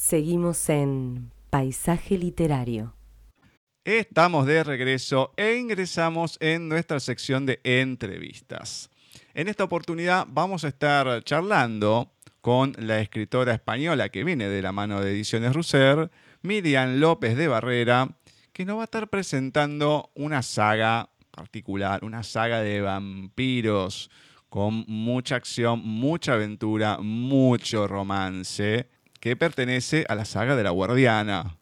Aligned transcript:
Seguimos 0.00 0.70
en 0.70 1.30
Paisaje 1.50 2.16
Literario. 2.16 2.94
Estamos 3.84 4.46
de 4.46 4.64
regreso 4.64 5.34
e 5.36 5.56
ingresamos 5.56 6.38
en 6.40 6.70
nuestra 6.70 7.00
sección 7.00 7.44
de 7.44 7.60
entrevistas. 7.64 8.88
En 9.34 9.46
esta 9.46 9.64
oportunidad 9.64 10.26
vamos 10.26 10.64
a 10.64 10.68
estar 10.68 11.22
charlando 11.24 12.14
con 12.40 12.72
la 12.78 13.00
escritora 13.00 13.52
española 13.52 14.08
que 14.08 14.24
viene 14.24 14.48
de 14.48 14.62
la 14.62 14.72
mano 14.72 15.02
de 15.02 15.10
Ediciones 15.10 15.52
Russer, 15.52 16.10
Miriam 16.40 16.98
López 16.98 17.36
de 17.36 17.48
Barrera, 17.48 18.16
que 18.54 18.64
nos 18.64 18.78
va 18.78 18.80
a 18.80 18.84
estar 18.84 19.10
presentando 19.10 20.12
una 20.14 20.40
saga 20.40 21.10
particular, 21.30 22.04
una 22.04 22.22
saga 22.22 22.62
de 22.62 22.80
vampiros 22.80 24.10
con 24.48 24.82
mucha 24.88 25.36
acción, 25.36 25.82
mucha 25.84 26.32
aventura, 26.32 26.96
mucho 27.02 27.86
romance, 27.86 28.88
que 29.20 29.36
pertenece 29.36 30.06
a 30.08 30.14
la 30.14 30.24
saga 30.24 30.56
de 30.56 30.64
la 30.64 30.70
Guardiana. 30.70 31.58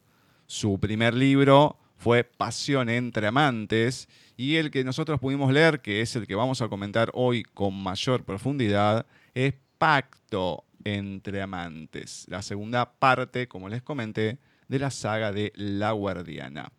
Su 0.47 0.79
primer 0.79 1.13
libro 1.13 1.77
fue 1.97 2.23
Pasión 2.23 2.89
entre 2.89 3.27
Amantes 3.27 4.09
y 4.37 4.57
el 4.57 4.71
que 4.71 4.85
nosotros 4.85 5.19
pudimos 5.19 5.53
leer, 5.53 5.81
que 5.81 6.01
es 6.01 6.15
el 6.15 6.27
que 6.27 6.37
vamos 6.37 6.63
a 6.63 6.69
comentar 6.69 7.11
hoy 7.13 7.43
con 7.43 7.75
mayor 7.75 8.25
profundidad, 8.25 9.05
es 9.35 9.55
Pacto 9.77 10.65
entre 10.85 11.43
Amantes, 11.43 12.25
la 12.29 12.43
segunda 12.43 12.93
parte, 12.93 13.49
como 13.49 13.69
les 13.69 13.83
comenté, 13.83 14.39
de 14.69 14.79
la 14.79 14.91
saga 14.91 15.33
de 15.33 15.53
La 15.57 15.93
Guardiana. 15.93 16.73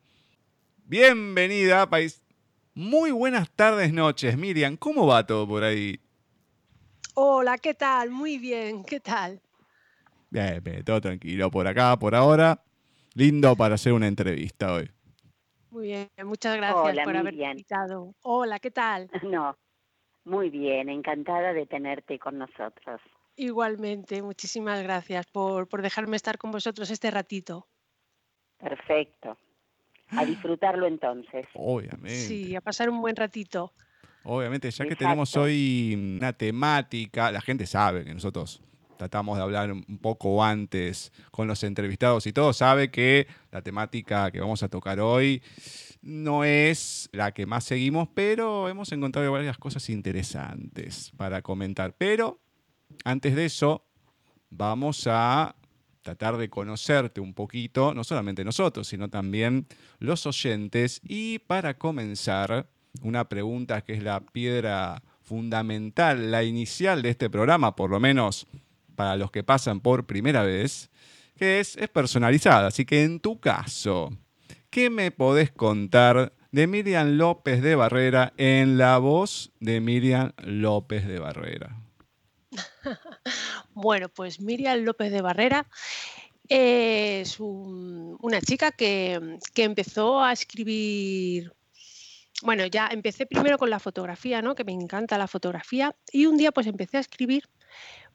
Bienvenida, 0.85 1.89
país. 1.89 2.21
Muy 2.73 3.11
buenas 3.11 3.49
tardes, 3.51 3.91
noches. 3.91 4.37
Miriam, 4.37 4.77
¿cómo 4.77 5.05
va 5.05 5.27
todo 5.27 5.45
por 5.47 5.63
ahí? 5.63 5.99
Hola, 7.13 7.57
¿qué 7.57 7.73
tal? 7.73 8.09
Muy 8.11 8.37
bien, 8.37 8.85
¿qué 8.85 9.01
tal? 9.01 9.41
Bien, 10.29 10.63
bien, 10.63 10.83
todo 10.83 11.01
tranquilo 11.01 11.49
por 11.49 11.67
acá, 11.67 11.97
por 11.97 12.13
ahora. 12.13 12.61
Lindo 13.15 13.55
para 13.55 13.75
hacer 13.75 13.93
una 13.93 14.07
entrevista 14.07 14.73
hoy. 14.73 14.89
Muy 15.71 15.87
bien, 15.87 16.09
muchas 16.23 16.55
gracias 16.55 17.03
por 17.03 17.17
haber 17.17 17.33
invitado. 17.33 18.13
Hola, 18.21 18.59
¿qué 18.59 18.71
tal? 18.71 19.09
No, 19.23 19.57
muy 20.25 20.49
bien, 20.49 20.89
encantada 20.89 21.53
de 21.53 21.65
tenerte 21.65 22.19
con 22.19 22.37
nosotros. 22.37 23.01
Igualmente, 23.35 24.21
muchísimas 24.21 24.83
gracias 24.83 25.25
por, 25.27 25.67
por 25.67 25.81
dejarme 25.81 26.15
estar 26.15 26.37
con 26.37 26.51
vosotros 26.51 26.91
este 26.91 27.09
ratito. 27.09 27.67
Perfecto. 28.59 29.37
A 30.09 30.25
disfrutarlo 30.25 30.87
entonces. 30.87 31.47
Obviamente. 31.53 32.15
Sí, 32.15 32.55
a 32.55 32.61
pasar 32.61 32.89
un 32.89 33.01
buen 33.01 33.15
ratito. 33.15 33.73
Obviamente, 34.23 34.69
ya 34.69 34.85
que 34.85 34.95
tenemos 34.95 35.35
hoy 35.37 35.95
una 36.17 36.33
temática, 36.33 37.31
la 37.31 37.41
gente 37.41 37.65
sabe 37.65 38.03
que 38.03 38.13
nosotros 38.13 38.61
tratamos 38.99 39.37
de 39.37 39.43
hablar 39.43 39.71
un 39.71 39.97
poco 40.01 40.43
antes 40.43 41.13
con 41.31 41.47
los 41.47 41.63
entrevistados 41.63 42.27
y 42.27 42.33
todo, 42.33 42.51
sabe 42.51 42.91
que 42.91 43.27
la 43.49 43.61
temática 43.61 44.29
que 44.29 44.41
vamos 44.41 44.61
a 44.61 44.67
tocar 44.67 44.99
hoy 44.99 45.41
no 46.01 46.43
es 46.43 47.09
la 47.13 47.31
que 47.31 47.45
más 47.45 47.63
seguimos, 47.63 48.09
pero 48.13 48.67
hemos 48.67 48.91
encontrado 48.91 49.31
varias 49.31 49.57
cosas 49.57 49.89
interesantes 49.89 51.13
para 51.15 51.41
comentar. 51.41 51.95
Pero 51.97 52.41
antes 53.05 53.37
de 53.37 53.45
eso, 53.45 53.85
vamos 54.49 55.07
a 55.07 55.55
tratar 56.01 56.35
de 56.35 56.49
conocerte 56.49 57.21
un 57.21 57.33
poquito, 57.33 57.93
no 57.93 58.03
solamente 58.03 58.43
nosotros, 58.43 58.85
sino 58.89 59.09
también 59.09 59.65
los 59.99 60.25
oyentes. 60.25 60.99
Y 61.05 61.39
para 61.39 61.77
comenzar, 61.77 62.67
una 63.01 63.29
pregunta 63.29 63.81
que 63.81 63.93
es 63.93 64.03
la 64.03 64.19
piedra 64.19 65.01
fundamental, 65.21 66.31
la 66.31 66.43
inicial 66.43 67.01
de 67.01 67.11
este 67.11 67.29
programa, 67.29 67.77
por 67.77 67.91
lo 67.91 68.01
menos 68.01 68.45
para 68.99 69.15
los 69.15 69.31
que 69.31 69.45
pasan 69.45 69.79
por 69.79 70.05
primera 70.05 70.43
vez, 70.43 70.89
que 71.37 71.61
es, 71.61 71.77
es 71.77 71.87
personalizada. 71.87 72.67
Así 72.67 72.83
que 72.83 73.03
en 73.03 73.21
tu 73.21 73.39
caso, 73.39 74.09
¿qué 74.69 74.89
me 74.89 75.09
podés 75.09 75.51
contar 75.51 76.33
de 76.51 76.67
Miriam 76.67 77.11
López 77.11 77.61
de 77.61 77.75
Barrera 77.75 78.33
en 78.35 78.77
la 78.77 78.97
voz 78.97 79.53
de 79.61 79.79
Miriam 79.79 80.33
López 80.39 81.07
de 81.07 81.17
Barrera? 81.17 81.77
bueno, 83.73 84.09
pues 84.09 84.41
Miriam 84.41 84.79
López 84.79 85.13
de 85.13 85.21
Barrera 85.21 85.65
es 86.49 87.39
una 87.39 88.41
chica 88.41 88.73
que, 88.73 89.37
que, 89.53 89.63
empezó 89.63 90.21
a 90.21 90.33
escribir. 90.33 91.53
Bueno, 92.43 92.65
ya 92.65 92.89
empecé 92.91 93.25
primero 93.25 93.57
con 93.57 93.69
la 93.69 93.79
fotografía, 93.79 94.41
¿no? 94.41 94.55
Que 94.55 94.65
me 94.65 94.73
encanta 94.73 95.17
la 95.17 95.29
fotografía. 95.29 95.95
Y 96.11 96.25
un 96.25 96.35
día 96.35 96.51
pues 96.51 96.67
empecé 96.67 96.97
a 96.97 96.99
escribir 96.99 97.45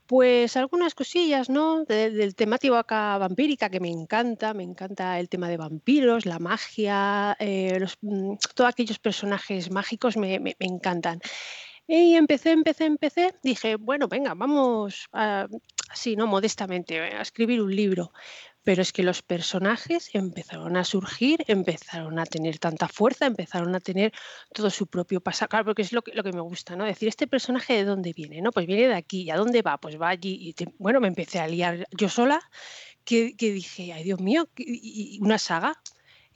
pues 0.06 0.56
algunas 0.56 0.94
cosillas, 0.94 1.48
¿no? 1.48 1.84
del 1.84 2.34
temático 2.34 2.76
acá 2.76 3.18
vampírica 3.18 3.70
que 3.70 3.80
me 3.80 3.90
encanta, 3.90 4.54
me 4.54 4.62
encanta 4.62 5.18
el 5.18 5.28
tema 5.28 5.48
de 5.48 5.56
vampiros, 5.56 6.26
la 6.26 6.38
magia, 6.38 7.36
eh, 7.38 7.84
mm, 8.02 8.34
todos 8.54 8.70
aquellos 8.70 8.98
personajes 8.98 9.70
mágicos 9.70 10.16
me, 10.16 10.56
encantan. 10.58 11.20
Y 11.86 12.14
empecé, 12.14 12.52
empecé, 12.52 12.86
empecé, 12.86 13.34
dije, 13.42 13.76
bueno, 13.76 14.08
venga, 14.08 14.34
vamos 14.34 15.08
así, 15.12 16.16
¿no? 16.16 16.26
Modestamente, 16.26 17.00
a 17.00 17.20
escribir 17.20 17.60
un 17.62 17.74
libro 17.74 18.12
pero 18.64 18.82
es 18.82 18.92
que 18.92 19.02
los 19.02 19.22
personajes 19.22 20.10
empezaron 20.14 20.76
a 20.76 20.84
surgir, 20.84 21.44
empezaron 21.46 22.18
a 22.18 22.24
tener 22.24 22.58
tanta 22.58 22.88
fuerza, 22.88 23.26
empezaron 23.26 23.74
a 23.74 23.80
tener 23.80 24.12
todo 24.52 24.70
su 24.70 24.86
propio 24.86 25.20
pasado, 25.20 25.50
claro, 25.50 25.66
porque 25.66 25.82
es 25.82 25.92
lo 25.92 26.02
que, 26.02 26.12
lo 26.14 26.24
que 26.24 26.32
me 26.32 26.40
gusta, 26.40 26.74
¿no? 26.74 26.84
Decir, 26.84 27.08
¿este 27.08 27.26
personaje 27.26 27.74
de 27.74 27.84
dónde 27.84 28.12
viene? 28.14 28.40
¿No? 28.40 28.50
Pues 28.50 28.66
viene 28.66 28.88
de 28.88 28.94
aquí, 28.94 29.22
¿y 29.22 29.30
a 29.30 29.36
dónde 29.36 29.62
va? 29.62 29.78
Pues 29.78 30.00
va 30.00 30.08
allí. 30.08 30.54
Y 30.58 30.64
bueno, 30.78 31.00
me 31.00 31.08
empecé 31.08 31.38
a 31.40 31.46
liar 31.46 31.86
yo 31.92 32.08
sola, 32.08 32.40
que, 33.04 33.34
dije, 33.38 33.92
ay 33.92 34.02
Dios 34.02 34.20
mío, 34.20 34.48
y 34.56 35.18
una 35.20 35.38
saga, 35.38 35.74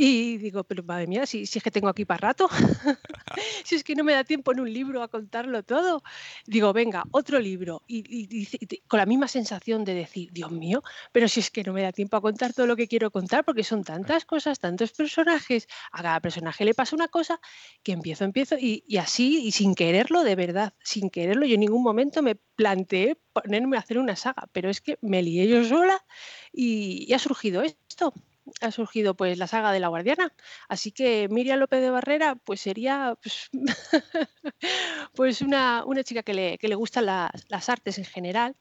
y 0.00 0.38
digo, 0.38 0.62
pero 0.62 0.84
madre 0.84 1.08
mía, 1.08 1.26
si, 1.26 1.44
si 1.44 1.58
es 1.58 1.64
que 1.64 1.72
tengo 1.72 1.88
aquí 1.88 2.04
para 2.04 2.28
rato, 2.28 2.48
si 3.64 3.74
es 3.74 3.82
que 3.82 3.96
no 3.96 4.04
me 4.04 4.12
da 4.12 4.22
tiempo 4.22 4.52
en 4.52 4.60
un 4.60 4.72
libro 4.72 5.02
a 5.02 5.08
contarlo 5.08 5.64
todo. 5.64 6.04
Digo, 6.46 6.72
venga, 6.72 7.02
otro 7.10 7.40
libro. 7.40 7.82
Y, 7.88 8.46
con 8.86 8.98
la 8.98 9.06
misma 9.06 9.26
sensación 9.26 9.84
de 9.84 9.94
decir, 9.94 10.30
Dios 10.32 10.52
mío, 10.52 10.84
pero 11.10 11.26
si 11.26 11.40
es 11.40 11.50
que 11.50 11.64
no 11.64 11.72
me 11.72 11.82
da 11.82 11.90
tiempo 11.90 12.16
a 12.16 12.20
contar 12.20 12.52
todo 12.52 12.68
lo 12.68 12.76
que 12.76 12.86
quiero 12.86 13.10
contar, 13.10 13.44
porque 13.44 13.64
son 13.64 13.82
tantas 13.82 14.24
cosas, 14.24 14.60
tantos 14.60 14.92
personajes. 14.92 15.66
A 15.90 16.00
cada 16.00 16.20
personaje 16.20 16.64
le 16.64 16.74
pasa 16.74 16.94
una 16.94 17.08
cosa 17.08 17.40
que 17.82 17.90
empiezo, 17.90 18.22
empiezo, 18.22 18.56
y, 18.56 18.84
y 18.86 18.98
así, 18.98 19.44
y 19.44 19.50
sin 19.50 19.74
quererlo, 19.74 20.22
de 20.22 20.36
verdad, 20.36 20.74
sin 20.84 21.10
quererlo, 21.10 21.44
yo 21.44 21.54
en 21.54 21.60
ningún 21.60 21.82
momento 21.82 22.22
me 22.22 22.36
planteé 22.36 23.16
ponerme 23.32 23.76
a 23.76 23.80
hacer 23.80 23.98
una 23.98 24.14
saga, 24.14 24.48
pero 24.52 24.70
es 24.70 24.80
que 24.80 24.96
me 25.02 25.24
lié 25.24 25.48
yo 25.48 25.64
sola 25.64 26.04
y 26.52 27.12
ha 27.12 27.18
surgido 27.18 27.62
esto 27.62 28.14
ha 28.60 28.70
surgido 28.70 29.14
pues 29.14 29.38
la 29.38 29.46
saga 29.46 29.72
de 29.72 29.80
la 29.80 29.88
Guardiana. 29.88 30.32
Así 30.68 30.92
que 30.92 31.28
Miriam 31.28 31.58
López 31.58 31.80
de 31.80 31.90
Barrera 31.90 32.34
pues 32.36 32.60
sería 32.60 33.16
pues, 33.22 33.50
pues 35.14 35.42
una, 35.42 35.84
chica 36.04 36.22
que 36.22 36.34
le, 36.34 36.58
que 36.58 36.68
le 36.68 36.74
gustan 36.74 37.06
las, 37.06 37.68
artes 37.68 37.98
en 37.98 38.04
general 38.04 38.56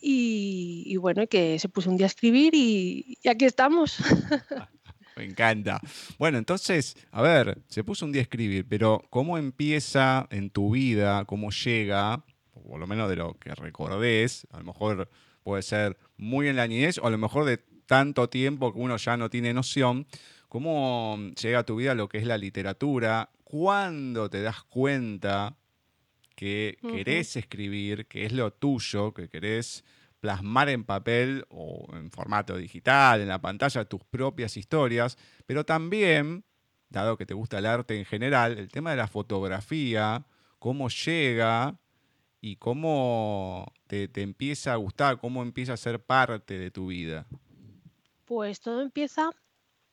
y, 0.00 0.96
bueno, 0.98 1.26
que 1.26 1.58
se 1.58 1.68
puso 1.68 1.90
un 1.90 1.96
día 1.96 2.06
a 2.06 2.08
escribir 2.08 2.54
y, 2.54 3.18
aquí 3.28 3.44
estamos. 3.44 3.96
Me 5.16 5.24
encanta. 5.24 5.80
Bueno, 6.18 6.38
entonces, 6.38 6.96
a 7.10 7.22
ver, 7.22 7.58
se 7.66 7.82
puso 7.82 8.04
un 8.04 8.12
día 8.12 8.20
a 8.20 8.22
escribir, 8.22 8.66
pero 8.68 9.02
¿cómo 9.10 9.36
empieza 9.36 10.28
en 10.30 10.50
tu 10.50 10.70
vida, 10.70 11.24
cómo 11.24 11.50
llega, 11.50 12.24
por 12.68 12.78
lo 12.78 12.86
menos 12.86 13.08
de 13.08 13.16
lo 13.16 13.34
que 13.34 13.54
recordés, 13.54 14.46
a 14.52 14.58
lo 14.58 14.64
mejor 14.64 15.10
puede 15.42 15.62
ser 15.62 15.96
muy 16.16 16.46
en 16.46 16.56
la 16.56 16.68
niñez 16.68 16.98
o 16.98 17.06
a 17.06 17.10
lo 17.10 17.18
mejor 17.18 17.46
de 17.46 17.64
tanto 17.88 18.28
tiempo 18.28 18.72
que 18.72 18.78
uno 18.78 18.98
ya 18.98 19.16
no 19.16 19.30
tiene 19.30 19.54
noción, 19.54 20.06
¿cómo 20.50 21.18
llega 21.40 21.60
a 21.60 21.66
tu 21.66 21.76
vida 21.76 21.94
lo 21.94 22.06
que 22.06 22.18
es 22.18 22.26
la 22.26 22.36
literatura? 22.36 23.30
¿Cuándo 23.44 24.28
te 24.28 24.42
das 24.42 24.62
cuenta 24.62 25.56
que 26.36 26.76
querés 26.82 27.36
escribir, 27.36 28.06
que 28.06 28.26
es 28.26 28.32
lo 28.32 28.52
tuyo, 28.52 29.14
que 29.14 29.30
querés 29.30 29.84
plasmar 30.20 30.68
en 30.68 30.84
papel 30.84 31.46
o 31.48 31.88
en 31.94 32.10
formato 32.10 32.58
digital, 32.58 33.22
en 33.22 33.28
la 33.28 33.40
pantalla, 33.40 33.86
tus 33.86 34.04
propias 34.04 34.58
historias, 34.58 35.16
pero 35.46 35.64
también, 35.64 36.44
dado 36.90 37.16
que 37.16 37.24
te 37.24 37.32
gusta 37.32 37.58
el 37.58 37.66
arte 37.66 37.98
en 37.98 38.04
general, 38.04 38.58
el 38.58 38.68
tema 38.68 38.90
de 38.90 38.98
la 38.98 39.08
fotografía, 39.08 40.26
cómo 40.58 40.90
llega 40.90 41.80
y 42.42 42.56
cómo 42.56 43.72
te, 43.86 44.08
te 44.08 44.20
empieza 44.20 44.74
a 44.74 44.76
gustar, 44.76 45.18
cómo 45.18 45.42
empieza 45.42 45.72
a 45.72 45.78
ser 45.78 46.00
parte 46.00 46.58
de 46.58 46.70
tu 46.70 46.88
vida. 46.88 47.26
Pues 48.28 48.60
todo 48.60 48.82
empieza 48.82 49.30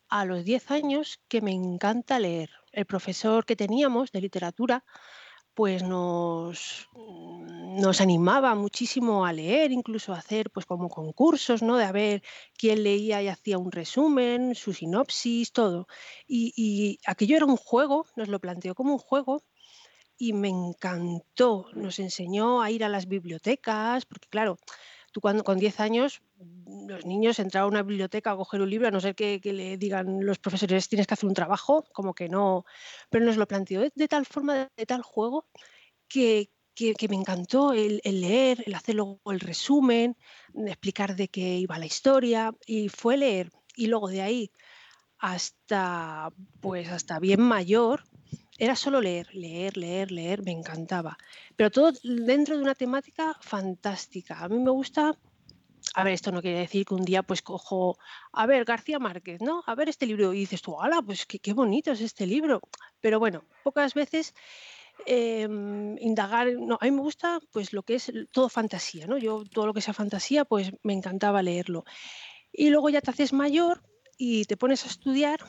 a 0.09 0.25
los 0.25 0.43
10 0.43 0.69
años 0.69 1.21
que 1.29 1.41
me 1.41 1.51
encanta 1.53 2.19
leer. 2.19 2.49
El 2.73 2.85
profesor 2.85 3.45
que 3.45 3.55
teníamos 3.55 4.11
de 4.11 4.19
literatura 4.19 4.83
pues 5.53 5.83
nos, 5.83 6.89
mm, 6.93 7.79
nos 7.81 8.01
animaba 8.01 8.53
muchísimo 8.55 9.25
a 9.25 9.31
leer, 9.31 9.71
incluso 9.71 10.13
a 10.13 10.17
hacer 10.19 10.51
pues 10.51 10.65
como 10.65 10.89
concursos, 10.89 11.63
¿no? 11.63 11.77
De 11.77 11.85
a 11.85 11.93
ver 11.93 12.23
quién 12.57 12.83
leía 12.83 13.21
y 13.23 13.29
hacía 13.29 13.57
un 13.57 13.71
resumen, 13.71 14.53
su 14.55 14.73
sinopsis, 14.73 15.53
todo. 15.53 15.87
Y 16.27 16.99
aquello 17.07 17.37
era 17.37 17.45
un 17.45 17.57
juego, 17.57 18.05
nos 18.17 18.27
lo 18.27 18.41
planteó 18.41 18.75
como 18.75 18.93
un 18.93 18.99
juego 18.99 19.43
y 20.17 20.33
me 20.33 20.49
encantó. 20.49 21.67
Nos 21.73 21.99
enseñó 21.99 22.61
a 22.61 22.71
ir 22.71 22.83
a 22.83 22.89
las 22.89 23.07
bibliotecas, 23.07 24.05
porque 24.05 24.27
claro, 24.29 24.57
tú 25.15 25.21
cuando 25.21 25.45
con 25.45 25.57
10 25.57 25.79
años 25.79 26.21
los 26.89 27.05
niños 27.05 27.39
entrar 27.39 27.63
a 27.63 27.67
una 27.67 27.83
biblioteca 27.83 28.31
a 28.31 28.35
coger 28.35 28.61
un 28.61 28.69
libro, 28.69 28.89
a 28.89 28.91
no 28.91 28.99
ser 28.99 29.15
que, 29.15 29.39
le 29.41 29.77
digan 29.77 30.25
los 30.25 30.39
profesores 30.39 30.89
tienes 30.89 31.07
que 31.07 31.13
hacer 31.13 31.29
un 31.29 31.33
trabajo, 31.33 31.85
como 31.93 32.13
que 32.13 32.27
no, 32.27 32.65
pero 33.09 33.23
nos 33.23 33.37
lo 33.37 33.47
planteó 33.47 33.79
de, 33.79 34.07
tal 34.09 34.25
forma, 34.25 34.69
de, 34.75 34.85
tal 34.85 35.03
juego, 35.03 35.45
que, 36.09 36.49
me 37.07 37.15
encantó 37.15 37.71
el, 37.71 38.01
leer, 38.03 38.61
el 38.65 38.75
hacer 38.75 38.95
luego 38.95 39.21
el 39.27 39.39
resumen, 39.39 40.17
explicar 40.67 41.15
de 41.15 41.29
qué 41.29 41.59
iba 41.59 41.79
la 41.79 41.85
historia, 41.85 42.53
y 42.65 42.89
fue 42.89 43.15
leer. 43.15 43.53
Y 43.73 43.87
luego 43.87 44.09
de 44.09 44.21
ahí 44.21 44.51
hasta, 45.17 46.33
pues 46.59 46.89
hasta 46.89 47.19
bien 47.19 47.39
mayor, 47.39 48.03
era 48.57 48.75
solo 48.75 49.01
leer, 49.01 49.33
leer, 49.33 49.77
leer, 49.77 50.11
leer, 50.11 50.43
me 50.43 50.51
encantaba. 50.51 51.17
Pero 51.55 51.71
todo 51.71 51.91
dentro 52.03 52.55
de 52.57 52.63
una 52.63 52.75
temática 52.75 53.35
fantástica. 53.41 54.39
A 54.39 54.49
mí 54.49 54.59
me 54.59 54.71
gusta 54.71 55.17
a 55.93 56.03
ver, 56.03 56.13
esto 56.13 56.31
no 56.31 56.41
quiere 56.41 56.59
decir 56.59 56.85
que 56.85 56.93
un 56.93 57.05
día 57.05 57.23
pues 57.23 57.41
cojo, 57.41 57.97
a 58.33 58.45
ver, 58.45 58.65
García 58.65 58.99
Márquez, 58.99 59.41
¿no? 59.41 59.63
A 59.65 59.75
ver 59.75 59.87
este 59.89 60.05
libro 60.05 60.33
y 60.33 60.39
dices 60.39 60.61
tú, 60.61 60.81
¡hala! 60.81 61.01
Pues 61.01 61.25
qué, 61.25 61.53
bonito 61.53 61.91
es 61.91 62.01
este 62.01 62.25
libro. 62.25 62.61
Pero 63.01 63.19
bueno, 63.19 63.45
pocas 63.63 63.93
veces 63.93 64.33
em, 65.05 65.97
indagar, 65.99 66.47
no, 66.53 66.77
a 66.81 66.85
mí 66.85 66.91
me 66.91 67.01
gusta 67.01 67.39
pues 67.51 67.71
lo 67.71 67.83
que 67.83 67.95
es 67.95 68.11
todo 68.31 68.49
fantasía, 68.49 69.07
¿no? 69.07 69.17
Yo 69.17 69.43
todo 69.45 69.67
lo 69.67 69.73
que 69.73 69.81
sea 69.81 69.93
fantasía 69.93 70.43
pues 70.43 70.71
me 70.83 70.93
encantaba 70.93 71.43
leerlo. 71.43 71.85
Y 72.51 72.69
luego 72.71 72.89
ya 72.89 73.01
te 73.01 73.11
haces 73.11 73.31
mayor 73.31 73.83
y 74.17 74.45
te 74.45 74.57
pones 74.57 74.85
a 74.85 74.89
estudiar 74.89 75.39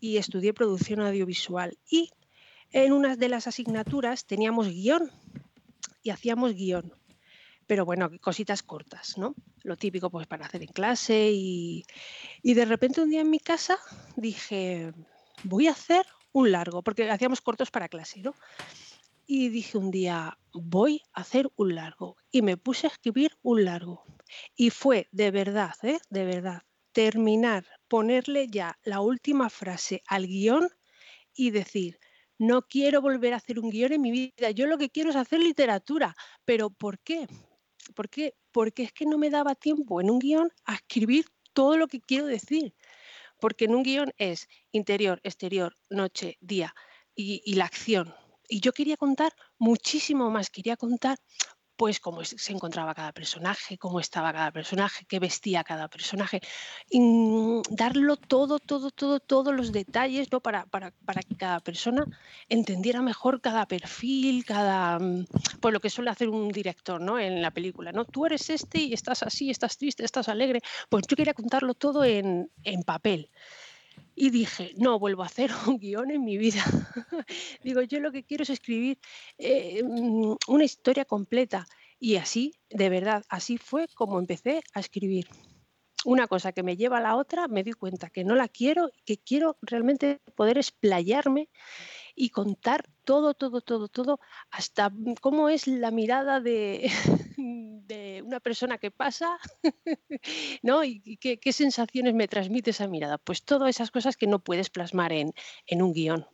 y 0.00 0.16
estudié 0.16 0.52
producción 0.52 1.00
audiovisual 1.00 1.78
y 1.88 2.10
en 2.72 2.92
una 2.92 3.16
de 3.16 3.28
las 3.28 3.46
asignaturas 3.46 4.26
teníamos 4.26 4.68
guion 4.68 5.10
y 6.02 6.10
hacíamos 6.10 6.54
guion 6.54 6.92
pero 7.66 7.84
bueno, 7.84 8.10
cositas 8.20 8.62
cortas, 8.62 9.18
¿no? 9.18 9.34
Lo 9.62 9.76
típico 9.76 10.10
pues 10.10 10.26
para 10.26 10.46
hacer 10.46 10.62
en 10.62 10.68
clase 10.68 11.30
y, 11.32 11.84
y 12.42 12.54
de 12.54 12.64
repente 12.64 13.00
un 13.00 13.10
día 13.10 13.22
en 13.22 13.30
mi 13.30 13.40
casa 13.40 13.76
dije, 14.16 14.92
voy 15.42 15.66
a 15.66 15.72
hacer 15.72 16.06
un 16.32 16.52
largo, 16.52 16.82
porque 16.82 17.10
hacíamos 17.10 17.40
cortos 17.40 17.70
para 17.70 17.88
clase, 17.88 18.20
¿no? 18.20 18.34
Y 19.26 19.48
dije 19.48 19.78
un 19.78 19.90
día, 19.90 20.38
voy 20.52 21.02
a 21.12 21.22
hacer 21.22 21.50
un 21.56 21.74
largo. 21.74 22.16
Y 22.30 22.42
me 22.42 22.56
puse 22.56 22.86
a 22.86 22.90
escribir 22.90 23.32
un 23.42 23.64
largo. 23.64 24.04
Y 24.54 24.70
fue 24.70 25.08
de 25.10 25.30
verdad, 25.32 25.74
¿eh? 25.82 25.98
De 26.10 26.24
verdad, 26.24 26.62
terminar, 26.92 27.66
ponerle 27.88 28.46
ya 28.48 28.78
la 28.84 29.00
última 29.00 29.50
frase 29.50 30.02
al 30.06 30.26
guion 30.26 30.68
y 31.34 31.50
decir, 31.50 31.98
no 32.38 32.62
quiero 32.62 33.00
volver 33.00 33.34
a 33.34 33.36
hacer 33.36 33.58
un 33.58 33.70
guion 33.70 33.92
en 33.92 34.00
mi 34.00 34.10
vida, 34.10 34.50
yo 34.50 34.66
lo 34.66 34.78
que 34.78 34.90
quiero 34.90 35.10
es 35.10 35.16
hacer 35.16 35.40
literatura. 35.40 36.16
¿Pero 36.44 36.70
por 36.70 36.98
qué? 36.98 37.26
¿Por 37.94 38.08
qué? 38.08 38.34
Porque 38.52 38.84
es 38.84 38.92
que 38.92 39.06
no 39.06 39.18
me 39.18 39.30
daba 39.30 39.54
tiempo 39.54 40.00
en 40.00 40.10
un 40.10 40.18
guion 40.18 40.50
a 40.64 40.74
escribir 40.74 41.26
todo 41.52 41.76
lo 41.76 41.88
que 41.88 42.00
quiero 42.00 42.26
decir. 42.26 42.74
Porque 43.40 43.66
en 43.66 43.74
un 43.74 43.82
guion 43.82 44.12
es 44.18 44.48
interior, 44.72 45.20
exterior, 45.22 45.74
noche, 45.90 46.36
día 46.40 46.74
y, 47.14 47.42
y 47.44 47.54
la 47.54 47.66
acción. 47.66 48.14
Y 48.48 48.60
yo 48.60 48.72
quería 48.72 48.96
contar 48.96 49.32
muchísimo 49.58 50.30
más, 50.30 50.50
quería 50.50 50.76
contar 50.76 51.18
pues 51.76 52.00
cómo 52.00 52.24
se 52.24 52.52
encontraba 52.52 52.94
cada 52.94 53.12
personaje, 53.12 53.78
cómo 53.78 54.00
estaba 54.00 54.32
cada 54.32 54.50
personaje, 54.50 55.04
qué 55.08 55.18
vestía 55.18 55.62
cada 55.64 55.88
personaje, 55.88 56.40
y 56.90 57.00
mm, 57.00 57.62
darlo 57.70 58.16
todo, 58.16 58.58
todo, 58.58 58.90
todo, 58.90 59.20
todos 59.20 59.54
los 59.54 59.72
detalles 59.72 60.32
¿no? 60.32 60.40
para, 60.40 60.66
para, 60.66 60.92
para, 61.04 61.22
que 61.22 61.36
cada 61.36 61.60
persona 61.60 62.04
entendiera 62.48 63.02
mejor 63.02 63.40
cada 63.40 63.66
perfil, 63.66 64.44
cada 64.44 64.98
mm, 64.98 65.26
pues 65.60 65.72
lo 65.72 65.80
que 65.80 65.90
suele 65.90 66.10
hacer 66.10 66.28
un 66.28 66.48
director 66.48 67.00
¿no? 67.00 67.18
en 67.18 67.42
la 67.42 67.50
película. 67.50 67.92
¿no? 67.92 68.04
Tú 68.04 68.26
eres 68.26 68.50
este 68.50 68.80
y 68.80 68.92
estás 68.92 69.22
así, 69.22 69.50
estás 69.50 69.76
triste, 69.76 70.04
estás 70.04 70.28
alegre. 70.28 70.60
Pues 70.88 71.04
yo 71.08 71.16
quería 71.16 71.34
contarlo 71.34 71.74
todo 71.74 72.04
en, 72.04 72.50
en 72.64 72.82
papel. 72.82 73.30
Y 74.18 74.30
dije, 74.30 74.72
no 74.78 74.98
vuelvo 74.98 75.22
a 75.22 75.26
hacer 75.26 75.50
un 75.68 75.78
guion 75.78 76.10
en 76.10 76.24
mi 76.24 76.38
vida. 76.38 76.64
Digo, 77.62 77.82
yo 77.82 78.00
lo 78.00 78.10
que 78.10 78.24
quiero 78.24 78.42
es 78.42 78.50
escribir 78.50 78.98
eh, 79.38 79.82
mm, 79.84 80.36
una 80.48 80.64
historia 80.64 81.04
completa. 81.04 81.66
Y 82.00 82.16
así, 82.16 82.54
de 82.70 82.88
verdad, 82.88 83.24
así 83.28 83.58
fue 83.58 83.86
como 83.94 84.18
empecé 84.18 84.62
a 84.74 84.80
escribir. 84.80 85.28
Una 86.04 86.28
cosa 86.28 86.52
que 86.52 86.62
me 86.62 86.76
lleva 86.76 86.98
a 86.98 87.02
la 87.02 87.16
otra, 87.16 87.48
me 87.48 87.62
di 87.62 87.72
cuenta 87.72 88.10
que 88.10 88.24
no 88.24 88.34
la 88.34 88.48
quiero, 88.48 88.90
que 89.04 89.18
quiero 89.18 89.58
realmente 89.60 90.20
poder 90.34 90.56
explayarme 90.56 91.48
y 92.16 92.30
contar 92.30 92.84
todo, 93.04 93.34
todo, 93.34 93.60
todo, 93.60 93.88
todo, 93.88 94.18
hasta 94.50 94.90
cómo 95.20 95.48
es 95.50 95.68
la 95.68 95.90
mirada 95.90 96.40
de, 96.40 96.90
de 97.36 98.22
una 98.24 98.40
persona 98.40 98.78
que 98.78 98.90
pasa, 98.90 99.38
¿no? 100.62 100.82
Y 100.82 101.18
qué, 101.18 101.52
sensaciones 101.52 102.14
me 102.14 102.26
transmite 102.26 102.70
esa 102.70 102.88
mirada. 102.88 103.18
Pues 103.18 103.44
todas 103.44 103.70
esas 103.70 103.90
cosas 103.90 104.16
que 104.16 104.26
no 104.26 104.40
puedes 104.40 104.70
plasmar 104.70 105.12
en, 105.12 105.32
en 105.66 105.82
un 105.82 105.92
guion. 105.92 106.26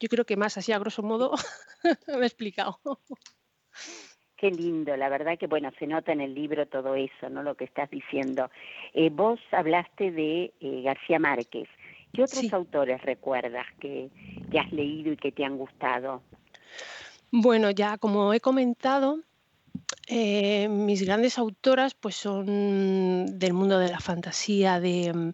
Yo 0.00 0.08
creo 0.08 0.24
que 0.24 0.36
más 0.36 0.58
así, 0.58 0.72
a 0.72 0.78
grosso 0.78 1.02
modo, 1.02 1.32
me 2.08 2.22
he 2.22 2.26
explicado. 2.26 2.80
Qué 4.36 4.50
lindo, 4.50 4.96
la 4.96 5.10
verdad 5.10 5.38
que 5.38 5.46
bueno, 5.46 5.70
se 5.78 5.86
nota 5.86 6.12
en 6.12 6.22
el 6.22 6.34
libro 6.34 6.66
todo 6.66 6.94
eso, 6.94 7.28
¿no? 7.28 7.42
Lo 7.42 7.56
que 7.56 7.64
estás 7.64 7.90
diciendo. 7.90 8.50
Eh, 8.94 9.10
vos 9.10 9.38
hablaste 9.52 10.10
de 10.10 10.54
eh, 10.60 10.82
García 10.82 11.18
Márquez. 11.18 11.68
¿Qué 12.12 12.22
otros 12.24 12.52
autores 12.52 13.00
recuerdas 13.02 13.66
que, 13.80 14.10
que, 14.50 14.58
has 14.58 14.72
leído 14.72 15.12
y 15.12 15.16
que 15.16 15.32
te 15.32 15.44
han 15.44 15.56
gustado? 15.56 16.22
Bueno, 17.30 17.70
ya 17.70 17.98
como 17.98 18.32
he 18.32 18.40
comentado, 18.40 19.20
eh, 20.08 20.68
mis 20.68 21.02
grandes 21.02 21.38
autoras 21.38 21.94
pues 21.94 22.16
son 22.16 23.38
del 23.38 23.52
mundo 23.52 23.78
de 23.78 23.90
la 23.90 24.00
fantasía, 24.00 24.80
de 24.80 25.12
mm, 25.12 25.32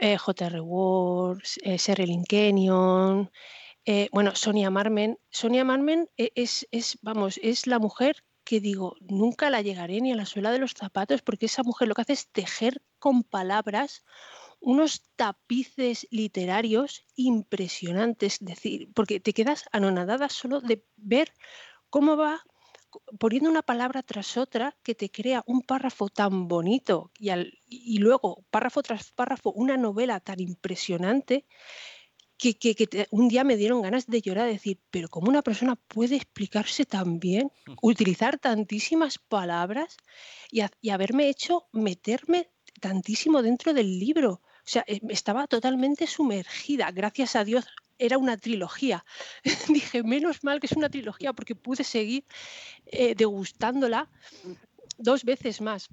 eh, 0.00 0.16
J.R. 0.18 0.60
Wars, 0.60 1.58
eh, 1.62 1.78
Sherilyn 1.78 2.24
Kenyon, 2.24 3.30
bueno, 4.12 4.36
Sonia 4.36 4.70
Marmen. 4.70 5.18
Sonia 5.30 5.64
Marmen 5.64 6.08
es, 6.16 6.68
es, 6.70 6.98
vamos, 7.02 7.40
es 7.42 7.66
la 7.66 7.78
mujer 7.78 8.22
que 8.44 8.60
digo, 8.60 8.96
nunca 9.00 9.50
la 9.50 9.62
llegaré 9.62 10.00
ni 10.00 10.12
a 10.12 10.16
la 10.16 10.26
suela 10.26 10.52
de 10.52 10.58
los 10.58 10.72
zapatos 10.72 11.22
porque 11.22 11.46
esa 11.46 11.62
mujer 11.62 11.88
lo 11.88 11.94
que 11.94 12.02
hace 12.02 12.12
es 12.12 12.28
tejer 12.28 12.82
con 12.98 13.24
palabras 13.24 14.04
unos 14.60 15.02
tapices 15.16 16.06
literarios 16.10 17.02
impresionantes, 17.16 18.38
decir, 18.40 18.90
porque 18.94 19.20
te 19.20 19.32
quedas 19.32 19.64
anonadada 19.72 20.28
solo 20.28 20.60
de 20.60 20.84
ver 20.96 21.32
cómo 21.88 22.16
va 22.16 22.44
poniendo 23.18 23.48
una 23.48 23.62
palabra 23.62 24.02
tras 24.02 24.36
otra 24.36 24.76
que 24.82 24.94
te 24.94 25.10
crea 25.10 25.44
un 25.46 25.62
párrafo 25.62 26.08
tan 26.08 26.48
bonito 26.48 27.10
y, 27.18 27.30
y 27.68 27.98
luego 27.98 28.44
párrafo 28.50 28.82
tras 28.82 29.12
párrafo 29.12 29.52
una 29.52 29.76
novela 29.76 30.20
tan 30.20 30.40
impresionante 30.40 31.46
que, 32.40 33.06
un 33.10 33.28
día 33.28 33.44
me 33.44 33.56
dieron 33.56 33.82
ganas 33.82 34.06
de 34.06 34.22
llorar, 34.22 34.46
de 34.46 34.54
decir, 34.54 34.80
pero 34.90 35.08
¿cómo 35.08 35.28
una 35.28 35.42
persona 35.42 35.76
puede 35.76 36.16
explicarse 36.16 36.86
tan 36.86 37.20
bien, 37.20 37.52
utilizar 37.82 38.38
tantísimas 38.38 39.18
palabras 39.18 39.96
y, 40.50 40.62
y 40.80 40.90
haberme 40.90 41.28
hecho 41.28 41.68
meterme 41.72 42.50
tantísimo 42.80 43.42
dentro 43.42 43.74
del 43.74 43.98
libro? 43.98 44.40
O 44.60 44.68
sea, 44.72 44.84
estaba 44.86 45.46
totalmente 45.46 46.06
sumergida. 46.06 46.90
Gracias 46.90 47.36
a 47.36 47.44
Dios 47.44 47.66
era 48.00 48.18
una 48.18 48.36
trilogía. 48.36 49.04
Dije, 49.68 50.02
menos 50.02 50.42
mal 50.42 50.58
que 50.58 50.66
es 50.66 50.72
una 50.72 50.88
trilogía 50.88 51.32
porque 51.32 51.54
pude 51.54 51.84
seguir 51.84 52.24
eh, 52.86 53.14
degustándola 53.14 54.10
dos 54.98 55.24
veces 55.24 55.60
más. 55.60 55.88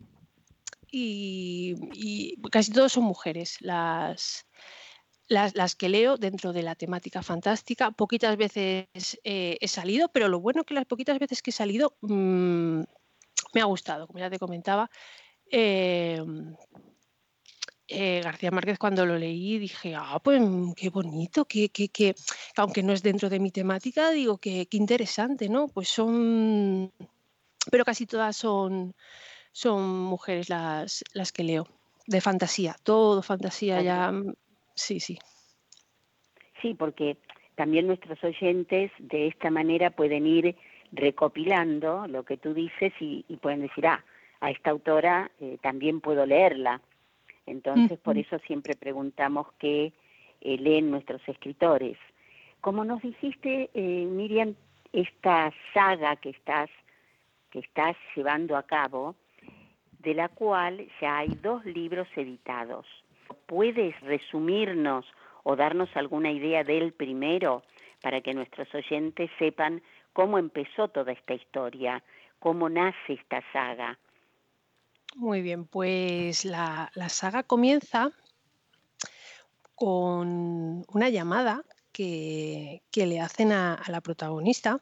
Y, 0.90 2.36
casi 2.50 2.72
todos 2.72 2.94
son 2.94 3.04
mujeres 3.04 3.58
las, 3.60 4.46
las, 5.28 5.76
que 5.76 5.90
leo 5.90 6.18
dentro 6.18 6.54
de 6.54 6.64
la 6.64 6.76
temática 6.76 7.22
fantástica. 7.22 7.92
Poquitas 7.92 8.38
veces 8.38 8.88
eh, 9.24 9.58
he 9.60 9.68
salido, 9.68 10.10
pero 10.10 10.30
lo 10.30 10.40
bueno 10.40 10.64
que 10.64 10.74
las 10.74 10.86
poquitas 10.86 11.20
veces 11.20 11.42
que 11.42 11.52
he 11.52 11.54
salido 11.54 11.98
mm, 12.02 12.82
me 13.54 13.62
ha 13.62 13.66
gustado, 13.66 14.08
como 14.08 14.20
ya 14.20 14.30
te 14.30 14.40
comentaba. 14.40 14.90
Eh, 15.52 16.22
eh, 17.88 18.22
García 18.24 18.52
Márquez 18.52 18.78
cuando 18.78 19.06
lo 19.06 19.18
leí 19.18 19.60
dije, 19.60 19.96
ah, 19.96 20.20
pues 20.24 20.42
mm, 20.42 20.74
qué 20.74 20.90
bonito, 20.90 21.46
que, 21.46 21.70
que, 21.70 22.16
aunque 22.56 22.84
no 22.84 22.94
es 22.94 23.04
dentro 23.04 23.30
de 23.30 23.40
mi 23.40 23.52
temática, 23.52 24.12
digo 24.12 24.38
que 24.38 24.66
qué 24.68 24.78
interesante, 24.78 25.50
¿no? 25.50 25.68
Pues 25.68 25.88
son, 25.88 26.92
pero 27.72 27.86
casi 27.86 28.06
todas 28.06 28.36
son, 28.36 28.94
son 29.52 30.00
mujeres 30.04 30.50
las, 30.50 31.04
las 31.14 31.32
que 31.32 31.44
leo, 31.44 31.68
de 32.08 32.22
fantasía, 32.22 32.76
todo 32.84 33.22
fantasía 33.22 33.82
ya, 33.82 34.12
mm, 34.12 34.34
sí, 34.76 35.00
sí. 35.00 35.18
Sí, 36.62 36.74
porque 36.74 37.18
también 37.56 37.88
nuestros 37.88 38.24
oyentes 38.24 38.92
de 39.00 39.28
esta 39.28 39.50
manera 39.50 39.92
pueden 39.92 40.28
ir 40.28 40.56
recopilando 40.92 42.08
lo 42.08 42.24
que 42.24 42.38
tú 42.38 42.54
dices 42.54 42.94
y, 43.00 43.24
pueden 43.42 43.62
decir, 43.62 43.88
ah, 43.88 44.04
a 44.40 44.52
esta 44.52 44.70
autora 44.70 45.32
eh, 45.40 45.58
también 45.62 46.02
puedo 46.02 46.26
leerla. 46.26 46.82
Entonces, 47.48 47.98
por 48.00 48.18
eso 48.18 48.38
siempre 48.40 48.76
preguntamos 48.76 49.48
qué 49.58 49.94
eh, 50.42 50.58
leen 50.58 50.92
nuestros 50.92 51.22
escritores. 51.28 51.98
Como 52.62 52.84
nos 52.84 53.02
dijiste, 53.02 53.70
eh, 53.74 54.06
Miriam, 54.06 54.54
esta 54.92 55.52
saga 55.74 56.18
que 56.18 56.30
estás, 56.30 56.70
que 57.50 57.60
estás 57.60 57.96
llevando 58.16 58.58
a 58.58 58.64
cabo, 58.64 59.16
de 60.00 60.14
la 60.14 60.30
cual 60.30 60.88
ya 61.02 61.20
hay 61.20 61.30
dos 61.42 61.66
libros 61.66 62.08
editados. 62.16 62.86
¿Puedes 63.46 64.00
resumirnos 64.02 65.06
o 65.44 65.56
darnos 65.56 65.90
alguna 65.96 66.32
idea 66.32 66.64
del 66.64 66.92
primero 66.92 67.64
para 68.02 68.22
que 68.22 68.34
nuestros 68.34 68.74
oyentes 68.76 69.30
sepan 69.40 69.82
cómo 70.14 70.38
empezó 70.38 70.90
toda 70.90 71.14
esta 71.14 71.34
historia, 71.34 72.04
cómo 72.40 72.70
nace 72.70 73.14
esta 73.14 73.42
saga? 73.54 73.98
Muy 75.16 75.42
bien, 75.42 75.66
pues 75.66 76.46
la, 76.46 76.92
saga 77.10 77.44
comienza 77.44 78.12
con 79.76 80.86
una 80.88 81.10
llamada 81.10 81.64
que, 81.92 82.84
le 82.94 83.20
hacen 83.20 83.52
a, 83.52 83.82
la 83.88 84.02
protagonista, 84.02 84.82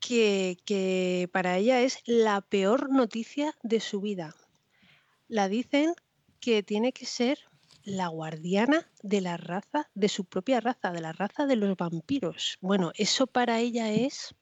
que, 0.00 1.28
para 1.32 1.58
ella 1.58 1.80
es 1.82 2.00
la 2.06 2.40
peor 2.40 2.90
noticia 2.90 3.54
de 3.62 3.80
su 3.80 4.00
vida. 4.00 4.34
La 5.26 5.48
dicen 5.48 5.94
que 6.40 6.62
tiene 6.62 6.92
que 6.92 7.04
ser 7.04 7.38
la 7.82 8.08
guardiana 8.08 8.90
de 9.02 9.20
la 9.20 9.36
raza, 9.36 9.90
de 9.94 10.08
su 10.08 10.24
propia 10.24 10.60
raza, 10.60 10.90
de 10.92 11.00
la 11.00 11.12
raza 11.12 11.46
de 11.46 11.56
los 11.56 11.76
vampiros. 11.76 12.58
Bueno, 12.60 12.92
eso 12.94 13.26
para 13.26 13.58
ella 13.60 13.90
es 13.90 14.34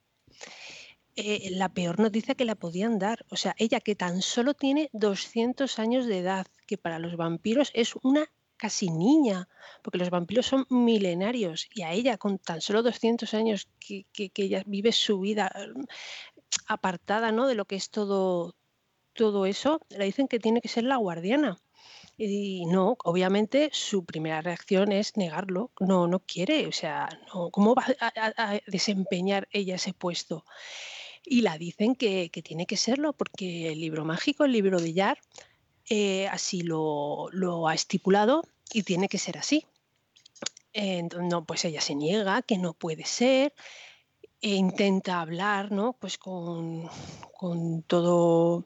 eh, 1.16 1.48
la 1.52 1.70
peor 1.70 1.98
noticia 1.98 2.34
que 2.34 2.44
la 2.44 2.54
podían 2.54 2.98
dar. 2.98 3.24
O 3.30 3.36
sea, 3.36 3.54
ella 3.58 3.80
que 3.80 3.96
tan 3.96 4.22
solo 4.22 4.54
tiene 4.54 4.90
200 4.92 5.78
años 5.78 6.06
de 6.06 6.18
edad, 6.18 6.46
que 6.66 6.78
para 6.78 6.98
los 6.98 7.16
vampiros 7.16 7.70
es 7.74 7.94
una 8.02 8.30
casi 8.56 8.90
niña, 8.90 9.48
porque 9.82 9.98
los 9.98 10.10
vampiros 10.10 10.46
son 10.46 10.66
milenarios 10.70 11.68
y 11.74 11.82
a 11.82 11.92
ella 11.92 12.16
con 12.18 12.38
tan 12.38 12.60
solo 12.60 12.82
200 12.82 13.34
años 13.34 13.68
que, 13.78 14.06
ella 14.14 14.62
vive 14.66 14.92
su 14.92 15.20
vida 15.20 15.52
mm, 15.74 15.82
apartada 16.68 17.32
¿no? 17.32 17.46
de 17.46 17.54
lo 17.54 17.64
que 17.66 17.76
es 17.76 17.90
todo, 17.90 18.54
todo 19.14 19.46
eso, 19.46 19.80
le 19.90 20.04
dicen 20.04 20.28
que 20.28 20.38
tiene 20.38 20.60
que 20.60 20.68
ser 20.68 20.84
la 20.84 20.96
guardiana. 20.96 21.58
Y 22.18 22.64
no, 22.66 22.96
obviamente 23.04 23.68
su 23.72 24.04
primera 24.06 24.40
reacción 24.40 24.90
es 24.90 25.16
negarlo, 25.18 25.70
no, 25.80 26.06
no 26.06 26.20
quiere, 26.20 26.66
o 26.66 26.72
sea, 26.72 27.08
no, 27.34 27.50
¿cómo 27.50 27.74
va 27.74 27.84
a, 28.00 28.60
desempeñar 28.66 29.48
ella 29.50 29.74
ese 29.74 29.92
puesto? 29.92 30.44
Y 31.28 31.42
la 31.42 31.58
dicen 31.58 31.96
que, 31.96 32.30
tiene 32.44 32.66
que 32.66 32.76
serlo 32.76 33.12
porque 33.12 33.72
el 33.72 33.80
libro 33.80 34.04
mágico, 34.04 34.44
el 34.44 34.52
libro 34.52 34.80
de 34.80 34.92
Yar, 34.92 35.18
eh, 35.90 36.28
así 36.28 36.62
lo, 36.62 37.28
ha 37.68 37.74
estipulado 37.74 38.44
y 38.72 38.84
tiene 38.84 39.08
que 39.08 39.18
ser 39.18 39.36
así. 39.36 39.66
Entonces, 40.72 41.28
no, 41.28 41.44
pues 41.44 41.64
ella 41.64 41.80
se 41.80 41.94
niega, 41.94 42.42
que 42.42 42.58
no 42.58 42.74
puede 42.74 43.04
ser, 43.04 43.54
e 44.40 44.54
intenta 44.54 45.20
hablar, 45.20 45.72
¿no? 45.72 45.94
Pues 45.94 46.16
con, 46.16 46.88
todo, 47.86 48.64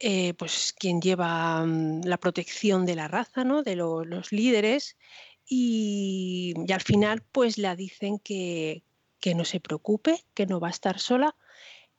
eh, 0.00 0.34
pues 0.34 0.74
quien 0.78 1.00
lleva 1.00 1.64
mm, 1.64 2.02
la 2.04 2.18
protección 2.18 2.84
de 2.84 2.96
la 2.96 3.08
raza, 3.08 3.44
¿no? 3.44 3.62
De 3.62 3.76
los 3.76 4.32
líderes, 4.32 4.96
y, 5.46 6.54
al 6.72 6.80
final, 6.80 7.22
pues 7.32 7.58
la 7.58 7.76
dicen 7.76 8.18
que, 8.18 8.83
que 9.24 9.34
no 9.34 9.46
se 9.46 9.58
preocupe, 9.58 10.22
que 10.34 10.44
no 10.44 10.60
va 10.60 10.68
a 10.68 10.70
estar 10.70 11.00
sola, 11.00 11.34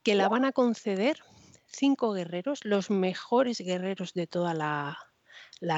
que 0.04 0.14
la 0.14 0.28
van 0.28 0.44
a 0.44 0.52
conceder 0.52 1.24
cinco 1.66 2.12
guerreros, 2.12 2.64
los 2.64 2.88
mejores 2.88 3.58
guerreros 3.58 4.14
de 4.14 4.28
toda 4.28 4.54
la, 4.54 4.96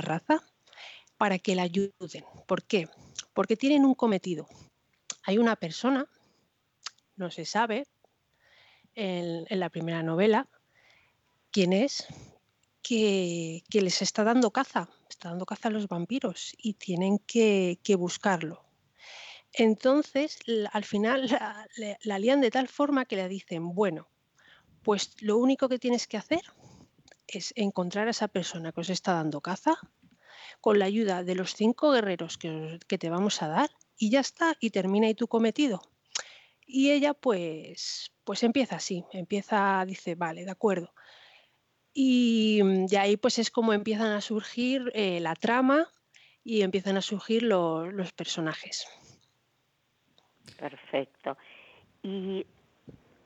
raza, 0.02 0.44
para 1.16 1.38
que 1.38 1.54
la 1.54 1.62
ayuden. 1.62 2.26
¿Por 2.46 2.64
qué? 2.64 2.90
Porque 3.32 3.56
tienen 3.56 3.86
un 3.86 3.94
cometido. 3.94 4.46
Hay 5.22 5.38
una 5.38 5.56
persona, 5.56 6.06
no 7.16 7.30
se 7.30 7.46
sabe, 7.46 7.86
en, 8.94 9.46
la 9.48 9.70
primera 9.70 10.02
novela, 10.02 10.50
quién 11.50 11.72
es, 11.72 12.06
que, 12.82 13.62
les 13.72 14.02
está 14.02 14.22
dando 14.22 14.50
caza, 14.50 14.90
está 15.08 15.30
dando 15.30 15.46
caza 15.46 15.68
a 15.68 15.70
los 15.72 15.88
vampiros 15.88 16.52
y 16.58 16.74
tienen 16.74 17.18
que, 17.20 17.78
buscarlo. 17.98 18.67
Entonces, 19.52 20.38
al 20.72 20.84
final 20.84 21.26
la, 21.26 21.68
la, 22.02 22.18
lían 22.18 22.40
de 22.40 22.50
tal 22.50 22.68
forma 22.68 23.06
que 23.06 23.16
le 23.16 23.28
dicen, 23.28 23.74
bueno, 23.74 24.08
pues 24.82 25.14
lo 25.20 25.38
único 25.38 25.68
que 25.68 25.78
tienes 25.78 26.06
que 26.06 26.16
hacer 26.16 26.42
es 27.26 27.52
encontrar 27.56 28.08
a 28.08 28.12
esa 28.12 28.28
persona 28.28 28.72
que 28.72 28.80
os 28.80 28.90
está 28.90 29.12
dando 29.14 29.40
caza 29.40 29.78
con 30.60 30.78
la 30.78 30.86
ayuda 30.86 31.22
de 31.24 31.34
los 31.34 31.54
cinco 31.54 31.92
guerreros 31.92 32.38
que, 32.38 32.78
te 32.86 33.10
vamos 33.10 33.42
a 33.42 33.48
dar 33.48 33.70
y 33.96 34.10
ya 34.10 34.20
está, 34.20 34.56
y 34.60 34.70
termina 34.70 35.06
ahí 35.06 35.14
tu 35.14 35.28
cometido. 35.28 35.82
Y 36.66 36.90
ella 36.90 37.14
pues, 37.14 38.12
pues 38.24 38.42
empieza 38.42 38.76
así, 38.76 39.04
empieza, 39.12 39.84
dice, 39.86 40.14
vale, 40.14 40.44
de 40.44 40.50
acuerdo. 40.50 40.92
Y 41.92 42.60
de 42.86 42.98
ahí 42.98 43.16
pues 43.16 43.38
es 43.38 43.50
como 43.50 43.72
empiezan 43.72 44.12
a 44.12 44.20
surgir 44.20 44.90
eh, 44.94 45.20
la 45.20 45.34
trama 45.34 45.92
y 46.44 46.62
empiezan 46.62 46.96
a 46.96 47.02
surgir 47.02 47.42
los 47.42 48.12
personajes. 48.12 48.86
Perfecto. 50.56 51.36
Y 52.02 52.46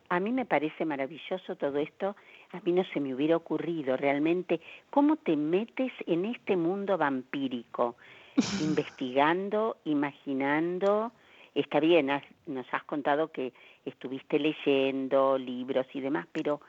a 0.08 0.20
mí 0.20 0.30
me 0.30 0.44
parece 0.44 0.84
maravilloso 0.84 1.56
todo 1.56 1.78
esto, 1.78 2.16
a 2.52 2.60
mí 2.60 2.72
no 2.72 2.84
se 2.92 3.00
me 3.00 3.14
hubiera 3.14 3.36
ocurrido 3.36 3.96
realmente 3.96 4.60
cómo 4.90 5.16
te 5.16 5.36
metes 5.36 5.92
en 6.06 6.26
este 6.26 6.56
mundo 6.56 6.98
vampírico, 6.98 7.96
investigando, 8.60 9.78
imaginando. 9.84 11.12
Está 11.54 11.80
bien, 11.80 12.10
nos 12.46 12.66
has 12.74 12.84
contado 12.84 13.32
que 13.32 13.52
estuviste 13.84 14.38
leyendo 14.38 15.38
libros 15.38 15.86
y 15.94 16.00
demás, 16.00 16.26
pero 16.32 16.60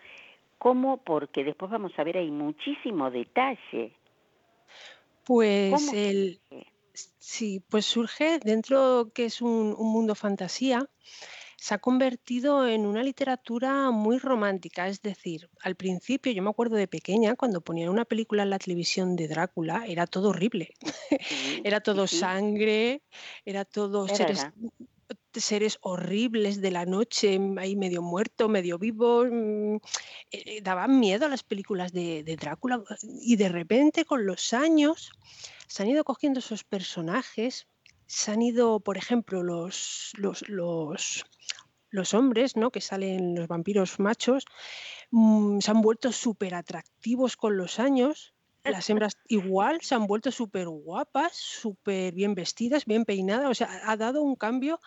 ¿cómo? 0.57 0.97
Porque 0.97 1.43
después 1.43 1.69
vamos 1.69 1.91
a 1.97 2.03
ver, 2.03 2.17
hay 2.17 2.31
muchísimo 2.31 3.11
detalle. 3.11 3.91
Pues 5.25 5.93
el, 5.93 6.39
sí, 6.93 7.59
pues 7.69 7.85
surge 7.85 8.39
dentro 8.39 9.11
que 9.13 9.25
es 9.25 9.41
un, 9.41 9.75
un 9.77 9.91
mundo 9.91 10.15
fantasía 10.15 10.89
se 11.63 11.73
ha 11.73 11.77
convertido 11.77 12.67
en 12.67 12.85
una 12.85 13.01
literatura 13.01 13.89
muy 13.89 14.17
romántica. 14.17 14.89
Es 14.89 15.01
decir, 15.01 15.49
al 15.61 15.75
principio, 15.75 16.33
yo 16.33 16.43
me 16.43 16.49
acuerdo 16.49 16.75
de 16.75 16.89
pequeña, 16.89 17.37
cuando 17.37 17.61
ponían 17.61 17.87
una 17.87 18.03
película 18.03 18.43
en 18.43 18.49
la 18.49 18.59
televisión 18.59 19.15
de 19.15 19.29
Drácula, 19.29 19.85
era 19.87 20.05
todo 20.05 20.31
horrible. 20.31 20.73
era 21.63 21.79
todo 21.79 22.05
sangre, 22.05 23.01
era 23.45 23.63
todo 23.63 24.09
seres, 24.09 24.45
horribles 25.81 26.61
de 26.61 26.71
la 26.71 26.85
noche, 26.85 27.39
ahí 27.57 27.75
medio 27.75 28.01
muerto, 28.01 28.49
medio 28.49 28.77
vivo. 28.77 29.25
Mm, 29.25 29.77
eh, 30.31 30.61
daban 30.61 30.99
miedo 30.99 31.25
a 31.25 31.29
las 31.29 31.43
películas 31.43 31.91
de, 31.93 32.23
de 32.23 32.35
Drácula. 32.35 32.83
Y 33.21 33.35
de 33.35 33.49
repente, 33.49 34.05
con 34.05 34.25
los 34.25 34.53
años, 34.53 35.11
se 35.67 35.83
han 35.83 35.89
ido 35.89 36.03
cogiendo 36.03 36.39
esos 36.39 36.63
personajes 36.63 37.67
se 38.13 38.31
han 38.31 38.41
ido, 38.41 38.79
por 38.79 38.97
ejemplo, 38.97 39.43
los, 39.43 40.11
los, 40.17 40.43
los, 40.47 42.13
hombres, 42.13 42.55
¿no? 42.55 42.71
que 42.71 42.81
salen 42.81 43.35
los 43.35 43.47
vampiros 43.47 43.99
machos, 43.99 44.45
mm, 45.11 45.59
se 45.59 45.71
han 45.71 45.81
vuelto 45.81 46.11
súper 46.11 46.55
atractivos 46.55 47.35
con 47.35 47.57
los 47.57 47.79
años. 47.79 48.35
Las 48.63 48.89
hembras 48.89 49.17
igual 49.27 49.81
se 49.81 49.95
han 49.95 50.05
vuelto 50.07 50.31
súper 50.31 50.67
guapas, 50.67 51.35
súper 51.35 52.13
bien 52.13 52.35
vestidas, 52.35 52.85
bien 52.85 53.05
peinadas. 53.05 53.49
O 53.49 53.55
sea, 53.55 53.81
ha 53.83 53.97
dado 53.97 54.21
un 54.21 54.35
cambio 54.35 54.79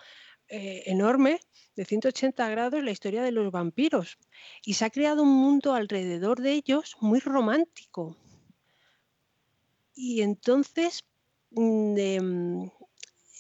eh, 0.49 0.85
enorme 0.87 1.41
de 1.75 1.85
180 1.85 2.49
grados 2.49 2.83
la 2.83 2.91
historia 2.91 3.23
de 3.23 3.33
los 3.33 3.51
vampiros. 3.51 4.19
Y 4.65 4.75
se 4.75 4.85
ha 4.85 4.91
creado 4.91 5.23
un 5.23 5.33
mundo 5.33 5.75
alrededor 5.75 6.41
de 6.41 6.53
ellos 6.53 6.97
muy 7.01 7.21
romántico. 7.21 8.17
Y 9.95 10.23
entonces, 10.23 11.05
mm, 11.51 11.95
mm, 12.21 12.71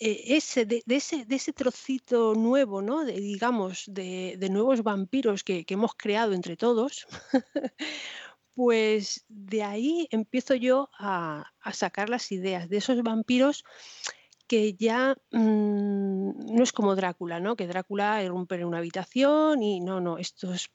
e, 0.00 0.36
ese, 0.36 0.66
de, 0.66 0.82
ese, 0.88 1.24
de 1.24 1.36
ese 1.36 1.52
trocito 1.52 2.34
nuevo, 2.34 2.82
¿no? 2.82 3.04
De, 3.04 3.14
digamos, 3.20 3.84
de, 3.86 4.36
nuevos 4.50 4.82
vampiros 4.82 5.42
que, 5.44 5.64
hemos 5.68 5.94
creado 5.94 6.32
entre 6.34 6.56
todos, 6.56 7.06
pues 8.54 9.24
de 9.28 9.62
ahí 9.62 10.08
empiezo 10.10 10.54
yo 10.54 10.90
a, 10.98 11.52
sacar 11.72 12.10
las 12.10 12.30
ideas 12.32 12.68
de 12.68 12.78
esos 12.78 13.02
vampiros 13.02 13.64
que 14.46 14.74
ya 14.74 15.16
mm, 15.32 16.54
no 16.54 16.62
es 16.62 16.72
como 16.72 16.94
Drácula, 16.94 17.40
¿no? 17.40 17.56
Que 17.56 17.66
Drácula 17.66 18.22
irrumpe 18.22 18.56
en 18.56 18.64
una 18.64 18.78
habitación 18.78 19.62
y 19.62 19.80
no, 19.80 20.00
no, 20.00 20.18
estos, 20.18 20.70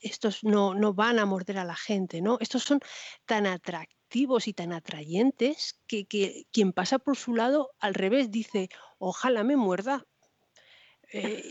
estos 0.00 0.44
no, 0.44 0.74
no 0.74 0.94
van 0.94 1.18
a 1.18 1.26
morder 1.26 1.58
a 1.58 1.64
la 1.64 1.76
gente, 1.76 2.20
¿no? 2.20 2.38
Estos 2.40 2.62
son 2.62 2.80
tan 3.26 3.46
atractivos 3.46 4.46
y 4.46 4.54
tan 4.54 4.72
atrayentes 4.72 5.80
que, 5.86 6.06
quien 6.52 6.72
pasa 6.72 6.98
por 6.98 7.16
su 7.16 7.34
lado 7.34 7.70
al 7.80 7.94
revés 7.94 8.30
dice, 8.30 8.68
ojalá 8.98 9.42
me 9.44 9.56
muerda. 9.56 10.06
Eh, 11.16 11.48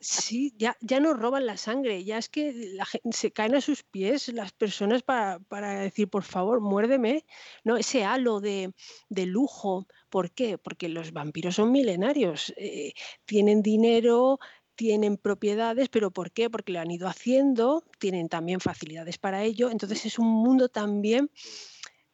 sí, 0.00 0.52
ya, 0.58 0.76
ya 0.82 1.00
no 1.00 1.14
roban 1.14 1.46
la 1.46 1.56
sangre, 1.56 2.04
ya 2.04 2.18
es 2.18 2.28
que 2.28 2.52
la 2.74 2.86
se 3.10 3.32
caen 3.32 3.54
a 3.54 3.62
sus 3.62 3.82
pies 3.82 4.28
las 4.28 4.52
personas 4.52 5.02
para, 5.02 5.40
decir, 5.80 6.08
por 6.10 6.22
favor, 6.22 6.60
muérdeme. 6.60 7.24
No, 7.64 7.78
ese 7.78 8.04
halo 8.04 8.40
de, 8.40 8.74
lujo. 9.08 9.86
¿Por 10.10 10.32
qué? 10.32 10.58
Porque 10.58 10.90
los 10.90 11.12
vampiros 11.12 11.54
son 11.54 11.72
milenarios, 11.72 12.52
eh, 12.58 12.92
tienen 13.24 13.62
dinero, 13.62 14.38
tienen 14.74 15.16
propiedades, 15.16 15.88
pero 15.88 16.10
¿por 16.10 16.30
qué? 16.32 16.50
Porque 16.50 16.72
lo 16.72 16.80
han 16.80 16.90
ido 16.90 17.08
haciendo, 17.08 17.84
tienen 17.98 18.28
también 18.28 18.60
facilidades 18.60 19.16
para 19.16 19.44
ello, 19.44 19.70
entonces 19.70 20.04
es 20.04 20.18
un 20.18 20.28
mundo 20.28 20.68
también 20.68 21.30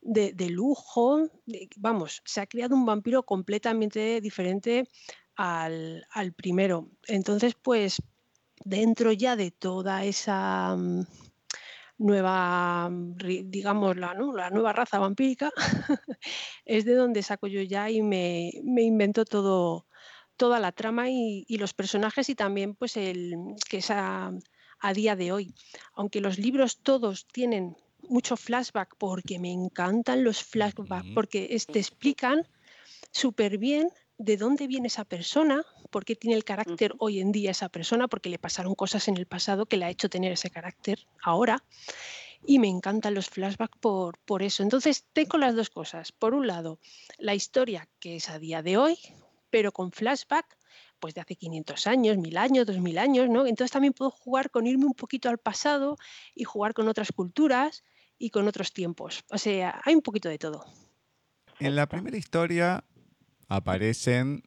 de, 0.03 0.51
lujo, 0.51 1.29
vamos, 1.77 2.23
se 2.25 2.41
ha 2.41 2.47
creado 2.47 2.77
un 2.77 2.87
vampiro 2.87 3.25
completamente 3.25 4.21
diferente 4.21 4.89
al, 5.37 6.07
al 6.11 6.33
primero. 6.33 6.89
Entonces, 7.07 7.55
pues 7.55 8.03
dentro 8.65 9.13
ya 9.13 9.37
de 9.37 9.51
toda 9.51 10.05
esa 10.05 10.77
mm, 10.77 11.05
nueva, 11.99 12.89
mm, 12.91 13.17
digamos, 13.45 13.97
la, 13.97 14.15
la 14.15 14.51
nueva 14.51 14.73
raza 14.73 14.99
vampírica, 14.99 15.51
es 16.65 16.85
de 16.85 16.95
donde 16.95 17.23
saco 17.23 17.47
yo 17.47 17.63
ya 17.63 17.91
y 17.91 18.03
me, 18.03 18.51
invento 18.65 19.25
todo, 19.25 19.87
toda 20.37 20.59
la 20.61 20.73
trama 20.73 21.11
y, 21.11 21.45
los 21.59 21.75
personajes 21.75 22.29
y 22.29 22.35
también 22.35 22.75
pues 22.75 22.97
el 22.97 23.35
que 23.69 23.79
es 23.79 23.91
a, 23.91 24.33
día 24.95 25.17
de 25.17 25.33
hoy. 25.33 25.55
Aunque 25.95 26.21
los 26.21 26.39
libros 26.39 26.79
todos 26.79 27.27
tienen 27.27 27.77
mucho 28.09 28.37
flashback 28.37 28.95
porque 28.99 29.41
me 29.41 29.51
encantan 29.51 30.23
los 30.23 30.45
flashbacks, 30.45 31.09
porque 31.13 31.57
te 31.67 31.79
explican 31.81 32.47
súper 33.11 33.59
bien 33.59 33.89
de 34.19 34.37
dónde 34.37 34.67
viene 34.67 34.89
esa 34.89 35.05
persona, 35.05 35.65
por 35.91 36.05
qué 36.05 36.17
tiene 36.17 36.37
el 36.37 36.45
carácter 36.45 36.95
hoy 36.99 37.21
en 37.21 37.33
día 37.33 37.51
esa 37.51 37.69
persona, 37.69 38.09
porque 38.09 38.31
le 38.31 38.39
pasaron 38.39 38.75
cosas 38.75 39.09
en 39.09 39.17
el 39.17 39.27
pasado 39.27 39.67
que 39.67 39.77
le 39.77 39.85
ha 39.85 39.91
hecho 39.91 40.09
tener 40.09 40.33
ese 40.33 40.51
carácter 40.51 41.07
ahora. 41.23 41.63
Y 42.45 42.59
me 42.59 42.69
encantan 42.69 43.15
los 43.15 43.29
flashbacks 43.29 43.79
por, 43.79 44.19
por 44.19 44.43
eso. 44.43 44.63
Entonces, 44.63 45.07
tengo 45.13 45.39
las 45.39 45.57
dos 45.57 45.71
cosas. 45.71 46.13
Por 46.13 46.35
un 46.35 46.47
lado, 46.47 46.79
la 47.19 47.35
historia 47.35 47.89
que 47.99 48.17
es 48.17 48.29
a 48.29 48.39
día 48.39 48.63
de 48.63 48.77
hoy, 48.77 48.99
pero 49.51 49.73
con 49.73 49.91
flashback 49.91 50.57
pues 50.99 51.15
de 51.15 51.21
hace 51.21 51.37
500 51.37 51.87
años, 51.87 52.17
1000 52.17 52.37
años, 52.39 52.67
2000 52.67 52.99
años, 52.99 53.29
¿no? 53.29 53.47
Entonces 53.47 53.71
también 53.71 53.93
puedo 53.93 54.11
jugar 54.11 54.51
con 54.51 54.67
irme 54.67 54.87
un 54.87 54.95
poquito 54.95 55.29
al 55.29 55.39
pasado 55.39 55.99
y 56.35 56.45
jugar 56.45 56.75
con 56.75 56.89
otras 56.89 57.13
culturas 57.13 57.85
y 58.19 58.31
con 58.31 58.49
otros 58.49 58.73
tiempos. 58.73 59.25
O 59.31 59.39
sea, 59.39 59.81
hay 59.85 59.95
un 59.95 60.03
poquito 60.03 60.29
de 60.29 60.39
todo. 60.39 60.65
En 61.59 61.77
la 61.77 61.87
primera 61.87 62.17
historia 62.17 62.85
aparecen 63.49 64.43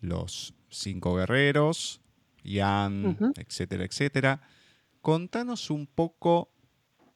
los 0.00 0.54
cinco 0.70 1.16
guerreros, 1.16 2.00
Ian, 2.42 3.32
etcétera, 3.36 3.84
etcétera. 3.84 4.40
Contanos 5.00 5.70
un 5.70 5.86
poco 5.86 6.50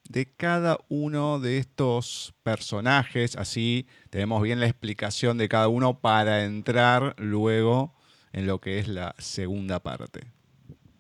de 0.09 0.27
cada 0.27 0.79
uno 0.89 1.39
de 1.39 1.59
estos 1.59 2.35
personajes, 2.43 3.37
así 3.37 3.87
tenemos 4.11 4.43
bien 4.43 4.61
la 4.61 4.67
explicación 4.67 5.39
de 5.39 5.49
cada 5.49 5.69
uno 5.69 6.01
para 6.01 6.45
entrar 6.45 7.15
luego 7.19 7.95
en 8.33 8.47
lo 8.47 8.61
que 8.61 8.79
es 8.79 8.89
la 8.89 9.15
segunda 9.19 9.81
parte. 9.81 10.33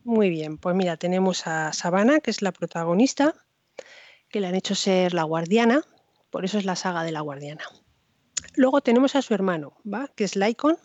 Muy 0.05 0.31
bien, 0.31 0.59
pues 0.59 0.75
mira, 0.75 0.97
tenemos 0.97 1.47
a 1.47 1.73
Savannah, 1.73 2.21
que 2.21 2.31
es 2.31 2.43
la 2.43 2.53
protagonista, 2.53 3.35
que 4.29 4.41
le 4.41 4.49
han 4.49 4.55
hecho 4.55 4.75
ser 4.75 5.15
la 5.15 5.25
guardiana, 5.25 5.83
por 6.31 6.45
eso 6.45 6.59
es 6.59 6.65
la 6.65 6.77
saga 6.77 7.05
de 7.05 7.13
la 7.13 7.21
guardiana. 7.21 7.65
Luego 8.55 8.81
tenemos 8.81 9.17
a 9.17 9.23
su 9.23 9.35
hermano, 9.35 9.75
¿va? 9.85 10.09
que 10.09 10.25
es 10.25 10.37
Lycon, 10.37 10.77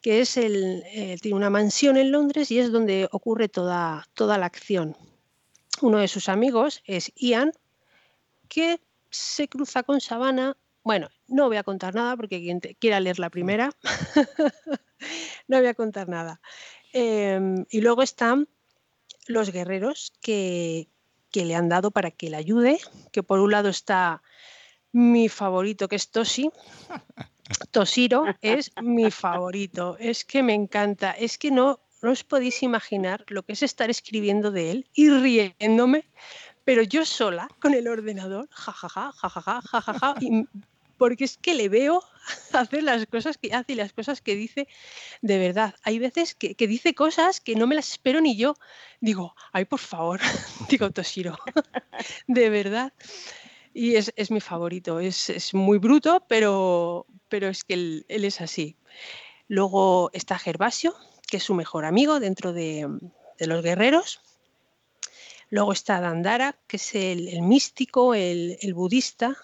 que 0.00 0.20
es 0.20 0.36
el, 0.36 0.82
eh, 0.86 1.16
tiene 1.20 1.36
una 1.36 1.50
mansión 1.50 1.96
en 1.96 2.12
Londres 2.12 2.50
y 2.50 2.58
es 2.58 2.70
donde 2.72 3.08
ocurre 3.10 3.48
toda, 3.48 4.06
toda 4.14 4.38
la 4.38 4.46
acción. 4.46 4.96
Uno 5.80 5.98
de 5.98 6.08
sus 6.08 6.28
amigos 6.28 6.82
es 6.84 7.12
Ian, 7.16 7.52
que 8.48 8.80
se 9.10 9.48
cruza 9.48 9.82
con 9.82 10.00
Savannah. 10.00 10.56
Bueno, 10.84 11.08
no 11.28 11.46
voy 11.48 11.56
a 11.56 11.62
contar 11.62 11.94
nada 11.94 12.16
porque 12.16 12.40
quien 12.40 12.60
quiera 12.60 13.00
leer 13.00 13.18
la 13.18 13.30
primera, 13.30 13.70
no 15.48 15.58
voy 15.58 15.66
a 15.66 15.74
contar 15.74 16.08
nada. 16.08 16.40
Em, 16.92 17.64
y 17.70 17.80
luego 17.80 18.02
están 18.02 18.48
los 19.26 19.50
guerreros 19.50 20.12
que, 20.20 20.88
que 21.30 21.44
le 21.44 21.54
han 21.54 21.68
dado 21.68 21.90
para 21.90 22.10
que 22.10 22.30
le 22.30 22.36
ayude, 22.36 22.78
que 23.12 23.22
por 23.22 23.40
un 23.40 23.52
lado 23.52 23.68
está 23.68 24.22
mi 24.92 25.28
favorito, 25.28 25.88
que 25.88 25.96
es 25.96 26.10
Toshi. 26.10 26.50
Toshiro 27.70 28.24
es 28.40 28.70
mi 28.80 29.10
favorito. 29.10 29.96
Es 29.98 30.24
que 30.24 30.42
me 30.42 30.54
encanta. 30.54 31.12
Es 31.12 31.38
que 31.38 31.50
no, 31.50 31.80
no 32.02 32.10
os 32.10 32.24
podéis 32.24 32.62
imaginar 32.62 33.24
lo 33.28 33.42
que 33.42 33.52
es 33.52 33.62
estar 33.62 33.90
escribiendo 33.90 34.50
de 34.50 34.70
él 34.70 34.86
y 34.94 35.10
riéndome, 35.10 36.04
pero 36.64 36.82
yo 36.82 37.04
sola 37.04 37.48
con 37.60 37.74
el 37.74 37.88
ordenador, 37.88 38.48
jajaja, 38.50 39.12
jajaja, 39.12 39.60
jajaja, 39.62 40.14
porque 40.98 41.24
es 41.24 41.36
que 41.36 41.54
le 41.54 41.68
veo 41.68 42.02
hacer 42.52 42.82
las 42.84 43.06
cosas 43.06 43.38
que 43.38 43.52
hace 43.52 43.72
y 43.72 43.76
las 43.76 43.92
cosas 43.92 44.20
que 44.20 44.36
dice 44.36 44.68
de 45.20 45.38
verdad. 45.38 45.74
Hay 45.82 45.98
veces 45.98 46.34
que, 46.34 46.54
que 46.54 46.66
dice 46.66 46.94
cosas 46.94 47.40
que 47.40 47.56
no 47.56 47.66
me 47.66 47.74
las 47.74 47.90
espero 47.90 48.20
ni 48.20 48.36
yo. 48.36 48.54
Digo, 49.00 49.34
ay, 49.52 49.64
por 49.64 49.80
favor, 49.80 50.20
digo 50.68 50.90
Toshiro, 50.90 51.38
de 52.26 52.50
verdad 52.50 52.92
y 53.74 53.96
es, 53.96 54.30
mi 54.30 54.40
favorito. 54.40 55.00
Es, 55.00 55.54
muy 55.54 55.78
bruto, 55.78 56.24
pero, 56.28 57.06
pero 57.28 57.48
es 57.48 57.64
que 57.64 57.74
él, 57.74 58.04
es 58.08 58.40
así. 58.40 58.76
Luego 59.48 60.10
está 60.12 60.38
Gervasio, 60.38 60.94
que 61.26 61.38
es 61.38 61.42
su 61.42 61.54
mejor 61.54 61.84
amigo 61.84 62.20
dentro 62.20 62.52
de, 62.52 62.88
los 63.38 63.62
guerreros. 63.62 64.20
Luego 65.50 65.72
está 65.72 66.00
Dandara, 66.00 66.58
que 66.66 66.76
es 66.76 66.94
el, 66.94 67.42
místico, 67.42 68.14
el, 68.14 68.72
budista. 68.74 69.36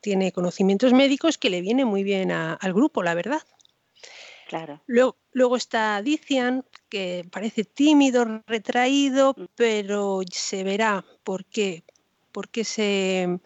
Tiene 0.00 0.32
conocimientos 0.32 0.92
médicos 0.92 1.38
que 1.38 1.50
le 1.50 1.60
viene 1.60 1.84
muy 1.84 2.02
bien 2.02 2.30
al 2.32 2.72
grupo, 2.72 3.02
la 3.02 3.14
verdad. 3.14 3.42
Claro. 4.48 4.82
Luego, 4.86 5.16
luego, 5.32 5.56
está 5.56 6.00
Dician, 6.00 6.64
que 6.88 7.26
parece 7.30 7.64
tímido, 7.64 8.42
retraído, 8.46 9.34
mm. 9.36 9.44
pero 9.54 10.20
se 10.30 10.64
verá 10.64 11.04
por 11.22 11.44
qué 11.44 11.84
por 12.32 12.48
qué 12.48 12.64
se, 12.64 13.40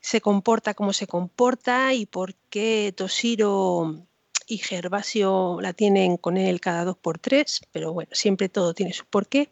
se 0.00 0.20
comporta 0.20 0.74
como 0.74 0.92
se 0.92 1.06
comporta 1.06 1.92
y 1.92 2.06
por 2.06 2.34
qué 2.48 2.94
Toshiro 2.96 4.06
y 4.46 4.58
Gervasio 4.58 5.58
la 5.60 5.72
tienen 5.72 6.16
con 6.16 6.36
él 6.36 6.60
cada 6.60 6.84
dos 6.84 6.96
por 6.96 7.18
tres, 7.18 7.60
pero 7.72 7.92
bueno, 7.92 8.10
siempre 8.12 8.48
todo 8.48 8.74
tiene 8.74 8.92
su 8.92 9.04
porqué. 9.06 9.50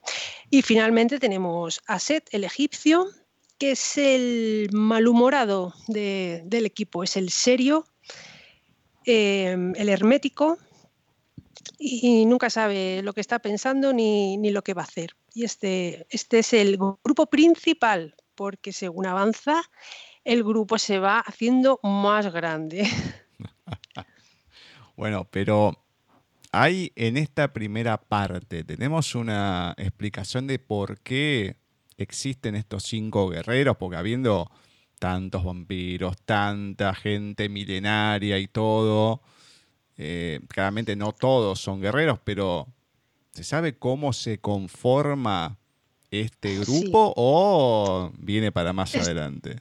Y 0.50 0.62
finalmente 0.62 1.18
tenemos 1.18 1.80
a 1.86 1.98
Set, 1.98 2.28
el 2.30 2.44
egipcio, 2.44 3.08
que 3.58 3.72
es 3.72 3.98
el 3.98 4.68
malhumorado 4.72 5.74
del 5.88 6.66
equipo, 6.66 7.02
es 7.02 7.16
el 7.16 7.30
serio, 7.30 7.86
em, 9.04 9.74
el 9.76 9.88
hermético 9.88 10.58
y 11.78 12.24
nunca 12.26 12.50
sabe 12.50 13.02
lo 13.02 13.12
que 13.12 13.20
está 13.20 13.40
pensando 13.40 13.92
ni, 13.92 14.36
ni, 14.36 14.50
lo 14.50 14.62
que 14.62 14.74
va 14.74 14.82
a 14.82 14.86
hacer. 14.86 15.16
Y 15.34 15.44
este, 15.44 16.06
este 16.10 16.38
es 16.38 16.52
el 16.52 16.76
grupo 16.76 17.26
principal 17.26 18.14
porque 18.34 18.72
según 18.72 19.06
avanza, 19.06 19.62
el 20.24 20.42
grupo 20.42 20.78
se 20.78 20.98
va 20.98 21.20
haciendo 21.20 21.78
más 21.82 22.32
grande. 22.32 22.88
bueno, 24.96 25.28
pero 25.30 25.84
hay 26.52 26.92
en 26.96 27.16
esta 27.16 27.52
primera 27.52 27.98
parte, 27.98 28.64
tenemos 28.64 29.14
una 29.14 29.74
explicación 29.76 30.46
de 30.46 30.58
por 30.58 31.00
qué 31.00 31.56
existen 31.96 32.54
estos 32.54 32.84
cinco 32.84 33.28
guerreros, 33.28 33.76
porque 33.76 33.96
habiendo 33.96 34.50
tantos 34.98 35.44
vampiros, 35.44 36.16
tanta 36.24 36.94
gente 36.94 37.48
milenaria 37.48 38.38
y 38.38 38.48
todo, 38.48 39.20
eh, 39.96 40.40
claramente 40.48 40.96
no 40.96 41.12
todos 41.12 41.60
son 41.60 41.80
guerreros, 41.80 42.18
pero 42.24 42.68
¿se 43.32 43.44
sabe 43.44 43.76
cómo 43.76 44.12
se 44.12 44.38
conforma 44.38 45.58
este 46.20 46.58
grupo 46.58 47.12
o 47.16 48.12
viene 48.18 48.52
para 48.52 48.72
más 48.72 48.94
adelante? 48.94 49.60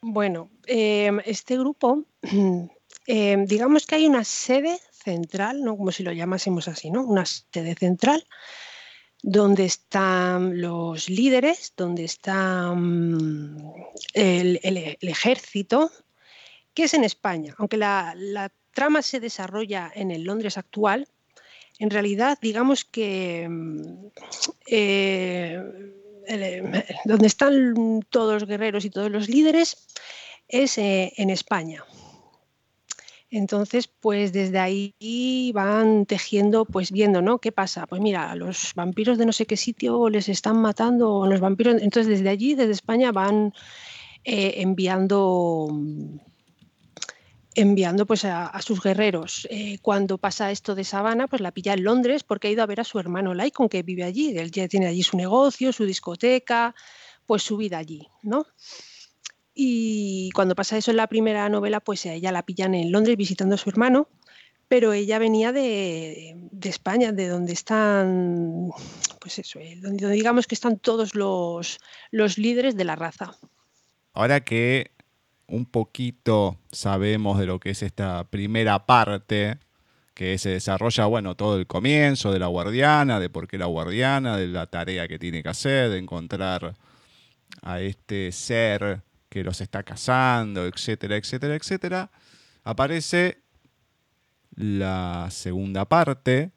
Bueno, 0.00 0.50
em, 0.66 1.20
este 1.24 1.58
grupo, 1.58 2.04
em, 3.06 3.46
digamos 3.46 3.86
que 3.86 3.96
hay 3.96 4.06
una 4.06 4.24
sede 4.24 4.78
central, 4.92 5.62
¿no? 5.62 5.76
como 5.76 5.92
si 5.92 6.02
lo 6.02 6.12
llamásemos 6.12 6.68
así, 6.68 6.90
¿no? 6.90 7.04
Una 7.04 7.24
sede 7.26 7.74
central 7.74 8.24
donde 9.22 9.64
están 9.64 10.60
los 10.60 11.10
líderes, 11.10 11.72
donde 11.76 12.04
está 12.04 12.72
mm, 12.72 13.72
el, 14.14 14.60
ejército, 15.00 15.90
que 16.72 16.84
es 16.84 16.94
en 16.94 17.04
España. 17.04 17.54
Aunque 17.58 17.76
la, 17.76 18.14
la 18.16 18.52
trama 18.72 19.02
se 19.02 19.18
desarrolla 19.18 19.90
en 19.94 20.12
el 20.12 20.22
Londres 20.22 20.56
actual, 20.56 21.08
en 21.78 21.90
realidad, 21.90 22.38
digamos 22.42 22.84
que 22.84 23.46
mm, 23.48 24.06
eh, 24.66 25.62
eh, 26.26 26.84
donde 27.04 27.26
están 27.26 28.00
todos 28.10 28.40
los 28.40 28.48
guerreros 28.48 28.84
y 28.84 28.90
todos 28.90 29.10
los 29.10 29.28
líderes 29.28 29.86
es 30.48 30.78
eh, 30.78 31.12
en 31.16 31.30
España. 31.30 31.84
Entonces, 33.30 33.88
pues 33.88 34.32
desde 34.32 34.58
ahí 34.58 35.52
van 35.54 36.06
tejiendo, 36.06 36.64
pues 36.64 36.90
viendo, 36.90 37.20
¿no? 37.20 37.38
¿Qué 37.40 37.52
pasa? 37.52 37.86
Pues 37.86 38.00
mira, 38.00 38.34
los 38.34 38.72
vampiros 38.74 39.18
de 39.18 39.26
no 39.26 39.32
sé 39.32 39.44
qué 39.44 39.56
sitio 39.56 40.08
les 40.08 40.30
están 40.30 40.56
matando, 40.62 41.26
los 41.26 41.38
vampiros. 41.38 41.82
Entonces, 41.82 42.08
desde 42.08 42.30
allí, 42.30 42.54
desde 42.54 42.72
España, 42.72 43.12
van 43.12 43.52
enviando 44.24 45.68
enviando 47.54 48.06
pues 48.06 48.24
a, 48.24 48.60
sus 48.62 48.82
guerreros. 48.82 49.46
Eh, 49.50 49.78
cuando 49.82 50.18
pasa 50.18 50.50
esto 50.50 50.74
de 50.74 50.84
Sabana, 50.84 51.26
pues 51.26 51.42
la 51.42 51.52
pilla 51.52 51.74
en 51.74 51.84
Londres 51.84 52.22
porque 52.22 52.48
ha 52.48 52.50
ido 52.50 52.62
a 52.62 52.66
ver 52.66 52.80
a 52.80 52.84
su 52.84 52.98
hermano 52.98 53.34
Laicon 53.34 53.68
que 53.68 53.82
vive 53.82 54.04
allí. 54.04 54.36
Él 54.36 54.50
ya 54.50 54.68
tiene 54.68 54.86
allí 54.86 55.02
su 55.02 55.16
negocio, 55.16 55.72
su 55.72 55.84
discoteca, 55.84 56.74
pues 57.26 57.42
su 57.42 57.56
vida 57.56 57.78
allí, 57.78 58.08
¿no? 58.22 58.46
Y 59.54 60.30
cuando 60.34 60.54
pasa 60.54 60.76
eso 60.76 60.92
en 60.92 60.98
la 60.98 61.08
primera 61.08 61.48
novela, 61.48 61.80
pues 61.80 62.06
ella 62.06 62.30
la 62.30 62.44
pillan 62.44 62.74
en 62.74 62.92
Londres 62.92 63.16
visitando 63.16 63.56
a 63.56 63.58
su 63.58 63.68
hermano, 63.68 64.08
pero 64.68 64.92
ella 64.92 65.18
venía 65.18 65.50
de, 65.50 66.36
España, 66.62 67.10
de 67.10 67.26
donde 67.26 67.54
están, 67.54 68.70
pues 69.20 69.40
eso, 69.40 69.58
eh, 69.58 69.76
donde, 69.80 70.08
digamos 70.10 70.46
que 70.46 70.54
están 70.54 70.78
todos 70.78 71.14
los, 71.16 71.80
los 72.12 72.38
líderes 72.38 72.76
de 72.76 72.84
la 72.84 72.94
raza. 72.94 73.36
Ahora 74.12 74.44
que 74.44 74.92
un 75.48 75.66
poquito 75.66 76.58
sabemos 76.70 77.38
de 77.38 77.46
lo 77.46 77.58
que 77.58 77.70
es 77.70 77.82
esta 77.82 78.24
primera 78.24 78.86
parte, 78.86 79.58
que 80.14 80.36
se 80.38 80.50
desarrolla, 80.50 81.06
bueno, 81.06 81.36
todo 81.36 81.58
el 81.58 81.66
comienzo 81.66 82.32
de 82.32 82.38
la 82.38 82.48
guardiana, 82.48 83.20
de 83.20 83.30
por 83.30 83.48
qué 83.48 83.56
la 83.56 83.66
guardiana, 83.66 84.36
de 84.36 84.48
la 84.48 84.66
tarea 84.66 85.08
que 85.08 85.18
tiene 85.18 85.42
que 85.42 85.48
hacer, 85.48 85.90
de 85.90 85.98
encontrar 85.98 86.74
a 87.62 87.80
este 87.80 88.32
ser 88.32 89.02
que 89.28 89.44
los 89.44 89.60
está 89.60 89.82
cazando, 89.82 90.66
etcétera, 90.66 91.16
etcétera, 91.16 91.54
etcétera, 91.54 92.10
aparece 92.64 93.38
la 94.54 95.28
segunda 95.30 95.84
parte, 95.84 96.50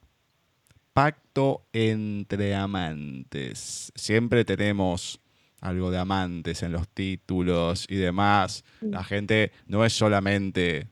Pacto 0.94 1.66
entre 1.72 2.54
amantes. 2.54 3.94
Siempre 3.96 4.44
tenemos 4.44 5.22
algo 5.62 5.92
de 5.92 6.00
amantes 6.00 6.64
en 6.64 6.74
los 6.74 6.90
títulos 6.90 7.86
y 7.88 7.96
demás. 7.96 8.64
La 8.82 9.04
gente 9.04 9.52
no 9.68 9.86
es 9.86 9.94
solamente 9.94 10.88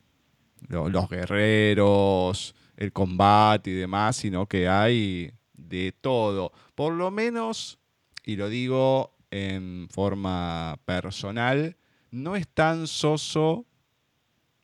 los 0.70 1.10
guerreros, 1.10 2.56
el 2.78 2.94
combate 2.94 3.72
y 3.72 3.74
demás, 3.74 4.16
sino 4.16 4.46
que 4.46 4.70
hay 4.70 5.34
de 5.54 5.94
todo. 6.00 6.54
Por 6.76 6.94
lo 6.94 7.12
menos, 7.12 7.80
y 8.24 8.36
lo 8.36 8.48
digo 8.48 9.18
en 9.32 9.88
forma 9.90 10.80
personal, 10.86 11.76
no 12.12 12.36
es 12.36 12.48
tan 12.48 12.88
soso, 12.88 13.66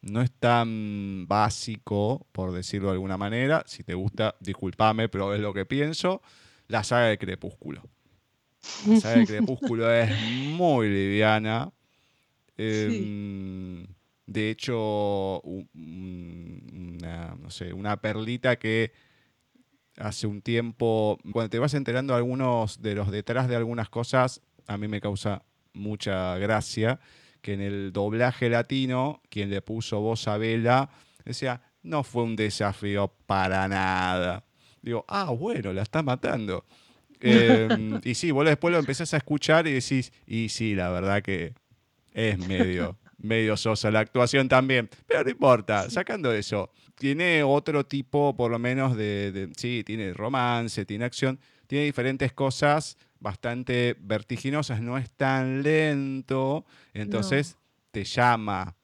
no 0.02 0.22
es 0.22 0.32
tan 0.32 1.26
básico, 1.28 2.28
por 2.32 2.52
decirlo 2.52 2.90
de 2.90 2.94
alguna 2.94 3.18
manera. 3.18 3.64
Si 3.66 3.84
te 3.84 3.96
gusta, 3.96 4.36
discúlpame, 4.40 5.10
pero 5.10 5.34
es 5.34 5.42
lo 5.42 5.54
que 5.54 5.66
pienso. 5.66 6.22
La 6.68 6.84
saga 6.84 7.08
de 7.08 7.18
Crepúsculo. 7.18 7.82
La 8.88 9.00
saga 9.00 9.20
de 9.20 9.26
Crepúsculo 9.26 9.92
es 9.92 10.12
muy 10.52 10.90
liviana. 10.90 11.72
Em, 12.58 13.86
de 14.26 14.50
hecho, 14.50 15.42
una, 15.42 17.36
no 17.36 17.50
sé, 17.50 17.74
una 17.74 17.98
perlita 17.98 18.58
que 18.58 18.92
hace 19.98 20.28
un 20.28 20.42
tiempo, 20.42 21.18
cuando 21.32 21.50
te 21.50 21.60
vas 21.60 21.74
enterando 21.74 22.16
algunos 22.16 22.82
de 22.82 22.96
los 22.96 23.12
detrás 23.12 23.48
de 23.48 23.56
algunas 23.56 23.90
cosas, 23.90 24.42
a 24.68 24.78
mí 24.78 24.88
me 24.88 25.02
causa 25.02 25.44
mucha 25.74 26.38
gracia 26.38 27.00
que 27.42 27.54
en 27.54 27.62
el 27.62 27.94
doblaje 27.94 28.50
latino, 28.50 29.22
quien 29.30 29.50
le 29.50 29.62
puso 29.62 30.00
voz 30.00 30.28
a 30.28 30.38
Vela, 30.38 30.90
decía, 31.24 31.62
no 31.84 32.04
fue 32.04 32.24
un 32.24 32.36
desafío 32.36 33.14
para 33.28 33.68
nada. 33.68 34.44
Digo, 34.82 35.06
ah, 35.08 35.32
bueno, 35.32 35.72
la 35.72 35.84
está 35.84 36.02
matando. 36.02 36.66
Em, 37.26 38.00
y 38.04 38.14
sí, 38.14 38.30
vos 38.30 38.46
después 38.46 38.72
lo 38.72 38.78
empezás 38.78 39.14
a 39.14 39.18
escuchar 39.18 39.66
y 39.68 39.74
decís, 39.74 40.12
y 40.28 40.50
sí, 40.50 40.76
la 40.76 40.90
verdad 40.90 41.24
que 41.24 41.54
es 42.14 42.38
medio, 42.38 42.98
medio 43.18 43.58
sosa 43.58 43.90
la 43.90 44.00
actuación 44.00 44.48
también. 44.48 44.90
Pero 45.08 45.24
no 45.24 45.30
importa, 45.32 45.90
sacando 45.90 46.32
eso, 46.32 46.72
tiene 46.94 47.42
otro 47.42 47.86
tipo, 47.86 48.36
por 48.36 48.52
lo 48.52 48.60
menos, 48.60 48.96
de, 48.96 49.50
sí, 49.58 49.84
tiene 49.84 50.14
romance, 50.14 50.86
tiene 50.86 51.06
acción, 51.06 51.40
tiene 51.68 51.86
diferentes 51.86 52.32
cosas 52.32 52.98
bastante 53.20 53.96
vertiginosas, 54.00 54.82
no 54.82 54.98
es 55.00 55.10
tan 55.10 55.64
lento, 55.64 56.64
entonces 56.94 57.58
te 57.90 58.04
llama, 58.04 58.76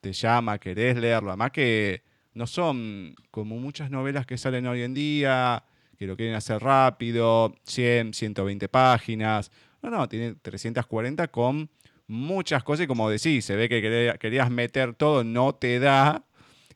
te 0.00 0.14
llama, 0.14 0.58
querés 0.58 0.96
leerlo. 0.96 1.28
Además 1.28 1.50
que 1.50 2.02
no 2.32 2.46
son 2.46 3.14
como 3.30 3.58
muchas 3.58 3.90
novelas 3.90 4.24
que 4.24 4.38
salen 4.38 4.66
hoy 4.66 4.80
en 4.80 4.94
día, 4.94 5.62
que 6.02 6.08
lo 6.08 6.16
quieren 6.16 6.34
hacer 6.34 6.60
rápido, 6.60 7.54
100, 7.62 8.12
120 8.12 8.68
páginas. 8.68 9.52
No, 9.82 9.88
no, 9.88 10.08
tiene 10.08 10.34
340 10.34 11.28
con 11.28 11.70
muchas 12.08 12.64
cosas 12.64 12.84
y 12.84 12.86
como 12.88 13.08
decís, 13.08 13.44
se 13.44 13.54
ve 13.54 13.68
que 13.68 14.16
querías 14.18 14.50
meter 14.50 14.94
todo, 14.94 15.22
no 15.22 15.54
te 15.54 15.78
da. 15.78 16.24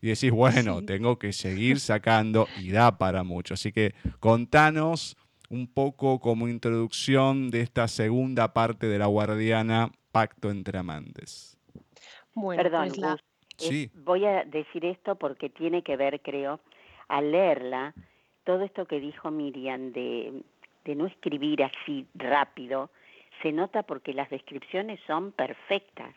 Y 0.01 0.09
decís, 0.09 0.31
bueno, 0.31 0.85
tengo 0.85 1.19
que 1.19 1.33
seguir 1.33 1.81
sacando 1.81 2.47
y 2.63 2.71
da 2.71 2.99
para 2.99 3.25
mucho. 3.25 3.55
Así 3.55 3.73
que 3.73 3.95
contanos 4.21 5.17
un 5.51 5.67
poco 5.67 6.21
como 6.21 6.47
introducción 6.47 7.51
de 7.51 7.63
esta 7.63 7.89
segunda 7.89 8.53
parte 8.53 8.87
de 8.87 8.99
La 9.01 9.07
Guardiana, 9.07 9.91
Pacto 10.13 10.53
entre 10.53 10.79
Amantes. 10.79 11.59
Bueno, 12.33 12.63
Perdón, 12.63 12.93
pues 13.59 13.91
voy 14.05 14.25
a 14.25 14.45
decir 14.45 14.85
esto 14.85 15.17
porque 15.17 15.51
tiene 15.51 15.83
que 15.83 15.97
ver, 15.97 16.21
creo, 16.23 16.61
al 17.09 17.33
leerla, 17.33 17.93
todo 18.47 18.63
esto 18.63 18.87
que 18.87 19.01
dijo 19.01 19.31
Miriam 19.31 19.93
de, 19.93 20.41
de 20.85 20.95
no 20.95 21.07
escribir 21.07 21.65
así 21.65 22.07
rápido, 22.15 22.91
se 23.43 23.53
nota 23.53 23.83
porque 23.83 24.15
las 24.15 24.31
descripciones 24.31 25.01
son 25.07 25.33
perfectas. 25.33 26.15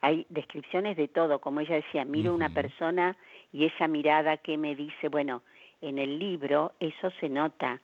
Hay 0.00 0.26
descripciones 0.30 0.96
de 0.96 1.06
todo, 1.06 1.40
como 1.40 1.60
ella 1.60 1.76
decía, 1.76 2.04
miro 2.04 2.34
una 2.34 2.48
persona 2.48 3.16
y 3.52 3.66
esa 3.66 3.88
mirada 3.88 4.38
que 4.38 4.56
me 4.56 4.74
dice, 4.74 5.08
bueno, 5.08 5.42
en 5.82 5.98
el 5.98 6.18
libro 6.18 6.72
eso 6.80 7.10
se 7.20 7.28
nota 7.28 7.80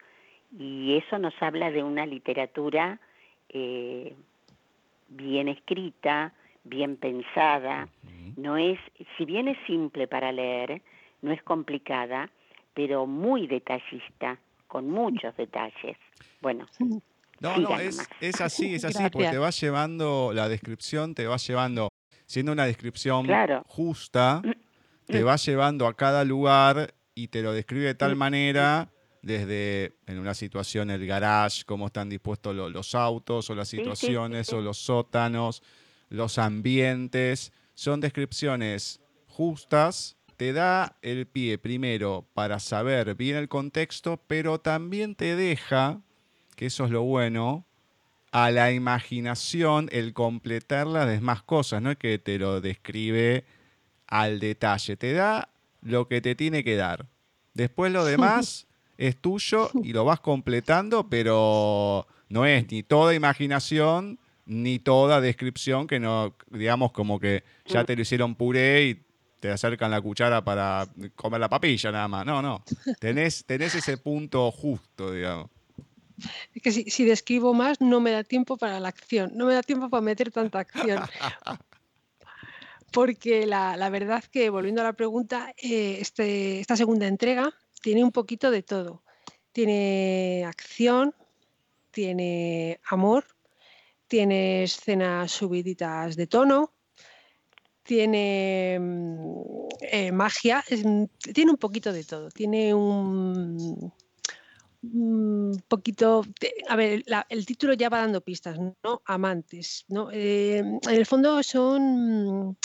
y 0.59 0.97
eso 0.97 1.19
nos 1.19 1.35
habla 1.43 1.71
de 1.71 1.83
una 1.83 2.07
literatura 2.07 2.99
eh, 3.51 4.15
bien 5.09 5.49
escrita, 5.49 6.33
bien 6.65 6.97
pensada, 6.97 7.89
no 8.37 8.57
es, 8.57 8.79
si 9.19 9.27
bien 9.27 9.49
es 9.49 9.59
simple 9.67 10.07
para 10.09 10.33
leer, 10.33 10.81
no 11.21 11.31
es 11.31 11.43
complicada, 11.43 12.31
pero 12.75 13.07
muy 13.07 13.47
detallista, 13.47 14.39
con 14.67 14.91
muchos 14.91 15.37
detalles. 15.37 15.97
Bueno. 16.41 16.67
No, 17.41 17.59
no, 17.59 17.79
es, 17.79 17.99
es, 18.21 18.41
así, 18.41 18.75
es 18.75 18.85
así, 18.85 19.03
porque 19.11 19.29
te 19.29 19.39
va 19.39 19.51
llevando, 19.51 20.33
la 20.33 20.49
descripción 20.49 21.15
te 21.15 21.27
va 21.27 21.37
llevando, 21.37 21.89
siendo 22.27 22.53
una 22.53 22.65
descripción 22.65 23.27
justa, 23.67 24.41
te 25.07 25.23
va 25.23 25.37
llevando 25.37 25.87
a 25.87 25.95
cada 25.95 26.25
lugar 26.25 26.95
y 27.15 27.29
te 27.29 27.43
lo 27.43 27.53
describe 27.53 27.87
de 27.87 27.95
tal 27.95 28.17
manera, 28.17 28.89
desde 29.21 29.97
en 30.07 30.19
una 30.19 30.35
situación 30.35 30.91
el 30.91 31.07
garage, 31.07 31.65
cómo 31.65 31.87
están 31.87 32.09
dispuestos 32.09 32.55
los 32.55 32.95
autos, 32.95 33.51
o 33.51 33.55
las 33.55 33.69
situaciones, 33.69 34.53
o 34.53 34.61
los 34.61 34.79
sótanos, 34.79 35.63
los 36.09 36.39
ambientes, 36.39 37.53
son 37.75 38.01
descripciones 38.01 39.01
justas 39.27 40.17
te 40.37 40.53
da 40.53 40.97
el 41.03 41.27
pie 41.27 41.59
primero 41.59 42.27
para 42.35 42.61
saber 42.61 43.15
bien 43.15 43.37
el 43.37 43.49
contexto, 43.49 44.21
pero 44.27 44.61
también 44.61 45.15
te 45.15 45.37
deja, 45.37 46.01
que 46.57 46.67
eso 46.67 46.85
es 46.85 46.91
lo 46.91 47.03
bueno, 47.03 47.67
a 48.33 48.51
la 48.51 48.73
imaginación 48.73 49.89
el 49.93 50.13
completar 50.13 50.87
las 50.87 51.09
demás 51.09 51.43
cosas, 51.43 51.81
no 51.81 51.93
es 51.93 51.97
que 51.97 52.19
te 52.19 52.39
lo 52.39 52.61
describe 52.61 53.45
al 54.07 54.41
detalle, 54.41 54.97
te 54.97 55.13
da 55.13 55.49
lo 55.83 56.09
que 56.09 56.21
te 56.21 56.35
tiene 56.35 56.65
que 56.65 56.77
dar. 56.77 57.07
Después 57.55 57.93
lo 57.93 58.05
demás 58.05 58.67
es 58.99 59.17
tuyo 59.17 59.71
y 59.83 59.93
lo 59.93 60.05
vas 60.05 60.21
completando, 60.21 61.09
pero 61.09 62.07
no 62.29 62.45
es 62.45 62.71
ni 62.71 62.83
toda 62.83 63.15
imaginación 63.15 64.19
ni 64.47 64.79
toda 64.79 65.21
descripción 65.21 65.87
que 65.87 66.01
no, 66.01 66.35
digamos, 66.51 66.93
como 66.93 67.19
que 67.19 67.45
ya 67.67 67.85
te 67.85 67.97
lo 67.97 68.03
hicieron 68.03 68.35
puré 68.35 68.85
y 68.85 69.04
te 69.45 69.51
acercan 69.51 69.91
la 69.91 70.01
cuchara 70.01 70.43
para 70.43 70.89
comer 71.15 71.39
la 71.39 71.51
papilla 71.51 71.93
nada 71.93 72.09
más. 72.09 72.25
No, 72.25 72.41
no. 72.41 72.65
Tenés, 72.99 73.45
tenés 73.45 73.75
ese 73.75 73.99
punto 73.99 74.51
justo, 74.51 75.13
digamos. 75.13 75.51
Es 76.55 76.63
que 76.63 76.73
si, 76.73 77.05
describo 77.05 77.53
más, 77.53 77.79
no 77.79 78.01
me 78.01 78.11
da 78.11 78.25
tiempo 78.25 78.57
para 78.57 78.81
la 78.81 78.89
acción, 78.89 79.33
no 79.35 79.45
me 79.45 79.53
da 79.53 79.63
tiempo 79.63 79.91
para 79.91 80.01
meter 80.01 80.31
tanta 80.31 80.61
acción. 80.61 81.03
Porque 82.91 83.45
la, 83.45 83.77
la 83.77 83.91
verdad 83.91 84.25
que, 84.25 84.49
volviendo 84.49 84.81
a 84.81 84.85
la 84.85 84.95
pregunta, 84.95 85.53
eh, 85.59 85.99
este, 86.01 86.61
esta 86.61 86.75
segunda 86.75 87.07
entrega 87.07 87.53
tiene 87.83 88.03
un 88.03 88.13
poquito 88.13 88.51
de 88.51 88.63
todo. 88.63 89.03
Tiene 89.53 90.47
acción, 90.47 91.15
tiene 91.91 92.81
amor, 92.89 93.27
tiene 94.09 94.63
escenas 94.63 95.33
subiditas 95.33 96.17
de 96.17 96.27
tono, 96.29 96.74
tiene 97.85 98.79
mm, 98.81 99.43
eh, 99.81 100.13
magia, 100.13 100.65
tiene 100.67 101.51
un 101.51 101.59
poquito 101.59 101.93
de 101.93 102.05
todo, 102.05 102.31
tiene 102.31 102.75
un, 102.75 103.93
poquito, 105.69 106.25
a 106.69 106.77
ver, 106.77 107.05
el 107.29 107.47
título 107.47 107.75
ya 107.75 107.89
va 107.89 107.99
dando 108.01 108.21
pistas, 108.21 108.59
¿no? 108.59 109.03
Amantes, 109.05 109.85
¿no? 109.89 110.11
Eh, 110.11 110.59
en 110.59 110.81
el 110.85 111.07
fondo 111.07 111.43
son, 111.43 112.59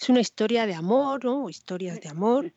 es 0.00 0.08
una 0.08 0.20
historia 0.20 0.66
de 0.66 0.74
amor, 0.74 1.24
¿no? 1.24 1.48
Historias 1.48 2.00
de 2.00 2.08
amor, 2.08 2.52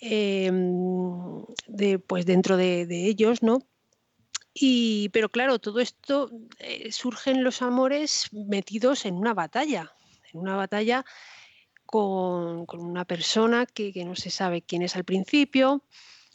em, 0.00 1.44
de, 1.66 1.98
pues 1.98 2.26
dentro 2.26 2.56
de, 2.56 2.86
ellos, 3.06 3.42
¿no? 3.42 3.58
Y, 4.54 5.08
pero 5.10 5.28
claro, 5.28 5.58
todo 5.58 5.80
esto 5.80 6.30
eh, 6.58 6.90
surgen 6.90 7.44
los 7.44 7.62
amores 7.62 8.28
metidos 8.32 9.06
en 9.06 9.14
una 9.14 9.32
batalla, 9.34 9.94
en 10.32 10.40
una 10.40 10.56
batalla 10.56 11.04
con, 11.86 12.66
una 12.72 13.04
persona 13.04 13.66
que, 13.66 13.92
no 14.04 14.14
se 14.14 14.30
sabe 14.30 14.62
quién 14.62 14.82
es 14.82 14.94
al 14.96 15.04
principio, 15.04 15.82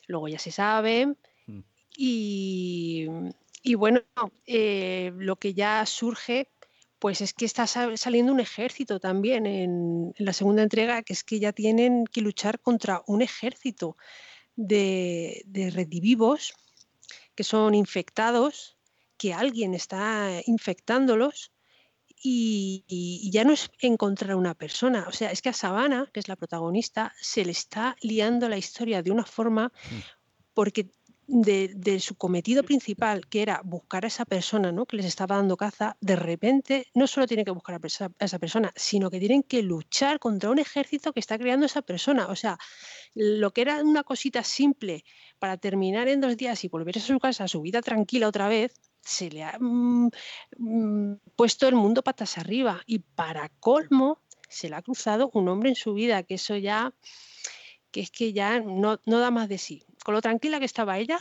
luego 0.08 0.28
ya 0.28 0.40
se 0.40 0.52
sabe, 0.52 1.16
mm. 1.46 1.60
y, 1.96 3.08
bueno, 3.76 4.02
eh, 4.46 5.12
lo 5.16 5.36
que 5.36 5.54
ya 5.54 5.86
surge 5.86 6.50
pues 7.04 7.20
es 7.20 7.34
que 7.34 7.44
está 7.44 7.68
saliendo 7.68 8.32
un 8.32 8.40
ejército 8.40 8.98
también 8.98 9.46
en, 9.46 10.14
la 10.18 10.32
segunda 10.32 10.64
entrega, 10.64 11.04
que 11.04 11.12
es 11.12 11.26
que 11.26 11.38
ya 11.38 11.52
tienen 11.52 12.06
que 12.06 12.22
luchar 12.22 12.62
contra 12.62 13.04
un 13.08 13.22
ejército 13.22 13.98
de, 14.56 15.44
redivivos 15.74 16.54
que 17.36 17.44
son 17.44 17.76
infectados, 17.76 18.78
que 19.18 19.34
alguien 19.34 19.74
está 19.74 20.42
infectándolos 20.46 21.52
y, 22.26 23.30
ya 23.32 23.44
no 23.44 23.52
es 23.52 23.70
encontrar 23.80 24.36
una 24.36 24.56
persona. 24.56 25.06
O 25.08 25.12
sea, 25.12 25.32
es 25.32 25.42
que 25.42 25.50
a 25.50 25.54
Sabana, 25.54 26.10
que 26.14 26.22
es 26.22 26.30
la 26.30 26.38
protagonista, 26.38 27.14
se 27.20 27.44
le 27.44 27.52
está 27.52 27.96
liando 28.02 28.48
la 28.48 28.58
historia 28.58 29.04
de 29.04 29.12
una 29.12 29.26
forma 29.26 29.68
mm. 29.68 29.96
porque 30.54 30.90
de, 31.28 32.00
su 32.00 32.16
cometido 32.16 32.64
principal, 32.64 33.28
que 33.28 33.42
era 33.42 33.62
buscar 33.64 34.06
a 34.06 34.08
esa 34.08 34.26
persona 34.26 34.72
¿no? 34.72 34.86
que 34.86 34.98
les 34.98 35.06
estaba 35.06 35.36
dando 35.36 35.58
caza, 35.58 35.98
de 36.00 36.16
repente 36.16 36.88
no 36.94 37.08
solo 37.08 37.28
tienen 37.28 37.46
que 37.46 37.52
buscar 37.52 37.76
a, 37.76 38.10
esa 38.20 38.40
persona, 38.40 38.72
sino 38.76 39.10
que 39.10 39.20
tienen 39.20 39.44
que 39.44 39.62
luchar 39.62 40.20
contra 40.20 40.50
un 40.50 40.60
ejército 40.60 41.14
que 41.14 41.20
está 41.20 41.38
creando 41.38 41.66
esa 41.66 41.82
persona. 41.82 42.28
O 42.28 42.36
sea, 42.36 42.58
lo 43.16 43.52
que 43.52 43.62
era 43.62 43.82
una 43.82 44.04
cosita 44.04 44.44
simple 44.44 45.04
para 45.40 45.58
terminar 45.58 46.08
en 46.08 46.22
dos 46.22 46.38
días 46.38 46.64
y 46.64 46.70
volver 46.70 46.98
a 46.98 47.02
su 47.02 47.20
casa, 47.20 47.46
a 47.46 47.48
su 47.48 47.62
vida 47.62 47.82
tranquila 47.82 48.28
otra 48.28 48.48
vez, 48.48 48.74
se 49.04 49.30
le 49.30 49.44
ha 49.44 49.58
mm, 49.60 50.10
mm, 50.58 51.14
puesto 51.36 51.68
el 51.68 51.76
mundo 51.76 52.02
patas 52.02 52.38
arriba. 52.38 52.82
Y 52.86 53.00
para 53.00 53.50
colmo, 53.60 54.20
se 54.48 54.70
le 54.70 54.76
ha 54.76 54.82
cruzado 54.82 55.30
un 55.34 55.48
hombre 55.50 55.70
en 55.70 55.76
su 55.76 55.94
vida, 55.94 56.24
que 56.24 56.36
eso 56.36 56.56
ya 56.56 56.94
que 57.92 58.00
es 58.00 58.10
que 58.10 58.34
ya 58.34 58.60
no, 58.60 58.98
da 59.06 59.30
más 59.30 59.48
de 59.48 59.60
sí. 59.60 59.84
Con 60.04 60.16
lo 60.16 60.22
tranquila 60.22 60.58
que 60.58 60.66
estaba 60.66 60.98
ella, 60.98 61.20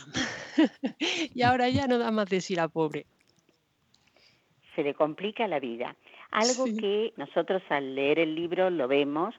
y 1.35 1.43
ahora 1.43 1.69
ya 1.69 1.87
no 1.87 1.99
da 1.99 2.09
más 2.09 2.27
de 2.29 2.41
sí 2.41 2.55
la 2.55 2.67
pobre. 2.67 3.05
Se 4.75 4.81
le 4.81 4.95
complica 4.95 5.47
la 5.47 5.59
vida. 5.59 5.95
Algo 6.31 6.65
que 6.65 7.13
nosotros 7.15 7.61
al 7.69 7.93
leer 7.93 8.17
el 8.17 8.33
libro 8.33 8.71
lo 8.71 8.87
vemos, 8.87 9.35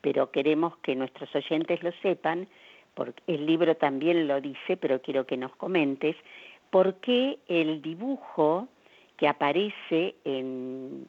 pero 0.00 0.30
queremos 0.30 0.76
que 0.78 0.94
nuestros 0.94 1.34
oyentes 1.34 1.82
lo 1.82 1.90
sepan, 2.02 2.48
porque 2.94 3.20
el 3.26 3.46
libro 3.46 3.76
también 3.76 4.28
lo 4.28 4.40
dice, 4.40 4.76
pero 4.76 5.02
quiero 5.02 5.26
que 5.26 5.36
nos 5.36 5.54
comentes, 5.56 6.14
por 6.70 6.96
qué 6.96 7.38
el 7.48 7.82
dibujo 7.82 8.68
que 9.16 9.28
aparece 9.28 10.14
en, 10.24 11.08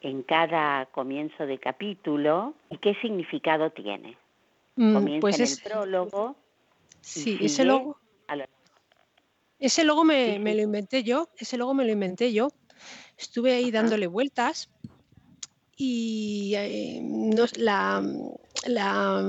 en 0.00 0.22
cada 0.22 0.86
comienzo 0.86 1.46
de 1.46 1.58
capítulo 1.58 2.54
y 2.70 2.78
qué 2.78 2.94
significado 2.96 3.70
tiene. 3.70 4.16
Mm, 4.76 4.94
Comienza 4.94 5.20
pues 5.20 5.40
en 5.40 5.46
el 5.46 5.58
prólogo. 5.62 6.36
Sí, 7.00 7.38
ese 7.40 7.64
logo. 7.64 7.98
Ese 9.58 9.84
logo 9.84 10.04
me, 10.04 10.38
lo 10.38 10.60
inventé 10.60 11.02
yo, 11.02 11.28
ese 11.38 11.56
logo 11.56 11.72
me 11.72 11.84
lo 11.84 11.92
inventé 11.92 12.32
yo. 12.32 12.48
Estuve 13.16 13.54
ahí 13.54 13.70
dándole 13.70 14.06
vueltas 14.06 14.70
y 15.76 16.54
eh, 16.56 17.02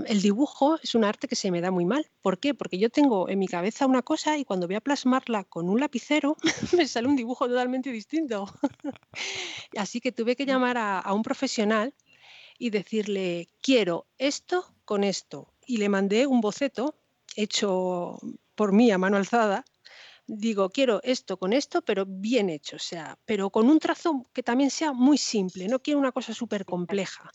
el 0.08 0.22
dibujo 0.22 0.80
es 0.82 0.96
un 0.96 1.04
arte 1.04 1.28
que 1.28 1.36
se 1.36 1.52
me 1.52 1.62
da 1.62 1.72
muy 1.72 1.86
mal. 1.86 2.10
¿Por 2.22 2.40
qué? 2.40 2.54
Porque 2.54 2.78
yo 2.78 2.90
tengo 2.90 3.28
en 3.28 3.40
mi 3.40 3.48
cabeza 3.48 3.86
una 3.86 4.02
cosa 4.02 4.38
y 4.38 4.46
cuando 4.46 4.68
voy 4.68 4.78
a 4.78 4.82
plasmarla 4.82 5.44
con 5.44 5.70
un 5.70 5.80
lapicero 5.80 6.38
me 6.78 6.88
sale 6.88 7.08
un 7.08 7.16
dibujo 7.16 7.48
totalmente 7.48 7.92
distinto. 7.92 8.48
Así 9.78 10.00
que 10.00 10.12
tuve 10.12 10.36
que 10.36 10.46
mm. 10.46 10.48
llamar 10.48 10.78
a 10.78 11.14
un 11.14 11.24
profesional 11.24 11.94
y 12.58 12.70
decirle, 12.70 13.50
quiero 13.62 14.08
esto 14.18 14.66
con 14.86 15.04
esto. 15.04 15.54
Y 15.66 15.78
le 15.78 15.90
mandé 15.90 16.28
un 16.28 16.42
boceto 16.42 16.96
hecho 17.36 18.20
por 18.56 18.72
mí 18.72 18.90
a 18.92 18.98
mano 18.98 19.18
alzada. 19.18 19.66
Digo, 20.28 20.70
quiero 20.70 21.00
esto 21.04 21.38
con 21.38 21.54
esto, 21.54 21.82
pero 21.82 22.06
bien 22.06 22.50
hecho, 22.50 22.76
o 22.76 22.80
sea, 22.80 23.18
pero 23.26 23.50
con 23.50 23.70
un 23.70 23.80
trazo 23.80 24.30
que 24.34 24.44
también 24.44 24.70
sea 24.70 24.92
muy 24.92 25.18
simple, 25.18 25.68
no 25.68 25.80
quiero 25.80 26.00
una 26.00 26.12
cosa 26.12 26.34
súper 26.34 26.66
compleja. 26.66 27.32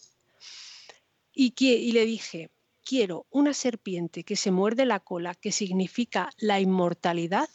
Y, 1.32 1.54
y 1.58 1.92
le 1.92 2.04
dije, 2.04 2.50
quiero 2.84 3.26
una 3.30 3.54
serpiente 3.54 4.24
que 4.24 4.36
se 4.36 4.50
muerde 4.50 4.84
la 4.84 5.00
cola, 5.00 5.34
que 5.34 5.52
significa 5.52 6.28
la 6.36 6.60
inmortalidad, 6.60 7.48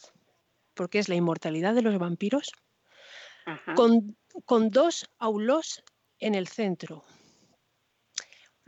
porque 0.74 0.98
es 0.98 1.08
la 1.08 1.14
inmortalidad 1.14 1.74
de 1.74 1.82
los 1.82 1.96
vampiros, 1.98 2.50
con, 3.76 4.16
con, 4.44 4.70
dos 4.70 5.08
aulos 5.18 5.82
en 6.18 6.34
el 6.34 6.48
centro, 6.48 7.04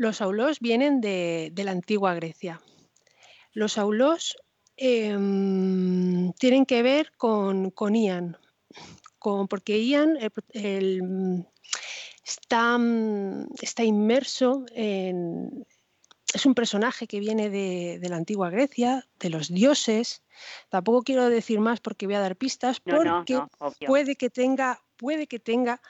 los 0.01 0.23
aulos 0.23 0.61
vienen 0.61 1.03
de, 1.03 1.53
la 1.55 1.73
antigua 1.73 2.15
Grecia. 2.15 2.59
Los 3.53 3.77
aulos 3.77 4.35
em, 4.81 6.33
tienen 6.33 6.65
que 6.65 6.83
ver 6.83 7.13
con, 7.19 7.73
Ian, 7.95 8.37
porque 9.49 9.85
Ian 9.85 10.17
está, 12.25 12.79
está, 13.61 13.85
inmerso 13.85 14.65
en... 14.75 15.67
Es 16.33 16.47
un 16.47 16.55
personaje 16.55 17.07
que 17.09 17.19
viene 17.19 17.51
de, 17.51 18.01
la 18.09 18.17
antigua 18.17 18.51
Grecia, 18.51 19.05
de 19.19 19.31
los 19.31 19.49
dioses. 19.49 20.23
Tampoco 20.69 21.03
quiero 21.03 21.29
decir 21.29 21.61
más 21.61 21.81
porque 21.81 22.07
voy 22.07 22.15
a 22.15 22.21
dar 22.21 22.37
pistas, 22.37 22.81
porque 22.81 23.39
puede 23.85 24.15
que 24.17 24.31
tenga, 24.31 24.81
puede 24.97 25.27
que 25.27 25.41
tenga 25.41 25.83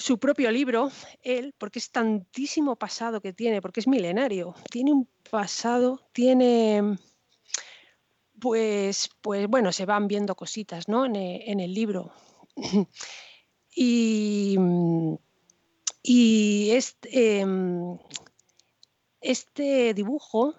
su 0.00 0.18
propio 0.18 0.50
libro, 0.50 0.90
él, 1.22 1.54
porque 1.58 1.78
es 1.78 1.90
tantísimo 1.90 2.76
pasado 2.76 3.20
que 3.20 3.32
tiene, 3.32 3.60
porque 3.60 3.80
es 3.80 3.86
milenario, 3.86 4.54
tiene 4.70 4.92
un 4.92 5.08
pasado, 5.30 6.00
tiene, 6.12 6.96
pues, 8.40 9.10
pues 9.20 9.46
bueno, 9.46 9.72
se 9.72 9.86
van 9.86 10.08
viendo 10.08 10.34
cositas, 10.34 10.88
¿no? 10.88 11.04
En, 11.06 11.16
e, 11.16 11.44
el 11.46 11.72
libro. 11.74 12.12
y, 13.74 14.56
y 16.02 16.70
este, 16.72 17.46
este 19.20 19.94
dibujo 19.94 20.54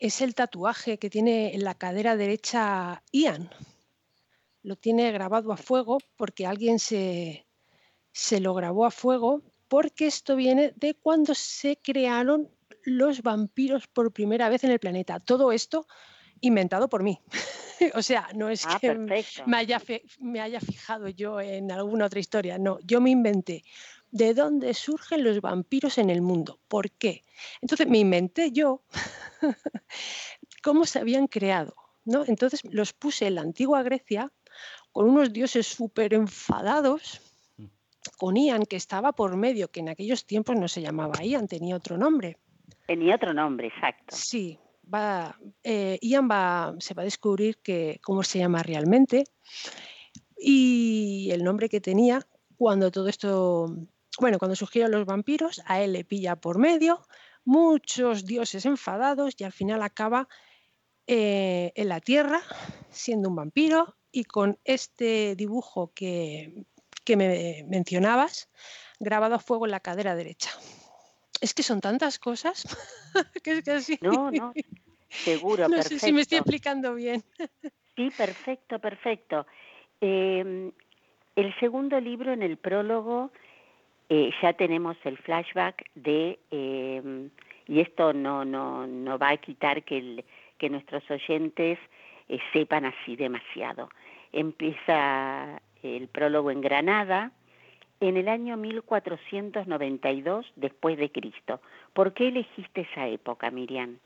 es 0.00 0.20
el 0.20 0.34
tatuaje 0.34 0.98
que 0.98 1.10
tiene 1.10 1.54
en 1.54 1.64
la 1.64 1.74
cadera 1.74 2.16
derecha 2.16 3.02
Ian. 3.12 3.50
Lo 4.62 4.76
tiene 4.76 5.12
grabado 5.12 5.52
a 5.52 5.56
fuego 5.56 5.98
porque 6.16 6.46
alguien 6.46 6.78
se, 6.78 7.46
se 8.12 8.40
lo 8.40 8.54
grabó 8.54 8.84
a 8.84 8.90
fuego 8.90 9.42
porque 9.68 10.06
esto 10.06 10.36
viene 10.36 10.72
de 10.76 10.94
cuando 10.94 11.34
se 11.34 11.76
crearon 11.76 12.50
los 12.82 13.22
vampiros 13.22 13.86
por 13.86 14.12
primera 14.12 14.48
vez 14.48 14.64
en 14.64 14.72
el 14.72 14.80
planeta. 14.80 15.20
Todo 15.20 15.52
esto 15.52 15.86
inventado 16.40 16.88
por 16.88 17.02
mí. 17.02 17.20
o 17.94 18.02
sea, 18.02 18.28
no 18.34 18.48
es 18.48 18.66
ah, 18.66 18.78
que 18.80 18.94
me 18.94 19.56
haya, 19.56 19.80
me 20.18 20.40
haya 20.40 20.60
fijado 20.60 21.08
yo 21.08 21.40
en 21.40 21.72
alguna 21.72 22.06
otra 22.06 22.20
historia, 22.20 22.58
no, 22.58 22.78
yo 22.84 23.00
me 23.00 23.10
inventé 23.10 23.64
de 24.10 24.34
dónde 24.34 24.74
surgen 24.74 25.22
los 25.22 25.40
vampiros 25.40 25.98
en 25.98 26.10
el 26.10 26.20
mundo, 26.20 26.58
por 26.68 26.90
qué. 26.90 27.22
Entonces 27.60 27.86
me 27.86 27.98
inventé 27.98 28.50
yo 28.50 28.82
cómo 30.62 30.84
se 30.84 30.98
habían 30.98 31.26
creado. 31.26 31.74
¿no? 32.04 32.24
Entonces 32.26 32.62
los 32.64 32.92
puse 32.92 33.26
en 33.26 33.36
la 33.36 33.42
antigua 33.42 33.82
Grecia 33.82 34.32
con 34.92 35.08
unos 35.08 35.32
dioses 35.32 35.66
súper 35.66 36.14
enfadados 36.14 37.20
con 38.16 38.36
Ian, 38.36 38.64
que 38.64 38.76
estaba 38.76 39.12
por 39.12 39.36
medio, 39.36 39.70
que 39.70 39.80
en 39.80 39.90
aquellos 39.90 40.26
tiempos 40.26 40.56
no 40.56 40.68
se 40.68 40.82
llamaba 40.82 41.22
Ian, 41.22 41.48
tenía 41.48 41.76
otro 41.76 41.96
nombre. 41.96 42.38
Tenía 42.86 43.14
otro 43.14 43.32
nombre, 43.32 43.68
exacto. 43.68 44.16
Sí, 44.16 44.58
eh, 45.62 45.98
Ian 46.02 46.28
va, 46.30 46.74
se 46.78 46.94
va 46.94 47.02
a 47.02 47.04
descubrir 47.04 47.58
que, 47.58 48.00
cómo 48.02 48.22
se 48.22 48.38
llama 48.38 48.62
realmente 48.62 49.24
y 50.36 51.30
el 51.32 51.44
nombre 51.44 51.68
que 51.68 51.80
tenía 51.80 52.26
cuando 52.56 52.90
todo 52.90 53.08
esto, 53.08 53.74
bueno, 54.18 54.38
cuando 54.38 54.56
surgieron 54.56 54.90
los 54.90 55.06
vampiros, 55.06 55.62
a 55.66 55.80
él 55.80 55.92
le 55.92 56.04
pilla 56.04 56.36
por 56.36 56.58
medio, 56.58 57.06
muchos 57.44 58.24
dioses 58.24 58.66
enfadados 58.66 59.34
y 59.38 59.44
al 59.44 59.52
final 59.52 59.82
acaba 59.82 60.28
eh, 61.06 61.72
en 61.74 61.88
la 61.88 62.00
tierra 62.00 62.40
siendo 62.90 63.28
un 63.28 63.36
vampiro 63.36 63.96
y 64.12 64.24
con 64.24 64.58
este 64.64 65.36
dibujo 65.36 65.92
que 65.94 66.66
que 67.04 67.16
me 67.16 67.64
mencionabas, 67.68 68.48
grabado 68.98 69.34
a 69.34 69.38
fuego 69.38 69.64
en 69.66 69.72
la 69.72 69.80
cadera 69.80 70.14
derecha. 70.14 70.50
Es 71.40 71.54
que 71.54 71.62
son 71.62 71.80
tantas 71.80 72.18
cosas 72.18 72.64
que 73.42 73.52
es 73.52 73.86
que 73.86 73.98
No, 74.02 74.30
no, 74.30 74.52
seguro, 75.24 75.68
no 75.68 75.76
perfecto. 75.76 75.98
sé 75.98 76.06
si 76.06 76.12
me 76.12 76.20
estoy 76.20 76.38
explicando 76.38 76.94
bien. 76.94 77.22
Sí, 77.96 78.10
perfecto, 78.10 78.78
perfecto. 78.78 79.46
Em, 80.00 80.72
el 81.36 81.54
segundo 81.60 82.00
libro, 82.00 82.32
en 82.32 82.42
el 82.42 82.56
prólogo, 82.56 83.30
eh, 84.08 84.30
ya 84.42 84.52
tenemos 84.52 84.96
el 85.04 85.16
flashback 85.18 85.84
de, 85.94 86.38
eh, 86.50 87.28
y 87.66 87.80
esto 87.80 88.12
no, 88.12 88.44
no, 88.44 88.86
no 88.86 89.18
va 89.18 89.30
a 89.30 89.36
quitar 89.36 89.82
que, 89.84 89.98
el, 89.98 90.24
que 90.58 90.68
nuestros 90.70 91.08
oyentes 91.10 91.78
eh, 92.28 92.38
sepan 92.52 92.84
así 92.84 93.16
demasiado. 93.16 93.88
Empieza 94.32 95.60
el 95.82 96.08
prólogo 96.08 96.50
en 96.50 96.60
Granada 96.60 97.32
en 98.00 98.16
el 98.16 98.28
año 98.28 98.56
1492 98.56 100.46
después 100.56 100.98
de 100.98 101.12
Cristo. 101.12 101.60
¿Por 101.92 102.14
qué 102.14 102.28
elegiste 102.28 102.88
esa 102.90 103.06
época, 103.06 103.50
Miriam? 103.50 103.98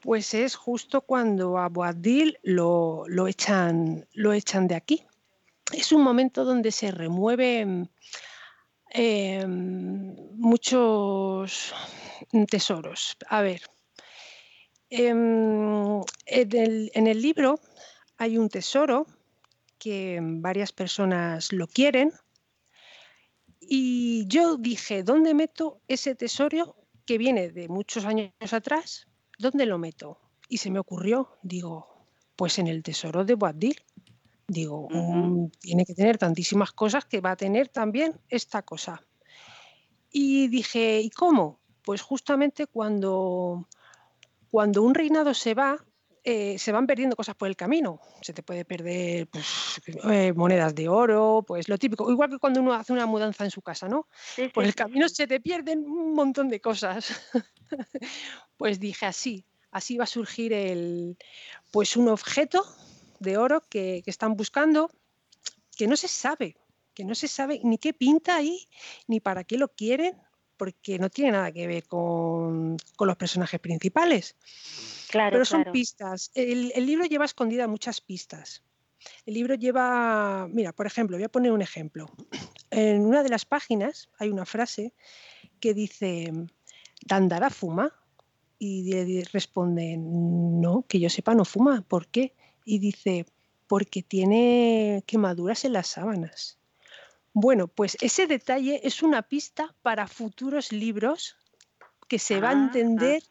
Pues 0.00 0.34
es 0.34 0.56
justo 0.56 1.02
cuando 1.02 1.58
a 1.58 1.68
Boabdil 1.68 2.38
lo, 2.42 3.04
lo, 3.06 3.28
echan, 3.28 4.04
lo 4.14 4.32
echan 4.32 4.66
de 4.66 4.74
aquí. 4.74 5.04
Es 5.72 5.92
un 5.92 6.02
momento 6.02 6.44
donde 6.44 6.72
se 6.72 6.90
remueven 6.90 7.88
eh, 8.92 9.46
muchos 9.46 11.72
tesoros. 12.50 13.16
A 13.28 13.42
ver, 13.42 13.60
em, 14.90 16.02
en 16.26 17.06
el 17.06 17.22
libro 17.22 17.60
hay 18.18 18.38
un 18.38 18.48
tesoro 18.48 19.06
que 19.78 20.18
varias 20.20 20.72
personas 20.72 21.52
lo 21.52 21.68
quieren 21.68 22.12
y 23.68 24.26
yo 24.26 24.56
dije, 24.56 25.02
¿dónde 25.02 25.34
meto 25.34 25.80
ese 25.88 26.14
tesoro 26.14 26.76
que 27.06 27.18
viene 27.18 27.50
de 27.50 27.68
muchos 27.68 28.04
años 28.04 28.32
atrás? 28.52 29.06
¿dónde 29.42 29.66
lo 29.66 29.78
meto? 29.78 30.18
Y 30.48 30.58
se 30.58 30.70
me 30.70 30.78
ocurrió, 30.78 31.36
digo, 31.42 32.06
pues 32.36 32.58
en 32.58 32.68
el 32.68 32.82
tesoro 32.82 33.24
de 33.24 33.34
Boabdil. 33.34 33.76
Digo, 34.46 34.88
mm, 34.90 35.48
tiene 35.60 35.84
que 35.84 35.94
tener 35.94 36.18
tantísimas 36.18 36.72
cosas 36.72 37.04
que 37.04 37.20
va 37.20 37.32
a 37.32 37.36
tener 37.36 37.68
también 37.68 38.20
esta 38.28 38.62
cosa. 38.62 39.02
Y 40.10 40.48
dije, 40.48 41.00
¿y 41.00 41.10
cómo? 41.10 41.60
Pues 41.82 42.02
justamente 42.02 42.66
cuando, 42.66 43.68
cuando 44.50 44.82
un 44.82 44.94
reinado 44.94 45.34
se 45.34 45.54
va, 45.54 45.84
eh, 46.24 46.56
se 46.56 46.70
van 46.70 46.86
perdiendo 46.86 47.16
cosas 47.16 47.34
por 47.34 47.48
el 47.48 47.56
camino. 47.56 48.00
Se 48.20 48.32
te 48.32 48.42
puede 48.42 48.64
perder 48.64 49.26
pues, 49.26 49.80
eh, 50.10 50.32
monedas 50.32 50.74
de 50.74 50.88
oro, 50.88 51.44
pues 51.46 51.68
lo 51.68 51.78
típico. 51.78 52.10
Igual 52.10 52.30
que 52.30 52.38
cuando 52.38 52.60
uno 52.60 52.72
hace 52.74 52.92
una 52.92 53.06
mudanza 53.06 53.44
en 53.44 53.50
su 53.50 53.60
casa, 53.60 53.88
¿no? 53.88 54.06
por 54.54 54.64
el 54.64 54.74
camino 54.74 55.08
se 55.08 55.26
te 55.26 55.40
pierden 55.40 55.80
un 55.80 56.14
montón 56.14 56.48
de 56.48 56.60
cosas. 56.60 57.20
pues 58.56 58.78
dije 58.78 59.06
así, 59.06 59.44
así 59.72 59.96
va 59.96 60.04
a 60.04 60.06
surgir 60.06 60.52
el, 60.52 61.16
pues 61.72 61.96
un 61.96 62.08
objeto 62.08 62.64
de 63.18 63.36
oro 63.36 63.62
que, 63.68 64.02
están 64.06 64.36
buscando 64.36 64.90
que 65.76 65.88
no 65.88 65.96
se 65.96 66.06
sabe, 66.06 66.56
que 66.94 67.04
no 67.04 67.16
se 67.16 67.26
sabe 67.26 67.60
ni 67.64 67.78
qué 67.78 67.92
pinta 67.94 68.36
ahí, 68.36 68.68
ni 69.08 69.18
para 69.18 69.42
qué 69.42 69.56
lo 69.56 69.68
quieren, 69.68 70.16
porque 70.56 70.98
no 70.98 71.10
tiene 71.10 71.32
nada 71.32 71.50
que 71.50 71.66
ver 71.66 71.84
con, 71.86 72.76
con 72.94 73.08
los 73.08 73.16
personajes 73.16 73.58
principales. 73.58 74.36
Claro, 75.12 75.34
Pero 75.34 75.44
son 75.44 75.64
pistas. 75.72 76.30
El, 76.34 76.72
el, 76.74 76.86
libro 76.86 77.04
lleva 77.04 77.26
escondida 77.26 77.68
muchas 77.68 78.00
pistas. 78.00 78.62
El 79.26 79.34
libro 79.34 79.56
lleva, 79.56 80.48
mira, 80.48 80.72
por 80.72 80.86
ejemplo, 80.86 81.18
voy 81.18 81.24
a 81.24 81.28
poner 81.28 81.52
un 81.52 81.60
ejemplo. 81.60 82.06
En 82.70 83.04
una 83.04 83.22
de 83.22 83.28
las 83.28 83.44
páginas 83.44 84.08
hay 84.18 84.30
una 84.30 84.46
frase 84.46 84.94
que 85.60 85.74
dice, 85.74 86.32
¿Dandara 87.04 87.50
fuma? 87.50 87.92
Y 88.58 89.22
responde, 89.24 89.96
no, 89.98 90.86
que 90.88 90.98
yo 90.98 91.10
sepa 91.10 91.34
no 91.34 91.44
fuma. 91.44 91.84
¿Por 91.86 92.06
qué? 92.06 92.34
Y 92.64 92.78
dice, 92.78 93.26
porque 93.66 94.02
tiene 94.02 95.04
quemaduras 95.06 95.66
en 95.66 95.74
las 95.74 95.88
sábanas. 95.88 96.58
Bueno, 97.34 97.68
pues 97.68 97.98
ese 98.00 98.26
detalle 98.26 98.80
es 98.82 99.02
una 99.02 99.20
pista 99.20 99.74
para 99.82 100.08
futuros 100.08 100.72
libros 100.72 101.36
que 102.08 102.18
se 102.18 102.40
va 102.40 102.48
a 102.48 102.52
entender 102.52 103.22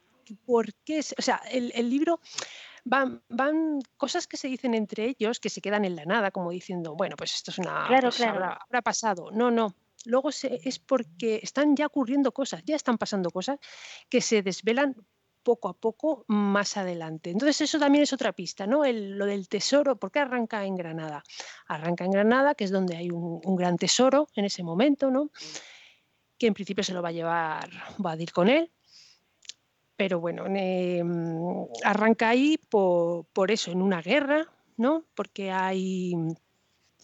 por 0.45 0.73
qué. 0.85 0.99
O 1.17 1.21
sea, 1.21 1.41
el, 1.51 1.71
el 1.75 1.89
libro 1.89 2.19
van, 2.83 3.23
van 3.29 3.79
cosas 3.97 4.27
que 4.27 4.37
se 4.37 4.47
dicen 4.47 4.73
entre 4.73 5.05
ellos 5.05 5.39
que 5.39 5.49
se 5.49 5.61
quedan 5.61 5.85
en 5.85 5.95
la 5.95 6.05
nada, 6.05 6.31
como 6.31 6.51
diciendo, 6.51 6.95
bueno, 6.95 7.15
pues 7.15 7.35
esto 7.35 7.51
es 7.51 7.59
una. 7.59 7.85
Claro, 7.87 8.09
pues 8.09 8.17
claro. 8.17 8.33
Habrá, 8.33 8.59
habrá, 8.61 8.81
pasado. 8.81 9.31
No, 9.31 9.51
no 9.51 9.75
luego 10.05 10.31
se, 10.31 10.59
es 10.63 10.79
porque 10.79 11.39
están 11.43 11.75
ya 11.75 11.85
ocurriendo 11.85 12.31
cosas, 12.31 12.63
ya 12.65 12.75
están 12.75 12.97
pasando 12.97 13.29
cosas 13.29 13.59
que 14.09 14.21
se 14.21 14.41
desvelan 14.41 14.95
poco 15.43 15.69
a 15.69 15.73
poco 15.73 16.23
más 16.27 16.77
adelante. 16.77 17.31
Entonces 17.31 17.61
eso 17.61 17.79
también 17.79 18.03
es 18.03 18.13
otra 18.13 18.31
pista, 18.31 18.67
¿no? 18.67 18.85
El, 18.85 19.17
lo 19.17 19.25
del 19.25 19.47
tesoro, 19.47 19.97
¿por 19.97 20.11
qué 20.11 20.19
arranca 20.19 20.65
en 20.65 20.75
Granada? 20.75 21.23
Arranca 21.67 22.05
en 22.05 22.11
Granada, 22.11 22.55
que 22.55 22.63
es 22.63 22.71
donde 22.71 22.95
hay 22.95 23.09
un, 23.09 23.41
un 23.43 23.55
gran 23.55 23.77
tesoro 23.77 24.27
en 24.35 24.45
ese 24.45 24.63
momento, 24.63 25.09
¿no? 25.09 25.31
Que 26.37 26.47
en 26.47 26.53
principio 26.53 26.83
se 26.83 26.93
lo 26.93 27.01
va 27.01 27.09
a 27.09 27.13
llevar, 27.13 27.69
va 28.03 28.11
a 28.11 28.21
ir 28.21 28.31
con 28.31 28.49
él, 28.49 28.71
pero 30.01 30.19
bueno, 30.19 30.45
eh, 30.47 31.03
arranca 31.83 32.29
ahí 32.29 32.57
por, 32.57 33.27
por, 33.27 33.51
eso, 33.51 33.69
en 33.69 33.83
una 33.83 34.01
guerra, 34.01 34.47
¿no? 34.75 35.05
Porque 35.13 35.51
hay 35.51 36.15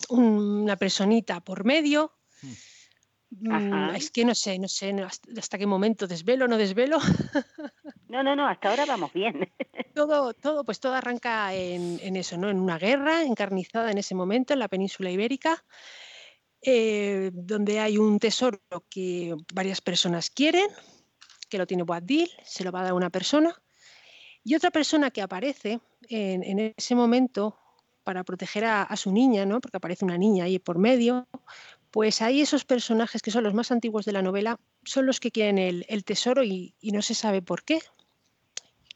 una 0.09 0.75
personita 0.77 1.39
por 1.41 1.63
medio. 1.63 2.11
Hmm. 2.41 3.49
Mm, 3.49 3.95
es 3.95 4.09
que 4.09 4.25
no 4.25 4.33
sé, 4.33 4.57
no 4.57 4.67
sé 4.67 4.95
hasta 5.37 5.59
qué 5.59 5.67
momento 5.67 6.07
desvelo 6.07 6.45
o 6.45 6.47
no 6.47 6.57
desvelo. 6.57 6.97
No, 8.09 8.23
no, 8.23 8.37
no, 8.37 8.47
hasta 8.47 8.69
ahora 8.69 8.85
vamos 8.85 9.11
bien. 9.13 9.51
Todo, 9.93 10.33
todo, 10.33 10.63
pues 10.63 10.79
todo 10.79 10.93
arranca 10.93 11.53
en, 11.53 11.99
en, 12.01 12.15
eso, 12.15 12.37
¿no? 12.37 12.49
En 12.49 12.57
una 12.59 12.79
guerra 12.79 13.23
encarnizada 13.23 13.91
en 13.91 13.97
ese 13.97 14.15
momento 14.15 14.53
en 14.53 14.59
la 14.59 14.69
península 14.69 15.11
ibérica, 15.11 15.63
eh, 16.61 17.31
donde 17.33 17.79
hay 17.79 17.97
un 17.97 18.17
tesoro 18.17 18.59
que 18.89 19.35
varias 19.53 19.81
personas 19.81 20.29
quieren, 20.29 20.69
que 21.49 21.57
lo 21.57 21.67
tiene 21.67 21.83
Boabdil, 21.83 22.29
se 22.43 22.63
lo 22.63 22.71
va 22.71 22.81
a 22.81 22.83
dar 22.83 22.93
una 22.93 23.09
persona, 23.09 23.55
y 24.43 24.55
otra 24.55 24.71
persona 24.71 25.11
que 25.11 25.21
aparece 25.21 25.79
en, 26.09 26.43
en 26.43 26.73
ese 26.77 26.95
momento 26.95 27.57
para 28.03 28.23
proteger 28.23 28.63
a, 28.63 28.83
a, 28.83 28.95
su 28.95 29.11
niña, 29.11 29.45
¿no? 29.45 29.59
porque 29.59 29.75
aparece 29.75 30.05
una 30.05 30.17
niña 30.17 30.45
ahí 30.45 30.59
por 30.59 30.77
medio, 30.77 31.27
pues 31.91 32.21
ahí 32.21 32.41
esos 32.41 32.63
personajes 32.63 33.21
que 33.21 33.31
son 33.31 33.43
los 33.43 33.53
más 33.53 33.71
antiguos 33.71 34.05
de 34.05 34.13
la 34.13 34.21
novela 34.21 34.59
son 34.83 35.05
los 35.05 35.19
que 35.19 35.31
quieren 35.31 35.57
el, 35.57 35.85
el 35.89 36.05
tesoro 36.05 36.43
y, 36.43 36.73
y, 36.79 36.91
no 36.91 37.01
se 37.01 37.13
sabe 37.13 37.41
por 37.41 37.63
qué. 37.63 37.79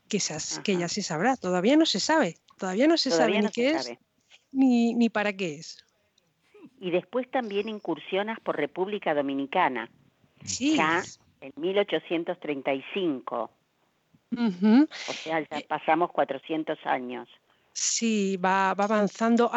Que, 0.07 0.17
esas, 0.17 0.59
que, 0.59 0.77
ya 0.77 0.87
se 0.87 1.01
sabrá, 1.01 1.37
todavía 1.37 1.77
no 1.77 1.85
se 1.85 1.99
sabe, 1.99 2.37
todavía 2.57 2.87
no 2.87 2.97
se 2.97 3.09
todavía 3.09 3.41
sabe 3.41 3.41
no 3.41 3.47
ni 3.47 3.51
qué 3.53 3.69
es 3.71 3.97
ni, 4.51 4.93
ni 4.93 5.09
para 5.09 5.33
qué 5.33 5.55
es. 5.55 5.83
Y 6.79 6.91
después 6.91 7.29
también 7.31 7.69
incursionas 7.69 8.39
por 8.39 8.57
República 8.57 9.13
Dominicana. 9.13 9.89
Sí. 10.43 10.75
Ya 10.75 11.03
en 11.41 11.53
1835. 11.55 13.49
Uh 14.31 14.37
-huh. 14.37 14.87
O 15.09 15.13
sea, 15.13 15.39
ya 15.41 15.59
Eh, 15.59 15.65
pasamos 15.67 16.11
400 16.11 16.77
años. 16.85 17.27
Sí, 17.73 18.37
va, 18.37 18.73
va 18.73 18.85
avanzando. 18.85 19.51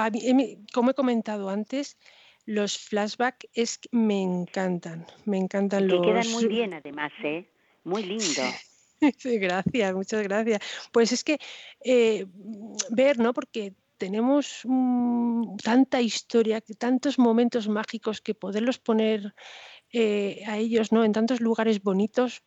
Como 0.73 0.91
he 0.91 0.95
comentado 0.95 1.49
antes, 1.49 1.97
los 2.47 2.79
flashbacks 2.79 3.47
es 3.55 3.79
que 3.79 3.89
me 3.93 4.23
encantan, 4.23 5.07
me 5.25 5.39
encantan 5.39 5.85
y 5.85 5.89
los... 5.89 6.01
Que 6.01 6.09
quedan 6.09 6.31
muy 6.33 6.47
bien 6.47 6.75
además, 6.75 7.13
¿eh? 7.23 7.49
Muy 7.85 8.03
lindo. 8.03 8.43
Sí, 9.19 9.39
gracias, 9.39 9.93
muchas 9.93 10.23
gracias. 10.23 10.63
Pues 10.91 11.13
es 11.13 11.25
que 11.25 11.39
eh, 11.85 12.25
ver, 12.89 13.19
¿no? 13.19 13.35
Porque 13.35 13.75
tenemos 13.99 14.63
mmm, 14.65 15.57
tanta 15.63 16.01
historia, 16.01 16.63
tantos 16.79 17.19
momentos 17.19 17.69
mágicos 17.69 18.23
que 18.23 18.35
poderlos 18.35 18.79
poner 18.79 19.35
eh, 19.97 20.43
a 20.49 20.59
ellos, 20.59 20.91
¿no? 20.91 21.05
En 21.05 21.13
tantos 21.13 21.41
lugares 21.41 21.81
bonitos, 21.81 22.43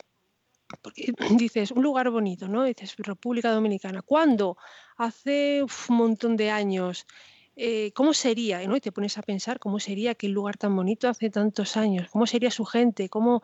porque 0.81 1.13
dices, 1.37 1.71
un 1.71 1.81
lugar 1.81 2.09
bonito, 2.09 2.49
¿no? 2.49 2.65
Dices, 2.65 2.95
República 2.97 3.51
Dominicana. 3.51 4.01
¿Cuándo? 4.01 4.57
Hace 4.97 5.63
un 5.63 5.95
montón 5.95 6.35
de 6.35 6.51
años. 6.51 7.07
Eh, 7.55 7.93
¿Cómo 7.93 8.13
sería? 8.13 8.67
¿no? 8.67 8.75
Y 8.75 8.81
te 8.81 8.91
pones 8.91 9.17
a 9.17 9.21
pensar 9.21 9.59
cómo 9.59 9.79
sería 9.79 10.11
aquel 10.11 10.31
lugar 10.31 10.57
tan 10.57 10.75
bonito 10.75 11.07
hace 11.07 11.29
tantos 11.29 11.77
años, 11.77 12.09
cómo 12.09 12.27
sería 12.27 12.51
su 12.51 12.65
gente, 12.65 13.07
cómo... 13.07 13.41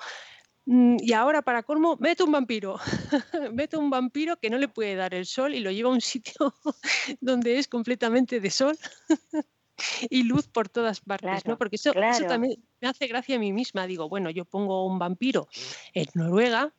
Mm, 0.66 0.98
y 1.00 1.14
ahora, 1.14 1.42
para 1.42 1.64
colmo, 1.64 1.98
mete 2.02 2.24
un 2.24 2.32
vampiro. 2.34 2.80
mete 3.54 3.78
un 3.78 3.90
vampiro 3.90 4.38
que 4.38 4.50
no 4.50 4.58
le 4.58 4.68
puede 4.68 4.96
dar 4.96 5.14
el 5.14 5.26
sol 5.26 5.56
y 5.56 5.62
lo 5.62 5.72
lleva 5.72 5.90
a 5.90 5.94
un 5.94 6.02
sitio 6.02 6.54
donde 7.22 7.58
es 7.58 7.70
completamente 7.70 8.42
de 8.42 8.52
sol 8.52 8.78
y 10.10 10.24
luz 10.24 10.48
por 10.48 10.70
todas 10.70 11.02
partes, 11.02 11.30
claro, 11.30 11.42
¿no? 11.46 11.58
Porque 11.58 11.76
eso, 11.76 11.94
claro. 11.94 12.16
eso, 12.16 12.26
también 12.26 12.64
me 12.82 12.88
hace 12.88 13.08
gracia 13.08 13.36
a 13.36 13.40
mí 13.40 13.54
misma. 13.54 13.88
Digo, 13.88 14.10
bueno, 14.10 14.30
yo 14.30 14.46
pongo 14.46 14.86
un 14.86 15.00
vampiro 15.00 15.48
en 15.94 16.08
Noruega 16.14 16.74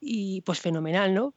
y 0.00 0.40
pues 0.42 0.60
fenomenal, 0.60 1.14
¿no? 1.14 1.34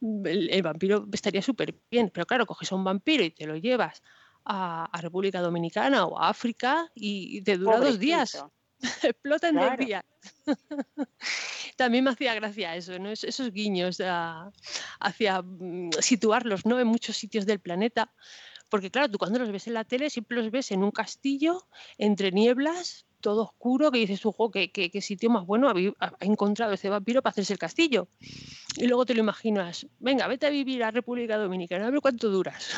El, 0.00 0.50
el 0.50 0.62
vampiro 0.62 1.06
estaría 1.12 1.42
súper 1.42 1.74
bien, 1.90 2.10
pero 2.12 2.26
claro, 2.26 2.46
coges 2.46 2.72
a 2.72 2.74
un 2.74 2.84
vampiro 2.84 3.22
y 3.22 3.30
te 3.30 3.46
lo 3.46 3.56
llevas 3.56 4.02
a, 4.44 4.84
a, 4.84 5.00
República 5.00 5.40
Dominicana 5.40 6.06
o 6.06 6.18
a 6.18 6.28
África 6.28 6.90
y 6.94 7.40
te 7.42 7.56
dura 7.56 7.76
Pobrecito. 7.76 7.92
dos 7.92 8.00
días. 8.00 8.44
Explota 9.02 9.48
en 9.48 9.54
claro. 9.54 9.76
dos 9.76 9.86
días. 9.86 10.04
También 11.76 12.04
me 12.04 12.10
hacía 12.10 12.34
gracia 12.34 12.76
eso, 12.76 12.98
¿no? 12.98 13.10
esos 13.10 13.50
guiños 13.52 14.00
a, 14.00 14.50
hacia 15.00 15.42
mm, 15.42 15.90
situarlos 16.00 16.66
¿no? 16.66 16.78
en 16.80 16.86
muchos 16.86 17.16
sitios 17.16 17.46
del 17.46 17.60
planeta. 17.60 18.12
Porque 18.72 18.90
claro, 18.90 19.10
tú 19.10 19.18
cuando 19.18 19.38
los 19.38 19.52
ves 19.52 19.66
en 19.66 19.74
la 19.74 19.84
tele 19.84 20.08
siempre 20.08 20.38
los 20.38 20.50
ves 20.50 20.72
en 20.72 20.82
un 20.82 20.92
castillo, 20.92 21.60
entre 21.98 22.32
nieblas, 22.32 23.04
todo 23.20 23.42
oscuro, 23.42 23.90
que 23.90 23.98
dices, 23.98 24.24
ojo, 24.24 24.50
qué, 24.50 24.70
qué, 24.72 24.90
qué 24.90 25.02
sitio 25.02 25.28
más 25.28 25.44
bueno 25.44 25.68
ha, 25.68 26.12
encontrado 26.24 26.72
este 26.72 26.88
vampiro 26.88 27.20
para 27.20 27.32
hacerse 27.32 27.52
el 27.52 27.58
castillo. 27.58 28.08
Y 28.78 28.86
luego 28.86 29.04
te 29.04 29.12
lo 29.12 29.20
imaginas, 29.20 29.86
venga, 29.98 30.26
vete 30.26 30.46
a 30.46 30.48
vivir 30.48 30.82
a 30.84 30.90
República 30.90 31.36
Dominicana, 31.36 31.86
a 31.86 31.90
ver 31.90 32.00
cuánto 32.00 32.30
duras. 32.30 32.74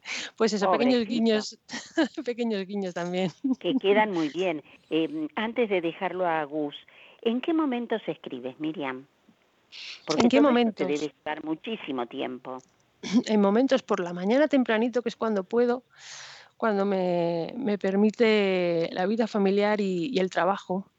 pues 0.38 0.54
eso, 0.54 0.72
pequeños 0.72 1.00
Pobrecito. 1.00 1.12
guiños, 1.12 1.58
pequeños 2.24 2.66
guiños 2.66 2.94
también. 2.94 3.30
que 3.60 3.74
quedan 3.74 4.12
muy 4.12 4.28
bien. 4.34 4.62
Eh, 4.88 5.28
antes 5.34 5.68
de 5.68 5.82
dejarlo 5.82 6.26
a 6.26 6.44
Gus, 6.44 6.76
¿en 7.20 7.42
qué 7.42 7.52
momentos 7.52 8.00
escribes, 8.06 8.58
Miriam? 8.58 9.06
Porque 10.06 10.22
¿En 10.22 10.28
qué? 10.30 10.72
Te 10.72 10.84
debe 10.86 11.12
llevar 11.14 11.44
muchísimo 11.44 12.06
tiempo. 12.06 12.56
en 13.26 13.40
momentos 13.40 13.82
por 13.82 14.00
la 14.00 14.12
mañana 14.12 14.48
tempranito, 14.48 15.02
que 15.02 15.08
es 15.08 15.16
cuando 15.16 15.44
puedo, 15.44 15.84
cuando 16.56 16.84
me, 16.84 17.54
me 17.56 17.78
permite 17.78 18.88
la 18.92 19.06
vida 19.06 19.26
familiar 19.26 19.80
y, 19.80 20.18
el 20.18 20.30
trabajo. 20.30 20.90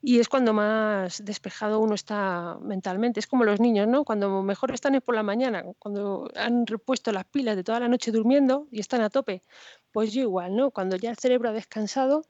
Y 0.00 0.20
es 0.20 0.28
cuando 0.28 0.52
más 0.52 1.24
despejado 1.24 1.80
uno 1.80 1.94
está 1.94 2.56
mentalmente. 2.62 3.18
Es 3.18 3.26
como 3.26 3.44
los 3.44 3.58
niños, 3.58 3.88
¿no? 3.88 4.04
Cuando 4.04 4.42
mejor 4.42 4.72
están 4.72 4.94
es 4.94 5.02
por 5.02 5.16
la 5.16 5.24
mañana, 5.24 5.64
cuando 5.80 6.30
han 6.36 6.66
repuesto 6.66 7.10
las 7.10 7.24
pilas 7.24 7.56
de 7.56 7.64
toda 7.64 7.80
la 7.80 7.88
noche 7.88 8.12
durmiendo 8.12 8.68
y 8.70 8.78
están 8.78 9.00
a 9.00 9.10
tope. 9.10 9.42
Pues 9.90 10.12
yo 10.12 10.22
igual, 10.22 10.54
¿no? 10.54 10.70
Cuando 10.70 10.96
ya 10.96 11.10
el 11.10 11.18
cerebro 11.18 11.48
ha 11.48 11.52
descansado, 11.52 12.22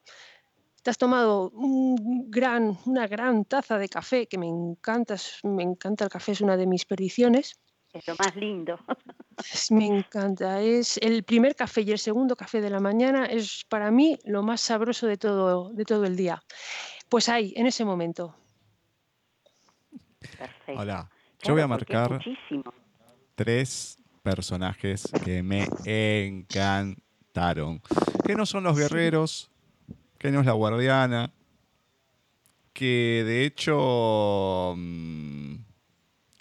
te 0.82 0.90
has 0.90 0.98
tomado 0.98 1.50
un 1.50 2.30
gran, 2.30 2.78
una 2.86 3.06
gran 3.06 3.44
taza 3.44 3.76
de 3.76 3.88
café, 3.88 4.26
que 4.26 4.38
me 4.38 4.48
encanta, 4.48 5.16
me 5.42 5.62
encanta 5.62 6.04
el 6.04 6.10
café, 6.10 6.32
es 6.32 6.40
una 6.40 6.56
de 6.56 6.66
mis 6.66 6.86
perdiciones. 6.86 7.58
Es 7.92 8.06
lo 8.06 8.14
más 8.18 8.36
lindo. 8.36 8.78
Me 9.70 9.86
encanta. 9.86 10.60
Es 10.60 10.98
el 10.98 11.22
primer 11.24 11.54
café 11.54 11.82
y 11.82 11.90
el 11.90 11.98
segundo 11.98 12.36
café 12.36 12.60
de 12.60 12.70
la 12.70 12.80
mañana 12.80 13.26
es 13.26 13.64
para 13.68 13.90
mí 13.90 14.18
lo 14.24 14.42
más 14.42 14.60
sabroso 14.60 15.06
de 15.06 15.16
todo, 15.16 15.72
de 15.72 15.84
todo 15.84 16.04
el 16.04 16.16
día. 16.16 16.42
Pues 17.08 17.28
ahí, 17.28 17.52
en 17.56 17.66
ese 17.66 17.84
momento. 17.84 18.36
Perfecto. 20.20 20.78
Ahora, 20.78 21.08
yo 21.10 21.38
Claro, 21.38 21.54
voy 21.54 21.62
a 21.62 21.66
marcar 21.68 22.20
tres 23.34 23.98
personajes 24.22 25.08
que 25.24 25.42
me 25.42 25.66
encantaron. 25.86 27.80
Que 28.24 28.34
no 28.34 28.44
son 28.44 28.64
los 28.64 28.76
guerreros, 28.76 29.50
que 30.18 30.30
no 30.30 30.40
es 30.40 30.46
la 30.46 30.52
guardiana, 30.52 31.32
que 32.74 33.22
de 33.24 33.46
hecho... 33.46 34.74
mm, 34.76 35.57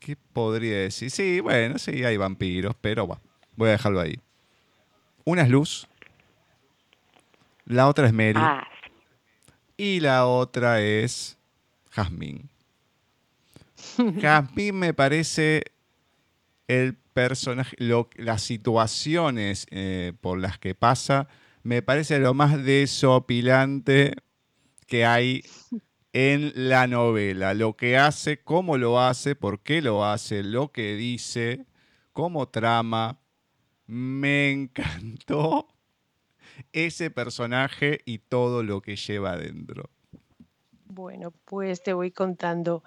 ¿Qué 0.07 0.15
podría 0.15 0.77
decir? 0.77 1.11
Sí, 1.11 1.41
bueno, 1.41 1.77
sí, 1.77 2.05
hay 2.05 2.15
vampiros, 2.15 2.73
pero 2.79 3.05
bueno, 3.05 3.21
voy 3.57 3.67
a 3.67 3.71
dejarlo 3.73 3.99
ahí. 3.99 4.17
Una 5.25 5.41
es 5.41 5.49
Luz, 5.49 5.85
la 7.65 7.89
otra 7.89 8.07
es 8.07 8.13
Mary 8.13 8.35
Ah, 8.37 8.65
y 9.75 9.99
la 9.99 10.25
otra 10.25 10.79
es 10.79 11.37
Jazmín. 11.91 12.49
Jazmín 14.21 14.79
me 14.79 14.93
parece 14.93 15.63
el 16.69 16.93
personaje, 16.95 17.75
lo- 17.77 18.09
las 18.15 18.41
situaciones 18.43 19.67
eh, 19.71 20.13
por 20.21 20.39
las 20.39 20.57
que 20.57 20.73
pasa, 20.73 21.27
me 21.63 21.81
parece 21.81 22.17
lo 22.19 22.33
más 22.33 22.63
desopilante 22.63 24.13
que 24.85 25.05
hay 25.05 25.43
en 26.19 26.51
la 26.55 26.87
novela. 26.87 27.53
Lo 27.53 27.77
que 27.77 27.95
hace, 27.95 28.41
cómo 28.41 28.77
lo 28.77 28.99
hace, 28.99 29.35
por 29.35 29.59
qué 29.59 29.83
lo 29.83 30.03
hace, 30.03 30.41
lo 30.41 30.71
que 30.71 30.95
dice, 30.95 31.67
cómo 32.11 32.49
trama. 32.49 33.21
Me 33.85 34.49
encantó 34.49 35.67
ese 36.73 37.11
personaje 37.11 37.99
y 38.03 38.17
todo 38.17 38.63
lo 38.63 38.81
que 38.81 38.95
lleva 38.95 39.33
adentro. 39.33 39.91
Bueno, 40.85 41.35
pues 41.45 41.83
te 41.83 41.93
voy 41.93 42.09
contando. 42.09 42.83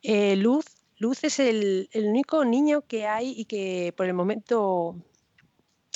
Eh, 0.00 0.36
Luz, 0.36 0.64
Luz 0.96 1.22
es 1.24 1.38
el, 1.38 1.90
el 1.92 2.06
único 2.06 2.46
niño 2.46 2.86
que 2.86 3.06
hay 3.06 3.34
y 3.36 3.44
que 3.44 3.92
por 3.94 4.06
el 4.06 4.14
momento, 4.14 4.96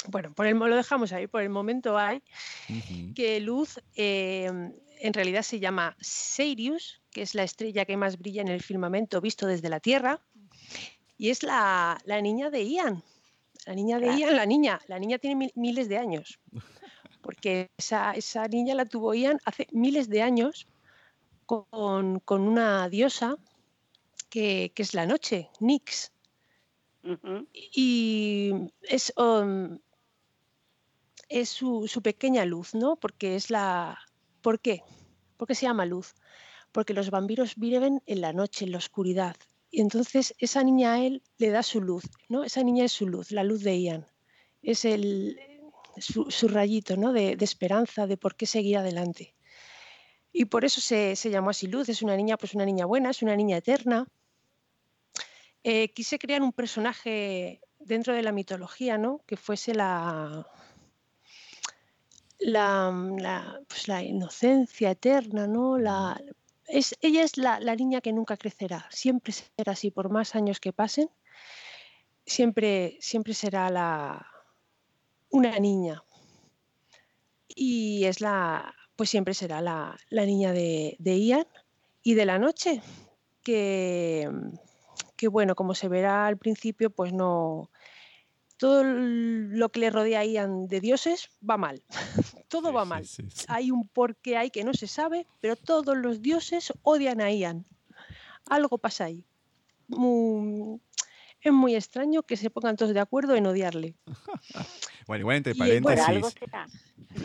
bueno, 0.08 0.34
por 0.34 0.46
el, 0.46 0.58
lo 0.58 0.76
dejamos 0.76 1.12
ahí, 1.14 1.28
por 1.28 1.40
el 1.40 1.48
momento 1.48 1.96
hay, 1.96 2.22
que 3.14 3.40
Luz 3.40 3.80
eh, 3.96 4.50
en 4.98 5.12
realidad 5.12 5.42
se 5.42 5.60
llama 5.60 5.96
Sirius, 6.00 7.00
que 7.10 7.22
es 7.22 7.34
la 7.34 7.42
estrella 7.44 7.84
que 7.84 7.96
más 7.96 8.18
brilla 8.18 8.42
en 8.42 8.48
el 8.48 8.62
firmamento 8.62 9.20
visto 9.20 9.46
desde 9.46 9.68
la 9.68 9.80
Tierra, 9.80 10.20
y 11.16 11.30
es 11.30 11.42
la, 11.42 11.98
la 12.04 12.20
niña 12.20 12.50
de 12.50 12.64
Ian. 12.64 13.02
La 13.66 13.74
niña 13.74 13.98
de 13.98 14.06
Claro. 14.06 14.18
Ian, 14.18 14.36
la 14.36 14.46
niña, 14.46 14.80
la 14.88 14.98
niña 14.98 15.18
tiene 15.18 15.36
mil- 15.36 15.52
miles 15.54 15.88
de 15.88 15.96
años, 15.98 16.38
porque 17.22 17.70
esa, 17.78 18.12
esa 18.12 18.46
niña 18.48 18.74
la 18.74 18.84
tuvo 18.84 19.14
Ian 19.14 19.38
hace 19.44 19.66
miles 19.72 20.08
de 20.08 20.22
años 20.22 20.66
con, 21.46 22.20
con 22.20 22.42
una 22.42 22.88
diosa 22.88 23.36
que, 24.28 24.72
que 24.74 24.82
es 24.82 24.92
la 24.92 25.06
noche, 25.06 25.48
Nix. 25.60 26.10
Y 27.52 28.52
es, 28.82 29.12
um, 29.16 29.78
es 31.28 31.50
su, 31.50 31.86
su 31.86 32.00
pequeña 32.00 32.44
luz, 32.44 32.74
¿no? 32.74 32.96
Porque 32.96 33.36
es 33.36 33.50
la... 33.50 33.98
¿Por 34.44 34.60
qué? 34.60 34.82
¿Por 35.38 35.48
qué 35.48 35.54
se 35.54 35.64
llama 35.64 35.86
luz? 35.86 36.14
Porque 36.70 36.92
los 36.92 37.08
vampiros 37.08 37.54
viven 37.56 38.02
en 38.04 38.20
la 38.20 38.34
noche, 38.34 38.66
en 38.66 38.72
la 38.72 38.76
oscuridad. 38.76 39.36
Y 39.70 39.80
entonces 39.80 40.34
esa 40.38 40.62
niña 40.62 40.92
a 40.92 41.02
él 41.02 41.22
le 41.38 41.48
da 41.48 41.62
su 41.62 41.80
luz, 41.80 42.04
¿no? 42.28 42.44
Esa 42.44 42.62
niña 42.62 42.84
es 42.84 42.92
su 42.92 43.08
luz, 43.08 43.30
la 43.30 43.42
luz 43.42 43.62
de 43.62 43.80
Ian. 43.80 44.06
Es 44.60 44.84
el, 44.84 45.40
su, 45.96 46.48
rayito, 46.48 46.98
¿no? 46.98 47.14
De, 47.14 47.36
de 47.36 47.44
esperanza, 47.46 48.06
de 48.06 48.18
por 48.18 48.36
qué 48.36 48.44
seguir 48.44 48.76
adelante. 48.76 49.34
Y 50.30 50.44
por 50.44 50.66
eso 50.66 50.82
se, 50.82 51.16
se 51.16 51.30
llamó 51.30 51.48
así 51.48 51.66
Luz. 51.66 51.88
Es 51.88 52.02
una 52.02 52.14
niña, 52.14 52.36
pues 52.36 52.54
una 52.54 52.66
niña 52.66 52.84
buena, 52.84 53.10
es 53.10 53.22
una 53.22 53.36
niña 53.36 53.56
eterna. 53.56 54.06
Eh, 55.62 55.88
quise 55.94 56.18
crear 56.18 56.42
un 56.42 56.52
personaje 56.52 57.62
dentro 57.78 58.12
de 58.12 58.22
la 58.22 58.32
mitología, 58.32 58.98
¿no? 58.98 59.22
Que 59.26 59.38
fuese 59.38 59.74
la, 59.74 60.46
la, 62.44 62.92
la, 63.18 63.60
pues 63.66 63.88
la 63.88 64.02
inocencia 64.02 64.90
eterna, 64.90 65.46
¿no? 65.46 65.78
La, 65.78 66.20
es, 66.66 66.94
ella 67.00 67.22
es 67.22 67.38
la, 67.38 67.58
la 67.58 67.74
niña 67.74 68.02
que 68.02 68.12
nunca 68.12 68.36
crecerá, 68.36 68.86
siempre 68.90 69.32
será 69.32 69.72
así, 69.72 69.90
por 69.90 70.10
más 70.10 70.34
años 70.34 70.60
que 70.60 70.72
pasen, 70.72 71.08
siempre, 72.26 72.98
siempre 73.00 73.32
será 73.32 73.70
la, 73.70 74.26
una 75.30 75.58
niña. 75.58 76.02
Y 77.48 78.04
es 78.04 78.20
la, 78.20 78.74
pues 78.96 79.08
siempre 79.08 79.32
será 79.32 79.62
la, 79.62 79.96
la 80.10 80.26
niña 80.26 80.52
de, 80.52 80.96
de 80.98 81.18
Ian 81.18 81.46
y 82.02 82.14
de 82.14 82.26
la 82.26 82.38
noche, 82.38 82.82
que, 83.42 84.28
que 85.16 85.28
bueno, 85.28 85.54
como 85.54 85.74
se 85.74 85.88
verá 85.88 86.26
al 86.26 86.36
principio, 86.36 86.90
pues 86.90 87.14
no, 87.14 87.70
todo 88.64 88.82
lo 88.82 89.68
que 89.68 89.78
le 89.78 89.90
rodea 89.90 90.20
a 90.20 90.24
Ian 90.24 90.68
de 90.68 90.80
dioses 90.80 91.28
va 91.46 91.58
mal. 91.58 91.82
Todo 92.48 92.72
va 92.72 92.86
mal. 92.86 93.04
sí, 93.04 93.22
sí. 93.28 93.44
Hay 93.48 93.70
un 93.70 93.86
porqué 93.86 94.38
hay 94.38 94.48
que 94.48 94.64
no 94.64 94.72
se 94.72 94.86
sabe, 94.86 95.26
pero 95.42 95.54
todos 95.54 95.94
los 95.98 96.22
dioses 96.22 96.72
odian 96.82 97.20
a 97.20 97.30
Ian. 97.30 97.66
Algo 98.48 98.78
pasa 98.78 99.04
ahí. 99.04 99.22
Es 101.42 101.52
muy 101.52 101.74
extraño 101.74 102.22
que 102.22 102.38
se 102.38 102.48
pongan 102.48 102.76
todos 102.76 102.94
de 102.94 103.00
acuerdo 103.00 103.34
en 103.34 103.46
odiarle. 103.46 103.96
Bueno, 105.06 105.20
igual 105.20 105.36
entre 105.36 105.52
algo 105.52 105.88
paréntesis, 105.90 106.34
será. 106.40 106.66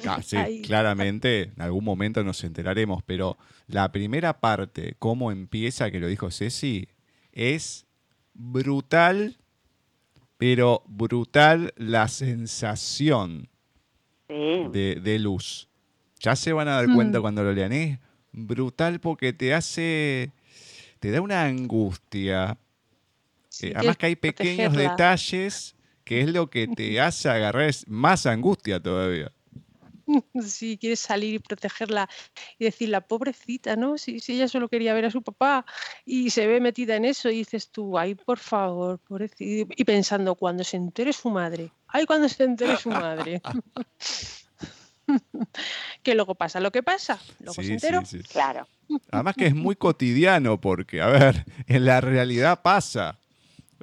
Ah, 0.06 0.22
sí, 0.22 0.36
Ahí. 0.36 0.62
claramente 0.64 1.44
en 1.56 1.62
algún 1.62 1.86
momento 1.86 2.22
nos 2.26 2.44
enteraremos, 2.44 3.02
pero 3.04 3.38
la 3.68 3.90
primera 3.94 4.42
parte, 4.42 4.98
cómo 5.00 5.32
empieza, 5.32 5.90
que 5.90 6.02
lo 6.02 6.08
dijo 6.08 6.30
Ceci, 6.30 6.90
es 7.32 7.86
brutal, 8.34 9.38
pero 10.40 10.82
brutal 10.88 11.74
la 11.78 12.08
sensación 12.08 13.48
Sí. 14.28 14.36
de, 14.72 14.96
de 15.04 15.20
luz. 15.20 15.68
Ya 16.22 16.36
se 16.36 16.54
van 16.54 16.68
a 16.68 16.76
dar 16.76 16.94
cuenta 16.94 17.20
Mm. 17.20 17.22
cuando 17.22 17.44
lo 17.44 17.52
lean, 17.52 17.72
es 17.74 18.00
brutal 18.32 19.00
porque 19.00 19.34
te 19.34 19.54
hace, 19.54 20.32
te 21.00 21.12
da 21.12 21.20
una 21.22 21.44
angustia. 21.46 22.58
Sí, 23.50 23.68
Eh, 23.68 23.74
además 23.76 23.98
que 23.98 24.06
hay 24.06 24.16
pequeños 24.16 24.70
protegerla. 24.74 24.92
detalles 24.92 25.76
que 26.04 26.22
es 26.22 26.30
lo 26.32 26.50
que 26.50 26.68
te 26.68 27.00
hace 27.02 27.30
agarrar 27.30 27.70
más 27.88 28.26
angustia 28.26 28.80
todavía. 28.80 29.32
Si 30.44 30.78
quieres 30.78 31.00
salir 31.00 31.36
y 31.36 31.40
protegerla 31.40 32.10
y 32.58 32.66
decirla, 32.66 33.02
pobrecita, 33.02 33.76
¿no? 33.76 33.98
Si, 33.98 34.20
si 34.20 34.34
ella 34.34 34.48
solo 34.48 34.68
quería 34.70 34.94
ver 34.94 35.06
a 35.06 35.12
su 35.12 35.22
papá 35.22 35.66
y 36.06 36.30
se 36.32 36.48
ve 36.48 36.60
metida 36.60 36.96
en 36.96 37.06
eso 37.06 37.30
y 37.30 37.38
dices 37.38 37.70
tú, 37.70 37.98
ay, 37.98 38.16
por 38.16 38.40
favor, 38.40 39.00
pobrecita. 39.00 39.74
Y 39.76 39.84
pensando, 39.84 40.36
cuando 40.36 40.64
se 40.64 40.78
entere 40.78 41.14
su 41.14 41.30
madre, 41.30 41.72
ay, 41.88 42.06
cuando 42.06 42.28
se 42.30 42.44
entere 42.44 42.76
su 42.78 42.90
madre. 42.90 43.42
que 46.04 46.16
luego 46.16 46.36
pasa 46.36 46.60
lo 46.60 46.72
que 46.72 46.84
pasa, 46.84 47.20
luego 47.40 47.54
se 47.54 47.62
Sí, 47.62 47.68
sí, 47.68 47.74
enteró. 47.74 48.06
sí. 48.06 48.20
Claro. 48.24 48.68
Además 49.12 49.36
que 49.36 49.48
es 49.48 49.56
muy 49.56 49.76
cotidiano 49.76 50.60
porque, 50.60 51.02
a 51.02 51.08
ver, 51.08 51.46
en 51.68 51.86
la 51.86 52.02
realidad 52.02 52.62
pasa. 52.62 53.18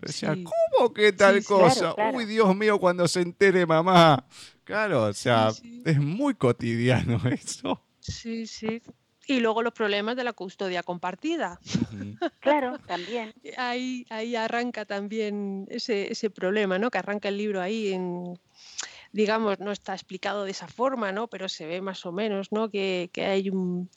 O 0.05 0.09
sea, 0.13 0.35
Sí. 0.35 0.45
¿cómo 0.45 0.93
que 0.93 1.13
tal 1.13 1.43
cosa? 1.45 1.79
Claro, 1.81 1.95
claro. 1.95 2.17
Uy, 2.19 2.27
Dios 2.27 2.55
mío, 2.55 2.79
cuando 2.79 3.09
se 3.09 3.23
entere 3.23 3.65
mamá. 3.67 4.25
Claro, 4.67 5.05
o 5.05 5.13
sea, 5.15 5.53
sí. 5.53 5.83
es 5.87 5.99
muy 5.99 6.35
cotidiano 6.35 7.19
eso. 7.31 7.81
Sí, 8.01 8.47
sí. 8.47 8.83
Y 9.29 9.41
luego 9.41 9.63
los 9.63 9.73
problemas 9.73 10.15
de 10.17 10.25
la 10.25 10.35
custodia 10.35 10.83
compartida. 10.83 11.59
Claro, 12.41 12.79
también. 12.87 13.35
Ahí, 13.57 14.07
ahí 14.09 14.37
arranca 14.37 14.85
también 14.85 15.67
ese, 15.69 16.13
ese 16.13 16.31
problema, 16.31 16.79
¿no? 16.79 16.91
Que 16.91 16.99
arranca 16.99 17.29
el 17.29 17.37
libro 17.37 17.61
ahí 17.61 17.93
en, 17.93 18.39
digamos, 19.17 19.59
no 19.61 19.73
está 19.73 19.95
explicado 19.95 20.45
de 20.45 20.51
esa 20.51 20.69
forma, 20.69 21.11
¿no? 21.11 21.27
Pero 21.27 21.49
se 21.49 21.67
ve 21.67 21.81
más 21.81 22.05
o 22.05 22.13
menos, 22.13 22.53
¿no? 22.53 22.71
Que, 22.71 23.11
hay 23.17 23.49
un, 23.49 23.89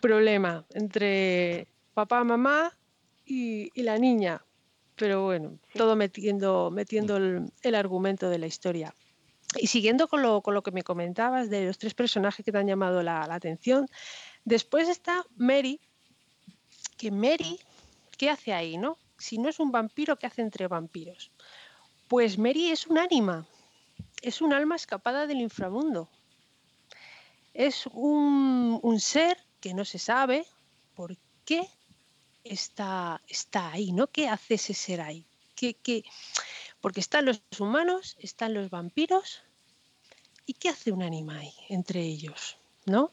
problema 0.00 0.66
entre 0.74 1.68
papá, 1.94 2.22
mamá 2.22 2.76
y, 3.24 3.70
la 3.82 3.98
niña. 3.98 4.42
Pero 4.94 5.24
bueno, 5.24 5.58
todo 5.74 5.96
metiendo, 5.96 6.70
metiendo 6.70 7.16
el, 7.16 7.74
argumento 7.74 8.28
de 8.28 8.38
la 8.38 8.46
historia. 8.46 8.94
Y 9.54 9.68
siguiendo 9.68 10.08
con 10.08 10.22
lo, 10.22 10.42
con 10.42 10.54
lo, 10.54 10.62
que 10.62 10.72
me 10.72 10.82
comentabas 10.82 11.48
de 11.48 11.66
los 11.66 11.78
tres 11.78 11.94
personajes 11.94 12.44
que 12.44 12.52
te 12.52 12.58
han 12.58 12.66
llamado 12.66 13.02
la, 13.02 13.22
atención, 13.22 13.88
después 14.44 14.88
está 14.88 15.24
Mary, 15.36 15.80
que 16.96 17.10
Mary, 17.10 17.58
¿qué 18.18 18.28
hace 18.28 18.52
ahí, 18.52 18.76
no? 18.76 18.98
Si 19.18 19.38
no 19.38 19.48
es 19.48 19.60
un 19.60 19.70
vampiro, 19.70 20.18
¿qué 20.18 20.26
hace 20.26 20.42
entre 20.42 20.66
vampiros? 20.66 21.30
Pues 22.08 22.38
Mary 22.38 22.70
es 22.70 22.86
un 22.86 22.98
ánima, 22.98 23.46
es 24.22 24.40
un 24.40 24.52
alma 24.52 24.76
escapada 24.76 25.26
del 25.26 25.40
inframundo. 25.40 26.08
Es 27.54 27.86
un, 27.86 28.98
ser 29.00 29.38
que 29.60 29.72
no 29.72 29.84
se 29.84 29.98
sabe 29.98 30.46
por 30.94 31.16
qué 31.44 31.68
está, 32.44 33.22
está 33.28 33.72
ahí, 33.72 33.92
¿no? 33.92 34.08
¿Qué 34.08 34.28
hace 34.28 34.54
ese 34.54 34.74
ser 34.74 35.00
ahí? 35.00 35.26
¿Qué, 35.54 36.04
Porque 36.80 37.00
están 37.00 37.24
los 37.24 37.42
humanos, 37.58 38.16
están 38.20 38.54
los 38.54 38.70
vampiros. 38.70 39.42
¿Y 40.46 40.54
qué 40.54 40.68
hace 40.68 40.92
un 40.92 41.02
anima 41.02 41.38
ahí 41.38 41.52
entre 41.68 42.02
ellos? 42.02 42.56
¿No? 42.84 43.10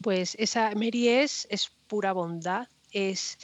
Pues 0.00 0.34
esa 0.38 0.70
Mary 0.74 1.08
es, 1.08 1.46
es 1.50 1.70
pura 1.86 2.12
bondad, 2.12 2.68
es, 2.90 3.38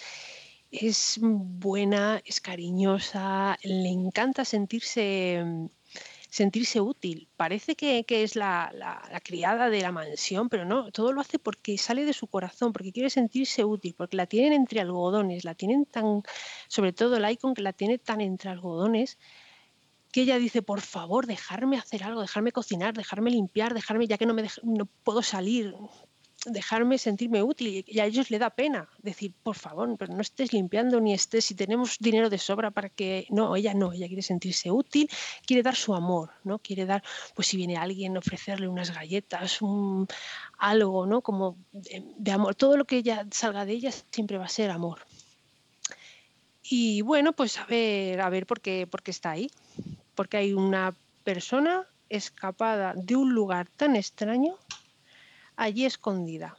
es 0.70 1.18
buena, 1.20 2.22
es 2.24 2.41
cariñosa, 2.41 3.59
le 3.62 3.91
encanta 3.91 4.45
sentirse 4.45 5.68
sentirse 6.37 6.82
útil. 6.82 7.28
Parece 7.37 7.76
que, 7.76 8.05
es 8.09 8.37
la, 8.37 8.70
criada 9.24 9.70
de 9.70 9.80
la 9.80 9.91
mansión, 9.91 10.51
pero 10.51 10.66
no, 10.66 10.91
todo 10.93 11.12
lo 11.12 11.22
hace 11.22 11.39
porque 11.39 11.78
sale 11.78 12.05
de 12.05 12.12
su 12.12 12.26
corazón, 12.26 12.74
porque 12.74 12.93
quiere 12.93 13.09
sentirse 13.09 13.64
útil, 13.64 13.95
porque 13.97 14.18
la 14.18 14.26
tienen 14.26 14.53
entre 14.53 14.80
algodones, 14.80 15.45
la 15.45 15.55
tienen 15.55 15.87
tan, 15.87 16.22
sobre 16.68 16.93
todo 16.93 17.16
el 17.16 17.30
icon 17.30 17.55
que 17.55 17.62
la 17.62 17.72
tiene 17.72 17.97
tan 17.99 18.20
entre 18.20 18.51
algodones, 18.51 19.18
que 20.12 20.22
ella 20.22 20.39
dice, 20.39 20.61
por 20.61 20.82
favor, 20.82 21.26
dejarme 21.26 21.78
hacer 21.78 22.05
algo, 22.05 22.20
dejarme 22.20 22.53
cocinar, 22.53 22.93
dejarme 22.93 23.30
limpiar, 23.30 23.72
dejarme, 23.72 24.07
ya 24.07 24.18
que 24.18 24.26
no, 24.26 24.34
me 24.34 24.47
no 24.62 24.84
puedo 25.05 25.22
salir, 25.22 25.74
dejarme 26.47 26.97
sentirme 26.97 27.42
útil 27.42 27.84
y 27.86 28.01
a 28.01 28.07
ellos 28.07 28.30
le 28.30 28.38
da 28.38 28.51
pena 28.51 28.88
decir, 29.03 29.32
por 29.42 29.57
favor, 29.57 29.94
pero 29.99 30.14
no 30.14 30.22
estés 30.22 30.53
limpiando 30.53 31.01
ni 31.01 31.12
estés, 31.12 31.44
si 31.44 31.55
tenemos 31.55 31.99
dinero 31.99 32.30
de 32.30 32.38
sobra 32.38 32.70
para 32.70 32.88
que, 32.88 33.26
no, 33.30 33.57
ella 33.57 33.74
no, 33.74 33.92
ella 33.92 34.07
quiere 34.07 34.22
sentirse 34.22 34.70
útil, 34.70 35.11
quiere 35.44 35.62
dar 35.62 35.74
su 35.74 35.94
amor, 35.94 36.30
¿no? 36.44 36.59
Quiere 36.59 36.86
dar, 36.86 37.03
pues 37.34 37.49
si 37.49 37.57
viene 37.57 37.76
alguien, 37.76 38.16
ofrecerle 38.16 38.68
unas 38.68 38.94
galletas, 38.94 39.61
un, 39.61 40.07
algo, 40.59 41.07
¿no? 41.07 41.20
Como 41.20 41.57
de, 41.72 42.32
amor, 42.32 42.55
todo 42.55 42.76
lo 42.76 42.84
que 42.84 42.99
ella 42.99 43.26
salga 43.30 43.64
de 43.64 43.72
ella 43.72 43.90
siempre 44.11 44.38
va 44.38 44.47
a 44.47 44.49
ser 44.49 44.70
amor. 44.70 45.01
Y 46.62 47.03
bueno, 47.03 47.32
pues 47.32 47.59
a 47.59 47.66
ver, 47.66 48.20
a 48.20 48.28
ver 48.28 48.47
por 48.47 48.61
qué, 48.61 48.86
por 48.86 49.03
qué 49.03 49.11
está 49.11 49.32
ahí. 49.32 49.51
Porque 50.14 50.38
hay 50.38 50.53
una 50.53 50.94
persona 51.22 51.86
escapada 52.09 52.94
de 52.97 53.16
un 53.16 53.34
lugar 53.34 53.68
tan 53.76 53.97
extraño 53.97 54.57
allí 55.57 55.84
escondida. 55.84 56.57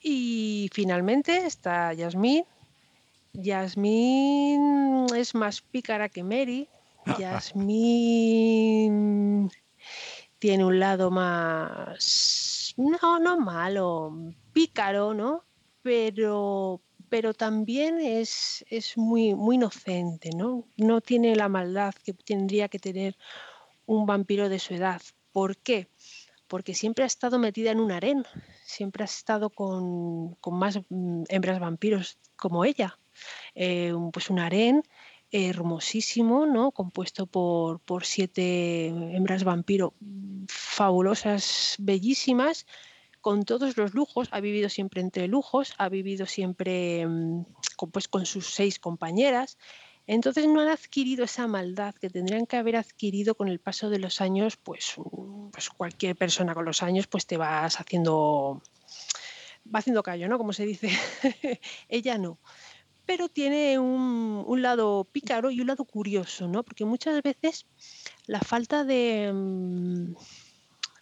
Y 0.00 0.70
finalmente 0.72 1.46
está 1.46 1.92
Yasmín. 1.92 2.44
Yasmín 3.32 5.06
es 5.14 5.34
más 5.34 5.60
pícara 5.60 6.08
que 6.08 6.22
Mary. 6.22 6.68
Yasmín 7.18 8.70
tiene 10.38 10.64
un 10.64 10.78
lado 10.78 11.10
más, 11.10 12.74
no, 12.76 13.18
no 13.18 13.40
malo, 13.40 14.14
pícaro, 14.52 15.14
¿no? 15.14 15.42
Pero, 15.82 16.80
pero 17.08 17.34
también 17.34 17.98
es, 17.98 18.64
es 18.70 18.96
muy, 18.96 19.34
muy 19.34 19.56
inocente, 19.56 20.30
¿no? 20.30 20.64
No 20.76 21.00
tiene 21.00 21.34
la 21.34 21.48
maldad 21.48 21.94
que 22.04 22.12
tendría 22.12 22.68
que 22.68 22.78
tener 22.78 23.16
un 23.86 24.06
vampiro 24.06 24.48
de 24.48 24.58
su 24.58 24.74
edad. 24.74 25.02
¿Por 25.32 25.56
qué? 25.56 25.88
Porque 26.48 26.74
siempre 26.74 27.04
ha 27.04 27.06
estado 27.06 27.38
metida 27.38 27.70
en 27.70 27.80
un 27.80 27.92
harén, 27.92 28.24
siempre 28.64 29.04
ha 29.04 29.06
estado 29.06 29.50
con, 29.50 30.36
más 30.50 30.80
mm, 30.88 31.24
hembras 31.28 31.60
vampiros 31.60 32.18
como 32.36 32.64
ella. 32.64 32.98
Eh, 33.54 33.92
pues 34.12 34.30
un 34.30 34.38
harén 34.38 34.82
hermosísimo, 35.30 36.46
¿no? 36.46 36.72
compuesto 36.72 37.26
por, 37.26 37.80
por 37.80 38.04
siete 38.04 38.86
hembras 38.86 39.44
vampiro 39.44 39.94
fabulosas, 40.48 41.76
bellísimas, 41.78 42.66
con 43.20 43.44
todos 43.44 43.76
los 43.76 43.94
lujos, 43.94 44.28
ha 44.30 44.40
vivido 44.40 44.68
siempre 44.68 45.02
entre 45.02 45.28
lujos, 45.28 45.74
ha 45.76 45.88
vivido 45.88 46.24
siempre 46.24 47.06
mm, 47.06 47.44
pues, 47.92 48.08
con 48.08 48.24
sus 48.24 48.54
seis 48.54 48.78
compañeras 48.78 49.58
entonces 50.08 50.46
no 50.48 50.62
han 50.62 50.68
adquirido 50.68 51.26
esa 51.26 51.46
maldad 51.46 51.94
que 51.94 52.08
tendrían 52.08 52.46
que 52.46 52.56
haber 52.56 52.76
adquirido 52.76 53.34
con 53.34 53.48
el 53.48 53.60
paso 53.60 53.90
de 53.90 53.98
los 53.98 54.22
años, 54.22 54.56
pues, 54.56 54.94
pues 55.52 55.68
cualquier 55.68 56.16
persona 56.16 56.54
con 56.54 56.64
los 56.64 56.82
años 56.82 57.06
pues 57.06 57.26
te 57.26 57.36
vas 57.36 57.78
haciendo, 57.78 58.62
va 59.66 59.80
haciendo 59.80 60.02
callo, 60.02 60.26
¿no? 60.26 60.38
Como 60.38 60.54
se 60.54 60.64
dice, 60.64 60.90
ella 61.90 62.16
no. 62.16 62.38
Pero 63.04 63.28
tiene 63.28 63.78
un, 63.78 64.62
lado 64.62 65.04
pícaro 65.04 65.50
y 65.50 65.60
un 65.60 65.66
lado 65.66 65.84
curioso, 65.84 66.48
¿no? 66.48 66.62
Porque 66.62 66.86
muchas 66.86 67.22
veces 67.22 67.66
la 68.26 68.40
falta 68.40 68.84
de 68.84 69.30
mm, 69.30 70.14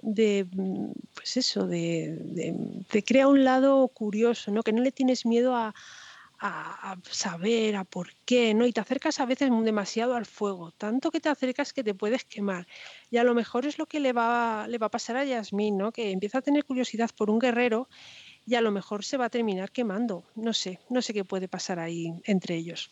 de 0.02 0.48
mm, 0.50 0.90
pues 1.14 1.36
eso, 1.36 1.68
de, 1.68 2.84
te 2.90 3.04
crea 3.04 3.28
un 3.28 3.44
lado 3.44 3.86
curioso, 3.86 4.50
¿no? 4.50 4.64
Que 4.64 4.72
no 4.72 4.82
le 4.82 4.90
tienes 4.90 5.26
miedo 5.26 5.54
a, 5.54 5.74
a, 6.38 6.96
saber, 7.02 7.76
a 7.76 7.84
por 7.84 8.08
qué, 8.24 8.54
¿no? 8.54 8.66
Y 8.66 8.72
te 8.72 8.80
acercas 8.80 9.20
a 9.20 9.26
veces 9.26 9.50
demasiado 9.62 10.14
al 10.14 10.26
fuego, 10.26 10.72
tanto 10.72 11.10
que 11.10 11.20
te 11.20 11.28
acercas 11.28 11.72
que 11.72 11.82
te 11.82 11.94
puedes 11.94 12.24
quemar. 12.24 12.66
Y 13.10 13.16
a 13.16 13.24
lo 13.24 13.34
mejor 13.34 13.66
es 13.66 13.78
lo 13.78 13.86
que 13.86 14.00
le 14.00 14.12
va, 14.12 14.66
le 14.68 14.78
va 14.78 14.86
a 14.86 14.90
pasar 14.90 15.16
a 15.16 15.24
Yasmín, 15.24 15.76
¿no? 15.78 15.92
Que 15.92 16.10
empieza 16.10 16.38
a 16.38 16.42
tener 16.42 16.64
curiosidad 16.64 17.10
por 17.16 17.30
un 17.30 17.38
guerrero 17.38 17.88
y 18.46 18.54
a 18.54 18.60
lo 18.60 18.70
mejor 18.70 19.04
se 19.04 19.16
va 19.16 19.26
a 19.26 19.30
terminar 19.30 19.70
quemando. 19.72 20.24
No 20.34 20.52
sé, 20.52 20.78
no 20.90 21.02
sé 21.02 21.14
qué 21.14 21.24
puede 21.24 21.48
pasar 21.48 21.78
ahí 21.78 22.12
entre 22.24 22.56
ellos. 22.56 22.90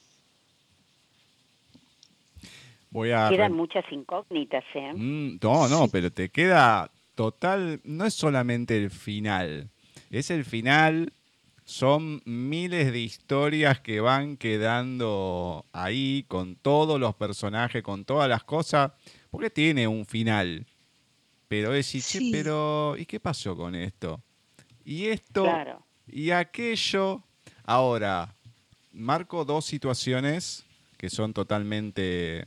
Voy 2.90 3.10
a... 3.10 3.28
Quedan 3.28 3.52
muchas 3.52 3.84
incógnitas, 3.90 4.64
¿eh? 4.74 4.92
Mm, 4.94 5.38
no, 5.42 5.68
no, 5.68 5.88
pero 5.88 6.12
te 6.12 6.30
queda 6.30 6.90
total, 7.14 7.80
no 7.84 8.06
es 8.06 8.14
solamente 8.14 8.76
el 8.76 8.90
final, 8.90 9.70
es 10.10 10.30
el 10.30 10.44
final 10.44 11.12
son 11.64 12.22
miles 12.24 12.92
de 12.92 13.00
historias 13.00 13.80
que 13.80 14.00
van 14.00 14.36
quedando 14.36 15.64
ahí 15.72 16.24
con 16.28 16.56
todos 16.56 17.00
los 17.00 17.14
personajes, 17.14 17.82
con 17.82 18.04
todas 18.04 18.28
las 18.28 18.44
cosas, 18.44 18.92
porque 19.30 19.50
tiene 19.50 19.88
un 19.88 20.04
final. 20.04 20.66
Pero 21.48 21.74
es 21.74 21.86
sí. 21.86 22.30
pero 22.32 22.96
¿y 22.98 23.06
qué 23.06 23.20
pasó 23.20 23.56
con 23.56 23.74
esto? 23.74 24.20
Y 24.84 25.06
esto 25.06 25.46
y 26.06 26.30
aquello. 26.30 27.22
Ahora, 27.64 28.34
marco 28.92 29.44
dos 29.44 29.64
situaciones 29.64 30.64
que 30.98 31.08
son 31.08 31.32
totalmente 31.32 32.46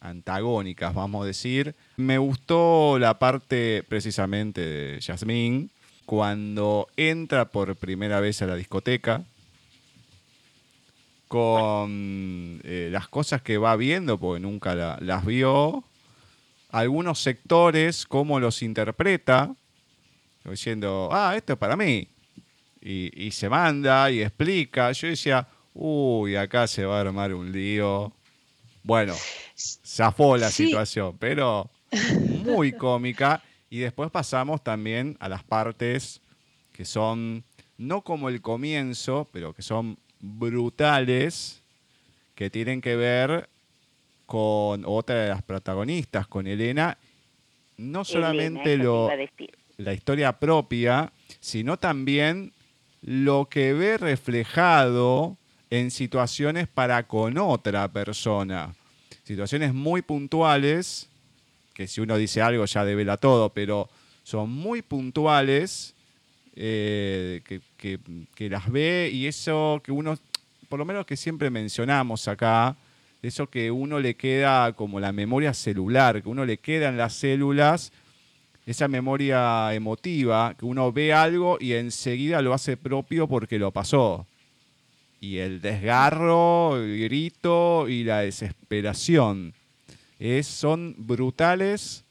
antagónicas, 0.00 0.94
vamos 0.94 1.24
a 1.24 1.26
decir. 1.26 1.74
Me 1.96 2.18
gustó 2.18 2.98
la 2.98 3.18
parte 3.18 3.82
precisamente 3.88 4.60
de 4.60 5.00
Jasmine, 5.00 5.68
cuando 6.06 6.88
entra 6.96 7.50
por 7.50 7.76
primera 7.76 8.20
vez 8.20 8.42
a 8.42 8.46
la 8.46 8.56
discoteca, 8.56 9.24
con 11.28 12.60
eh, 12.62 12.88
las 12.92 13.08
cosas 13.08 13.42
que 13.42 13.58
va 13.58 13.74
viendo, 13.76 14.18
porque 14.18 14.40
nunca 14.40 14.74
las 15.00 15.24
vio, 15.24 15.84
algunos 16.70 17.20
sectores, 17.20 18.06
cómo 18.06 18.40
los 18.40 18.62
interpreta, 18.62 19.54
diciendo, 20.44 21.08
ah, 21.12 21.34
esto 21.36 21.54
es 21.54 21.58
para 21.58 21.76
mí. 21.76 22.08
Y, 22.80 23.30
se 23.30 23.48
manda 23.48 24.10
y 24.10 24.20
explica. 24.20 24.92
Yo 24.92 25.08
decía, 25.08 25.48
uy, 25.72 26.36
acá 26.36 26.66
se 26.66 26.84
va 26.84 26.98
a 26.98 27.00
armar 27.00 27.32
un 27.32 27.50
lío. 27.50 28.12
Bueno, 28.82 29.14
zafó 29.56 30.36
la 30.36 30.50
situación, 30.50 31.16
pero 31.18 31.70
muy 32.44 32.72
cómica. 32.72 33.42
Y 33.74 33.80
después 33.80 34.08
pasamos 34.08 34.62
también 34.62 35.16
a 35.18 35.28
las 35.28 35.42
partes 35.42 36.20
que 36.72 36.84
son 36.84 37.42
no 37.76 38.02
como 38.02 38.28
el 38.28 38.40
comienzo, 38.40 39.28
pero 39.32 39.52
que 39.52 39.62
son 39.62 39.98
brutales, 40.20 41.60
que 42.36 42.50
tienen 42.50 42.80
que 42.80 42.94
ver 42.94 43.48
con 44.26 44.84
otra 44.86 45.16
de 45.16 45.28
las 45.30 45.42
protagonistas, 45.42 46.28
con 46.28 46.46
Elena. 46.46 46.98
No 47.76 48.04
solamente 48.04 48.76
lo... 48.76 49.10
la 49.76 49.92
historia 49.92 50.38
propia, 50.38 51.12
sino 51.40 51.76
también 51.76 52.52
lo 53.02 53.48
que 53.48 53.72
ve 53.72 53.98
reflejado 53.98 55.36
en 55.70 55.90
situaciones 55.90 56.68
para 56.68 57.08
con 57.08 57.38
otra 57.38 57.88
persona. 57.88 58.72
Situaciones 59.24 59.74
muy 59.74 60.00
puntuales, 60.00 61.10
que 61.74 61.86
si 61.86 62.00
uno 62.00 62.16
dice 62.16 62.40
algo 62.40 62.64
ya 62.64 62.84
devela 62.84 63.16
todo, 63.16 63.50
pero 63.50 63.90
son 64.22 64.50
muy 64.50 64.80
puntuales, 64.80 65.94
eh, 66.56 67.42
que, 67.44 67.60
que 68.34 68.48
las 68.48 68.70
ve 68.70 69.10
y 69.12 69.26
eso 69.26 69.82
que 69.84 69.92
uno, 69.92 70.16
por 70.68 70.78
lo 70.78 70.84
menos 70.84 71.04
que 71.04 71.16
siempre 71.16 71.50
mencionamos 71.50 72.28
acá, 72.28 72.76
eso 73.22 73.48
que 73.48 73.70
uno 73.70 74.00
le 74.00 74.14
queda 74.14 74.72
como 74.72 75.00
la 75.00 75.12
memoria 75.12 75.52
celular, 75.52 76.22
que 76.22 76.28
uno 76.28 76.44
le 76.44 76.58
queda 76.58 76.88
en 76.88 76.96
las 76.96 77.14
células 77.14 77.92
esa 78.66 78.88
memoria 78.88 79.74
emotiva, 79.74 80.54
que 80.58 80.64
uno 80.64 80.90
ve 80.92 81.12
algo 81.12 81.58
y 81.60 81.74
enseguida 81.74 82.40
lo 82.40 82.54
hace 82.54 82.76
propio 82.76 83.28
porque 83.28 83.58
lo 83.58 83.72
pasó. 83.72 84.26
Y 85.20 85.38
el 85.38 85.60
desgarro, 85.60 86.76
el 86.76 86.98
grito 87.00 87.88
y 87.88 88.04
la 88.04 88.20
desesperación 88.20 89.54
es, 90.18 90.46
son 90.46 90.94
brutales 90.98 92.04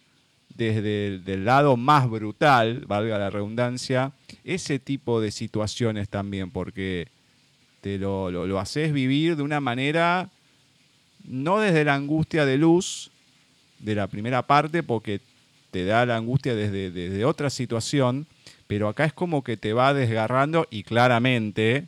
desde 0.55 1.15
el 1.33 1.45
lado 1.45 1.77
más 1.77 2.09
brutal, 2.09 2.85
valga 2.87 3.17
la 3.17 3.29
redundancia, 3.29 4.11
ese 4.43 4.79
tipo 4.79 5.19
de 5.19 5.31
situaciones 5.31 6.09
también, 6.09 6.51
porque 6.51 7.07
te 7.81 7.97
lo, 7.97 8.29
lo 8.31 8.59
haces 8.59 8.93
vivir 8.93 9.35
de 9.35 9.43
una 9.43 9.59
manera, 9.59 10.29
no 11.23 11.59
desde 11.59 11.83
la 11.83 11.95
angustia 11.95 12.45
de 12.45 12.57
luz, 12.57 13.11
de 13.79 13.95
la 13.95 14.07
primera 14.07 14.43
parte, 14.43 14.83
porque 14.83 15.21
te 15.71 15.85
da 15.85 16.05
la 16.05 16.17
angustia 16.17 16.55
desde, 16.55 16.91
desde 16.91 17.25
otra 17.25 17.49
situación, 17.49 18.27
pero 18.67 18.87
acá 18.87 19.05
es 19.05 19.13
como 19.13 19.43
que 19.43 19.57
te 19.57 19.73
va 19.73 19.93
desgarrando 19.93 20.67
y 20.69 20.83
claramente, 20.83 21.87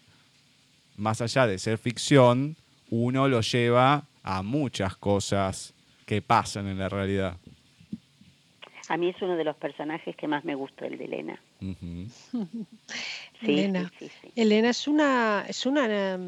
más 0.97 1.22
allá 1.22 1.45
de 1.45 1.59
ser 1.59 1.78
ficción, 1.78 2.55
uno 2.89 3.28
lo 3.28 3.41
lleva 3.41 4.05
a 4.24 4.41
muchas 4.41 4.97
cosas 4.97 5.74
que 6.06 6.22
pasan 6.22 6.68
en 6.68 6.80
la 6.80 6.89
realidad. 6.89 7.38
A 8.88 8.97
mí 8.97 9.10
es 9.10 9.20
uno 9.22 9.36
de 9.36 9.43
los 9.43 9.56
personajes 9.56 10.16
que 10.16 10.28
más 10.28 10.45
me 10.45 10.53
gustó, 10.53 10.86
el 10.86 10.97
de 10.97 11.06
Elena. 11.06 11.41
Elena. 13.41 13.91
Elena 14.36 14.70
es 14.70 14.88
una, 14.88 15.45
es 15.47 15.66
una, 15.66 16.20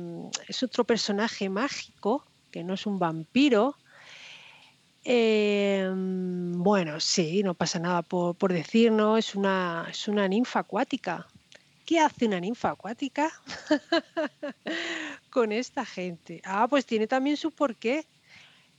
es 0.47 0.63
otro 0.63 0.83
personaje 0.83 1.49
mágico 1.49 2.25
que 2.51 2.63
no 2.63 2.73
es 2.73 2.87
un 2.87 2.97
vampiro, 2.97 3.75
Em, 5.09 6.61
bueno, 6.61 6.99
sí, 6.99 7.41
no 7.41 7.53
pasa 7.53 7.79
nada 7.79 8.01
por, 8.01 8.35
por 8.35 8.51
decir, 8.51 8.91
¿no? 8.91 9.15
Es 9.15 9.35
una, 9.35 9.87
es 9.89 10.09
una 10.09 10.27
ninfa 10.27 10.59
acuática. 10.59 11.25
¿Qué 11.85 11.97
hace 11.97 12.25
una 12.25 12.41
ninfa 12.41 12.71
acuática 12.71 13.31
con 15.29 15.53
esta 15.53 15.85
gente? 15.85 16.41
Ah, 16.43 16.67
pues 16.69 16.85
tiene 16.85 17.07
también 17.07 17.37
su 17.37 17.51
porqué. 17.51 18.05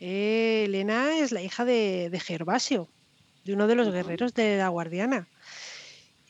Eh, 0.00 0.64
Elena 0.66 1.18
es 1.18 1.32
la 1.32 1.42
hija 1.42 1.64
de, 1.64 2.20
Gervasio, 2.24 2.88
de 3.44 3.54
uno 3.54 3.66
de 3.66 3.74
los 3.74 3.92
guerreros 3.92 4.34
de 4.34 4.58
la 4.58 4.68
Guardiana. 4.68 5.28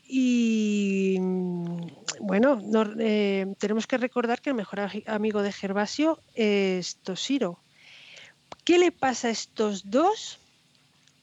Y 0.07 1.19
mm, 1.21 1.81
bueno, 2.21 2.61
eh, 2.99 3.55
tenemos 3.59 3.87
que 3.87 3.99
recordar 3.99 4.41
que 4.41 4.51
el 4.51 4.57
mejor 4.57 4.81
amigo 5.07 5.43
de 5.43 5.53
Gervasio 5.53 6.21
es 6.35 6.97
Toshiro, 6.97 7.61
¿Qué 8.69 8.77
le 8.77 8.93
pasa 8.93 9.29
a 9.29 9.31
estos 9.31 9.91
dos 9.91 10.41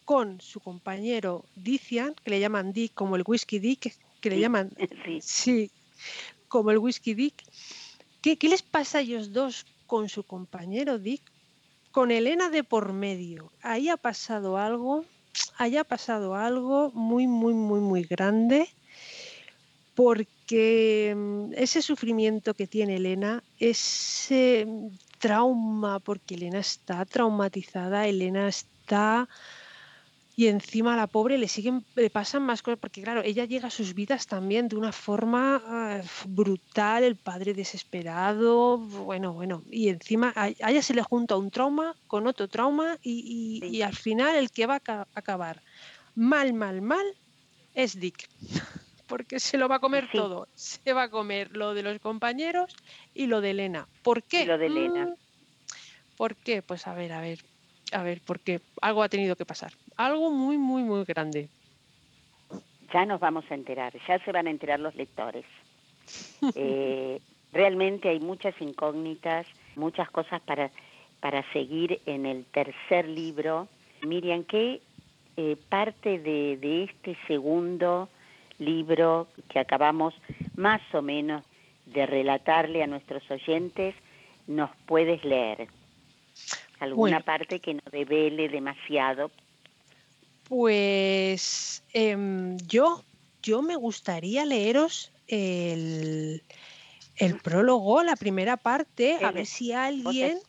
con 0.04 0.42
su 0.42 0.60
compañero 0.62 1.46
Dician, 1.56 2.16
que 2.24 2.32
le 2.32 2.40
llaman 2.40 2.74
Dick 2.74 2.96
como 2.96 3.16
el 3.16 3.24
whisky 3.24 3.60
Dick, 3.60 3.96
que 4.20 4.30
le 4.32 4.40
llaman 4.40 4.72
sí. 5.22 5.70
como 6.48 6.72
el 6.72 6.80
whisky 6.80 7.14
Dick? 7.14 7.44
¿Qué, 8.24 8.36
¿Qué 8.38 8.50
les 8.50 8.64
pasa 8.64 8.98
a 8.98 9.02
ellos 9.02 9.32
dos 9.32 9.68
con 9.86 10.10
su 10.10 10.24
compañero 10.24 10.98
Dick? 10.98 11.22
Con 11.96 12.12
Elena 12.12 12.50
de 12.50 12.66
por 12.66 12.92
medio. 12.92 13.54
Ahí 13.62 13.88
ha 13.88 13.96
pasado 13.96 14.58
algo, 14.58 15.06
ahí 15.58 15.78
ha 15.78 15.86
pasado 15.86 16.36
algo 16.36 16.92
muy, 16.92 17.26
muy, 17.26 17.54
muy, 17.54 17.80
muy 17.80 18.04
grande 18.04 18.68
porque 19.94 21.14
mm, 21.16 21.54
ese 21.56 21.82
sufrimiento 21.82 22.54
que 22.54 22.68
tiene 22.68 22.98
Elena, 22.98 23.46
ese 23.60 24.68
trauma, 25.20 26.02
porque 26.02 26.36
Elena 26.36 26.60
está 26.60 27.06
traumatizada, 27.06 28.06
Elena 28.06 28.50
está... 28.50 29.30
Y 30.38 30.48
encima 30.48 30.94
a 30.94 30.98
la 30.98 31.08
pobre 31.08 31.38
le 31.38 31.48
siguen, 31.48 31.86
le 31.96 32.10
pasan 32.10 32.44
más 32.44 32.62
cosas, 32.62 32.80
porque 32.80 33.02
claro, 33.02 33.22
ella 33.24 33.46
llega 33.46 33.68
a 33.68 33.72
sus 33.72 33.94
vidas 33.94 34.28
también 34.28 34.68
de 34.68 34.76
una 34.76 34.92
forma 34.92 35.62
ah, 35.66 36.02
brutal, 36.28 37.04
el 37.04 37.16
padre 37.16 37.54
desesperado, 37.54 38.78
bueno, 38.78 39.34
bueno, 39.34 39.64
y 39.72 39.88
encima 39.88 40.34
a, 40.36 40.50
ella 40.50 40.82
se 40.82 40.94
le 40.94 41.04
junta 41.04 41.38
un 41.38 41.52
trauma 41.52 41.96
con 42.08 42.28
otro 42.28 42.50
trauma 42.50 42.98
y, 43.02 43.82
al 43.82 43.96
final 43.96 44.36
el 44.36 44.52
que 44.52 44.66
va 44.66 44.82
a 44.86 45.08
acabar 45.16 45.62
mal, 46.16 46.54
mal, 46.54 46.82
mal 46.82 47.06
es 47.74 48.00
Dick 48.00 48.30
porque 49.08 49.40
se 49.40 49.58
lo 49.58 49.70
va 49.70 49.76
a 49.76 49.80
comer 49.80 50.10
todo. 50.12 50.48
Se 50.56 50.94
va 50.94 51.04
a 51.04 51.10
comer 51.10 51.56
lo 51.56 51.74
de 51.74 51.84
los 51.84 52.00
compañeros 52.00 52.76
y 53.14 53.28
lo 53.28 53.42
de 53.42 53.52
Elena. 53.52 53.88
¿Por 54.04 54.24
qué? 54.24 54.46
lo 54.46 54.58
de 54.58 54.66
Elena. 54.66 55.06
Mm, 55.06 55.16
¿Por 56.18 56.36
qué? 56.36 56.62
Pues 56.62 56.88
a 56.88 56.94
ver, 56.94 57.14
a 57.14 57.22
ver, 57.22 57.40
a 57.92 58.04
ver, 58.04 58.22
porque 58.26 58.62
algo 58.82 59.04
ha 59.04 59.10
tenido 59.10 59.36
que 59.36 59.46
pasar. 59.46 59.72
Algo 59.96 60.32
muy, 60.32 60.58
muy, 60.58 60.84
muy 60.84 61.04
grande. 61.06 61.50
Ya 62.94 63.06
nos 63.06 63.20
vamos 63.20 63.46
a 63.50 63.56
enterar, 63.56 63.94
ya 64.08 64.20
se 64.20 64.32
van 64.32 64.48
a 64.48 64.50
enterar 64.50 64.80
los 64.80 64.96
lectores. 64.96 65.46
Eh, 66.56 67.20
realmente 67.52 68.10
hay 68.10 68.20
muchas 68.20 68.54
incógnitas, 68.62 69.48
muchas 69.76 70.12
cosas 70.12 70.40
para, 70.42 70.70
para 71.20 71.42
seguir 71.54 72.00
en 72.06 72.28
el 72.28 72.46
tercer 72.46 73.08
libro. 73.08 73.68
Miriam, 74.04 74.44
¿qué 74.44 74.82
eh, 75.38 75.58
parte 75.70 76.20
de, 76.20 76.58
de 76.58 76.84
este 76.84 77.18
segundo 77.26 78.10
libro 78.60 79.28
que 79.50 79.58
acabamos 79.58 80.14
más 80.56 80.82
o 80.94 81.02
menos 81.02 81.44
de 81.88 82.06
relatarle 82.06 82.84
a 82.84 82.88
nuestros 82.88 83.24
oyentes 83.32 83.96
nos 84.46 84.70
puedes 84.86 85.24
leer? 85.24 85.68
¿Alguna 86.80 87.22
parte 87.22 87.60
que 87.60 87.74
no 87.74 87.82
revele 87.92 88.50
demasiado? 88.50 89.32
Pues 90.48 91.84
em, 91.94 92.58
yo, 92.68 93.04
yo 93.42 93.62
me 93.62 93.76
gustaría 93.76 94.46
leeros 94.46 95.12
el, 95.28 96.44
el 97.18 97.38
prólogo, 97.40 98.04
la 98.04 98.16
primera 98.16 98.58
parte, 98.58 99.18
a 99.24 99.32
ver 99.32 99.46
si 99.46 99.72
alguien... 99.72 100.40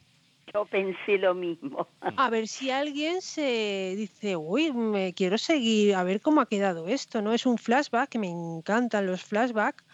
Yo 0.52 0.64
pensé 0.64 1.18
lo 1.18 1.34
mismo. 1.34 1.88
A 2.00 2.30
ver 2.30 2.46
si 2.46 2.70
alguien 2.70 3.20
se 3.20 3.94
dice, 3.96 4.36
uy, 4.36 4.72
me 4.72 5.12
quiero 5.12 5.38
seguir, 5.38 5.94
a 5.94 6.04
ver 6.04 6.20
cómo 6.20 6.40
ha 6.40 6.48
quedado 6.48 6.86
esto, 6.88 7.20
¿no? 7.20 7.32
Es 7.32 7.46
un 7.46 7.58
flashback, 7.58 8.10
que 8.10 8.18
me 8.18 8.28
encantan 8.28 9.06
los 9.06 9.22
flashbacks. 9.22 9.84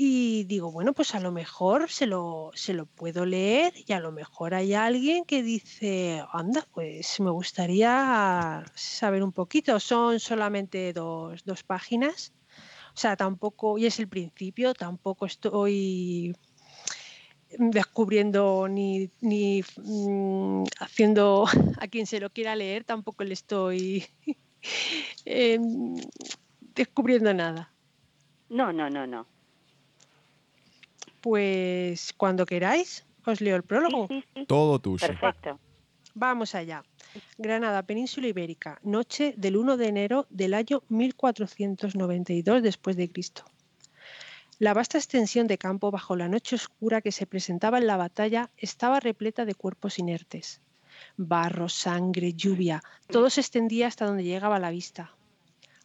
Y 0.00 0.44
digo, 0.44 0.70
bueno, 0.70 0.92
pues 0.92 1.16
a 1.16 1.18
lo 1.18 1.32
mejor 1.32 1.90
se 1.90 2.06
lo, 2.06 2.52
se 2.54 2.72
lo 2.72 2.86
puedo 2.86 3.26
leer 3.26 3.74
y 3.84 3.92
a 3.92 3.98
lo 3.98 4.12
mejor 4.12 4.54
hay 4.54 4.72
alguien 4.72 5.24
que 5.24 5.42
dice, 5.42 6.22
anda, 6.30 6.64
pues 6.72 7.18
me 7.18 7.32
gustaría 7.32 8.64
saber 8.76 9.24
un 9.24 9.32
poquito. 9.32 9.80
Son 9.80 10.20
solamente 10.20 10.92
dos, 10.92 11.44
dos 11.44 11.64
páginas. 11.64 12.32
O 12.94 12.96
sea, 12.96 13.16
tampoco, 13.16 13.76
y 13.76 13.86
es 13.86 13.98
el 13.98 14.06
principio, 14.06 14.72
tampoco 14.72 15.26
estoy 15.26 16.32
descubriendo 17.58 18.68
ni, 18.68 19.10
ni 19.20 19.64
mm, 19.78 20.62
haciendo 20.78 21.44
a 21.80 21.88
quien 21.88 22.06
se 22.06 22.20
lo 22.20 22.30
quiera 22.30 22.54
leer, 22.54 22.84
tampoco 22.84 23.24
le 23.24 23.34
estoy 23.34 24.06
em, 25.24 25.96
descubriendo 26.60 27.34
nada. 27.34 27.72
No, 28.48 28.72
no, 28.72 28.88
no, 28.88 29.04
no. 29.04 29.37
Pues 31.28 32.14
cuando 32.16 32.46
queráis, 32.46 33.04
os 33.26 33.42
leo 33.42 33.54
el 33.54 33.62
prólogo. 33.62 34.08
Todo 34.46 34.78
tuyo. 34.78 35.06
Perfecto. 35.06 35.60
Vamos 36.14 36.54
allá. 36.54 36.82
Granada, 37.36 37.82
Península 37.82 38.28
Ibérica, 38.28 38.80
noche 38.82 39.34
del 39.36 39.58
1 39.58 39.76
de 39.76 39.88
enero 39.88 40.26
del 40.30 40.54
año 40.54 40.82
1492 40.88 42.62
después 42.62 42.96
de 42.96 43.12
Cristo. 43.12 43.44
La 44.58 44.72
vasta 44.72 44.96
extensión 44.96 45.48
de 45.48 45.58
campo 45.58 45.90
bajo 45.90 46.16
la 46.16 46.28
noche 46.28 46.56
oscura 46.56 47.02
que 47.02 47.12
se 47.12 47.26
presentaba 47.26 47.76
en 47.76 47.88
la 47.88 47.98
batalla 47.98 48.48
estaba 48.56 48.98
repleta 48.98 49.44
de 49.44 49.54
cuerpos 49.54 49.98
inertes. 49.98 50.62
Barro, 51.18 51.68
sangre, 51.68 52.32
lluvia, 52.32 52.82
todo 53.10 53.28
se 53.28 53.42
extendía 53.42 53.86
hasta 53.86 54.06
donde 54.06 54.24
llegaba 54.24 54.58
la 54.58 54.70
vista. 54.70 55.12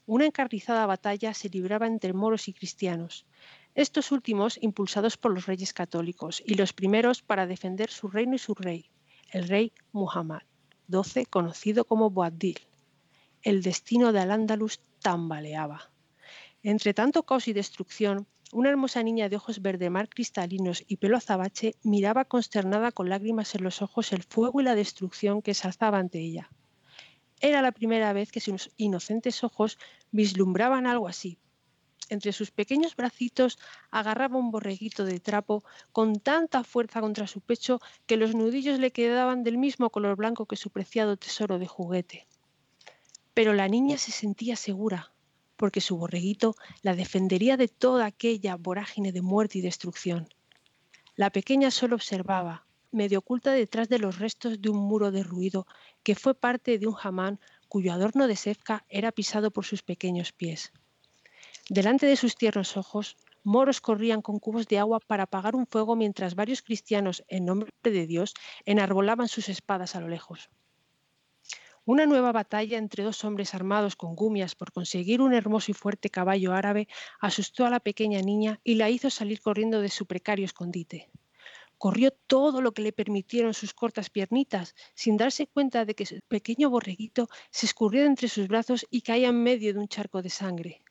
Una 0.05 0.25
encarnizada 0.25 0.85
batalla 0.85 1.33
se 1.33 1.49
libraba 1.49 1.87
entre 1.87 2.13
moros 2.13 2.47
y 2.47 2.53
cristianos, 2.53 3.25
estos 3.75 4.11
últimos 4.11 4.59
impulsados 4.61 5.17
por 5.17 5.33
los 5.33 5.45
reyes 5.47 5.73
católicos 5.73 6.43
y 6.45 6.55
los 6.55 6.73
primeros 6.73 7.21
para 7.21 7.47
defender 7.47 7.89
su 7.89 8.07
reino 8.07 8.35
y 8.35 8.39
su 8.39 8.53
rey, 8.53 8.89
el 9.31 9.47
rey 9.47 9.73
Muhammad 9.91 10.41
XII, 10.91 11.25
conocido 11.25 11.85
como 11.85 12.09
Boabdil. 12.09 12.59
El 13.41 13.63
destino 13.63 14.13
de 14.13 14.19
Al-Ándalus 14.19 14.79
tambaleaba. 15.01 15.91
Entre 16.61 16.93
tanto 16.93 17.23
caos 17.23 17.47
y 17.47 17.53
destrucción, 17.53 18.27
una 18.51 18.69
hermosa 18.69 19.01
niña 19.01 19.27
de 19.27 19.37
ojos 19.37 19.61
verde 19.61 19.89
mar 19.89 20.07
cristalinos 20.07 20.83
y 20.87 20.97
pelo 20.97 21.17
azabache 21.17 21.75
miraba 21.81 22.25
consternada 22.25 22.91
con 22.91 23.09
lágrimas 23.09 23.55
en 23.55 23.63
los 23.63 23.81
ojos 23.81 24.13
el 24.13 24.23
fuego 24.23 24.61
y 24.61 24.63
la 24.63 24.75
destrucción 24.75 25.41
que 25.41 25.55
se 25.55 25.67
alzaba 25.67 25.97
ante 25.97 26.19
ella. 26.19 26.49
Era 27.41 27.61
la 27.61 27.71
primera 27.71 28.13
vez 28.13 28.31
que 28.31 28.39
sus 28.39 28.69
inocentes 28.77 29.43
ojos 29.43 29.79
vislumbraban 30.11 30.85
algo 30.85 31.07
así. 31.07 31.39
Entre 32.13 32.31
sus 32.31 32.51
pequeños 32.51 32.95
bracitos 32.95 33.57
agarraba 33.89 34.37
un 34.37 34.51
borreguito 34.51 35.03
de 35.03 35.19
trapo 35.19 35.63
con 35.91 36.19
tanta 36.19 36.63
fuerza 36.63 37.01
contra 37.01 37.25
su 37.25 37.41
pecho 37.41 37.81
que 38.05 38.17
los 38.17 38.35
nudillos 38.35 38.77
le 38.77 38.91
quedaban 38.91 39.43
del 39.43 39.57
mismo 39.57 39.89
color 39.89 40.15
blanco 40.15 40.45
que 40.45 40.55
su 40.55 40.69
preciado 40.69 41.17
tesoro 41.17 41.57
de 41.57 41.65
juguete. 41.65 42.27
Pero 43.33 43.55
la 43.55 43.67
niña 43.67 43.97
se 43.97 44.11
sentía 44.11 44.55
segura, 44.55 45.11
porque 45.55 45.81
su 45.81 45.97
borreguito 45.97 46.55
la 46.83 46.95
defendería 46.95 47.57
de 47.57 47.67
toda 47.67 48.05
aquella 48.05 48.57
vorágine 48.57 49.11
de 49.11 49.23
muerte 49.23 49.57
y 49.57 49.61
destrucción. 49.61 50.29
La 51.15 51.31
pequeña 51.31 51.71
solo 51.71 51.95
observaba, 51.95 52.67
medio 52.91 53.17
oculta 53.17 53.53
detrás 53.53 53.89
de 53.89 53.97
los 53.97 54.19
restos 54.19 54.61
de 54.61 54.69
un 54.69 54.77
muro 54.77 55.09
derruido 55.09 55.65
que 56.03 56.13
fue 56.13 56.35
parte 56.35 56.77
de 56.77 56.85
un 56.85 56.93
jamán 56.93 57.39
cuyo 57.67 57.91
adorno 57.91 58.27
de 58.27 58.35
sefca 58.35 58.85
era 58.87 59.11
pisado 59.11 59.49
por 59.49 59.65
sus 59.65 59.81
pequeños 59.81 60.31
pies. 60.31 60.71
Delante 61.69 62.05
de 62.05 62.17
sus 62.17 62.35
tiernos 62.35 62.75
ojos, 62.75 63.15
moros 63.41 63.79
corrían 63.79 64.21
con 64.21 64.39
cubos 64.39 64.67
de 64.67 64.79
agua 64.79 64.99
para 64.99 65.23
apagar 65.23 65.55
un 65.55 65.65
fuego 65.65 65.95
mientras 65.95 66.35
varios 66.35 66.61
cristianos, 66.61 67.23
en 67.29 67.45
nombre 67.45 67.71
de 67.81 68.05
Dios, 68.05 68.33
enarbolaban 68.65 69.29
sus 69.29 69.47
espadas 69.47 69.95
a 69.95 70.01
lo 70.01 70.09
lejos. 70.09 70.49
Una 71.85 72.05
nueva 72.05 72.33
batalla 72.33 72.77
entre 72.77 73.03
dos 73.03 73.23
hombres 73.23 73.53
armados 73.53 73.95
con 73.95 74.15
gumias 74.15 74.55
por 74.55 74.73
conseguir 74.73 75.21
un 75.21 75.33
hermoso 75.33 75.71
y 75.71 75.73
fuerte 75.73 76.09
caballo 76.09 76.53
árabe 76.53 76.87
asustó 77.21 77.65
a 77.65 77.69
la 77.69 77.79
pequeña 77.79 78.21
niña 78.21 78.59
y 78.63 78.75
la 78.75 78.89
hizo 78.89 79.09
salir 79.09 79.41
corriendo 79.41 79.79
de 79.79 79.89
su 79.89 80.05
precario 80.05 80.45
escondite. 80.45 81.11
Corrió 81.77 82.11
todo 82.11 82.61
lo 82.61 82.73
que 82.73 82.81
le 82.81 82.93
permitieron 82.93 83.53
sus 83.53 83.73
cortas 83.73 84.09
piernitas, 84.09 84.75
sin 84.95 85.15
darse 85.15 85.47
cuenta 85.47 85.85
de 85.85 85.95
que 85.95 86.05
su 86.05 86.19
pequeño 86.27 86.69
borreguito 86.69 87.29
se 87.51 87.65
escurrió 87.65 88.05
entre 88.05 88.27
sus 88.27 88.49
brazos 88.49 88.85
y 88.89 89.01
caía 89.01 89.29
en 89.29 89.43
medio 89.43 89.73
de 89.73 89.79
un 89.79 89.87
charco 89.87 90.21
de 90.21 90.29
sangre. 90.29 90.82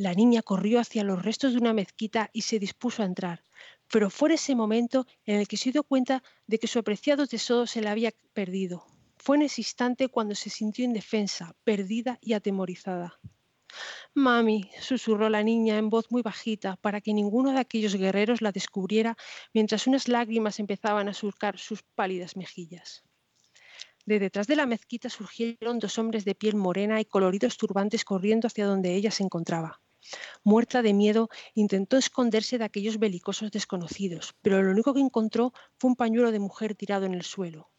La 0.00 0.14
niña 0.14 0.40
corrió 0.40 0.80
hacia 0.80 1.04
los 1.04 1.22
restos 1.22 1.52
de 1.52 1.58
una 1.58 1.74
mezquita 1.74 2.30
y 2.32 2.40
se 2.40 2.58
dispuso 2.58 3.02
a 3.02 3.04
entrar, 3.04 3.44
pero 3.92 4.08
fue 4.08 4.32
ese 4.32 4.54
momento 4.54 5.06
en 5.26 5.36
el 5.36 5.46
que 5.46 5.58
se 5.58 5.72
dio 5.72 5.84
cuenta 5.84 6.22
de 6.46 6.58
que 6.58 6.68
su 6.68 6.78
apreciado 6.78 7.26
tesoro 7.26 7.66
se 7.66 7.82
le 7.82 7.88
había 7.90 8.10
perdido. 8.32 8.86
Fue 9.18 9.36
en 9.36 9.42
ese 9.42 9.60
instante 9.60 10.08
cuando 10.08 10.34
se 10.34 10.48
sintió 10.48 10.86
indefensa, 10.86 11.54
perdida 11.64 12.18
y 12.22 12.32
atemorizada. 12.32 13.20
Mami, 14.14 14.70
susurró 14.80 15.28
la 15.28 15.42
niña 15.42 15.76
en 15.76 15.90
voz 15.90 16.10
muy 16.10 16.22
bajita 16.22 16.76
para 16.76 17.02
que 17.02 17.12
ninguno 17.12 17.52
de 17.52 17.58
aquellos 17.58 17.94
guerreros 17.94 18.40
la 18.40 18.52
descubriera 18.52 19.18
mientras 19.52 19.86
unas 19.86 20.08
lágrimas 20.08 20.60
empezaban 20.60 21.10
a 21.10 21.12
surcar 21.12 21.58
sus 21.58 21.82
pálidas 21.82 22.38
mejillas. 22.38 23.02
De 24.06 24.18
detrás 24.18 24.46
de 24.46 24.56
la 24.56 24.64
mezquita 24.64 25.10
surgieron 25.10 25.78
dos 25.78 25.98
hombres 25.98 26.24
de 26.24 26.34
piel 26.34 26.56
morena 26.56 27.02
y 27.02 27.04
coloridos 27.04 27.58
turbantes 27.58 28.06
corriendo 28.06 28.46
hacia 28.46 28.64
donde 28.64 28.94
ella 28.94 29.10
se 29.10 29.24
encontraba. 29.24 29.82
Muerta 30.44 30.82
de 30.82 30.94
miedo, 30.94 31.28
intentó 31.54 31.96
esconderse 31.96 32.58
de 32.58 32.64
aquellos 32.64 32.98
belicosos 32.98 33.50
desconocidos, 33.50 34.34
pero 34.42 34.62
lo 34.62 34.70
único 34.70 34.94
que 34.94 35.00
encontró 35.00 35.52
fue 35.76 35.90
un 35.90 35.96
pañuelo 35.96 36.32
de 36.32 36.38
mujer 36.38 36.74
tirado 36.74 37.06
en 37.06 37.14
el 37.14 37.22
suelo. 37.22 37.70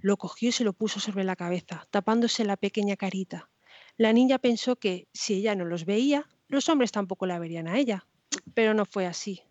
Lo 0.00 0.16
cogió 0.16 0.50
y 0.50 0.52
se 0.52 0.64
lo 0.64 0.72
puso 0.72 1.00
sobre 1.00 1.24
la 1.24 1.36
cabeza, 1.36 1.86
tapándose 1.90 2.44
la 2.44 2.56
pequeña 2.56 2.96
carita. 2.96 3.50
La 3.96 4.12
niña 4.12 4.38
pensó 4.38 4.76
que, 4.76 5.08
si 5.12 5.34
ella 5.34 5.56
no 5.56 5.64
los 5.64 5.84
veía, 5.84 6.28
los 6.46 6.68
hombres 6.68 6.92
tampoco 6.92 7.26
la 7.26 7.38
verían 7.38 7.66
a 7.66 7.78
ella. 7.78 8.06
Pero 8.54 8.74
no 8.74 8.84
fue 8.84 9.06
así. 9.06 9.42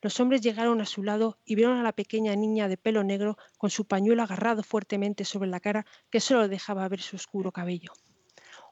Los 0.00 0.18
hombres 0.18 0.40
llegaron 0.40 0.80
a 0.80 0.86
su 0.86 1.04
lado 1.04 1.38
y 1.44 1.54
vieron 1.54 1.78
a 1.78 1.82
la 1.82 1.92
pequeña 1.92 2.34
niña 2.34 2.66
de 2.66 2.76
pelo 2.76 3.04
negro 3.04 3.36
con 3.58 3.70
su 3.70 3.84
pañuelo 3.84 4.22
agarrado 4.22 4.64
fuertemente 4.64 5.24
sobre 5.24 5.48
la 5.48 5.60
cara 5.60 5.86
que 6.10 6.20
solo 6.20 6.48
dejaba 6.48 6.88
ver 6.88 7.00
su 7.00 7.16
oscuro 7.16 7.52
cabello. 7.52 7.92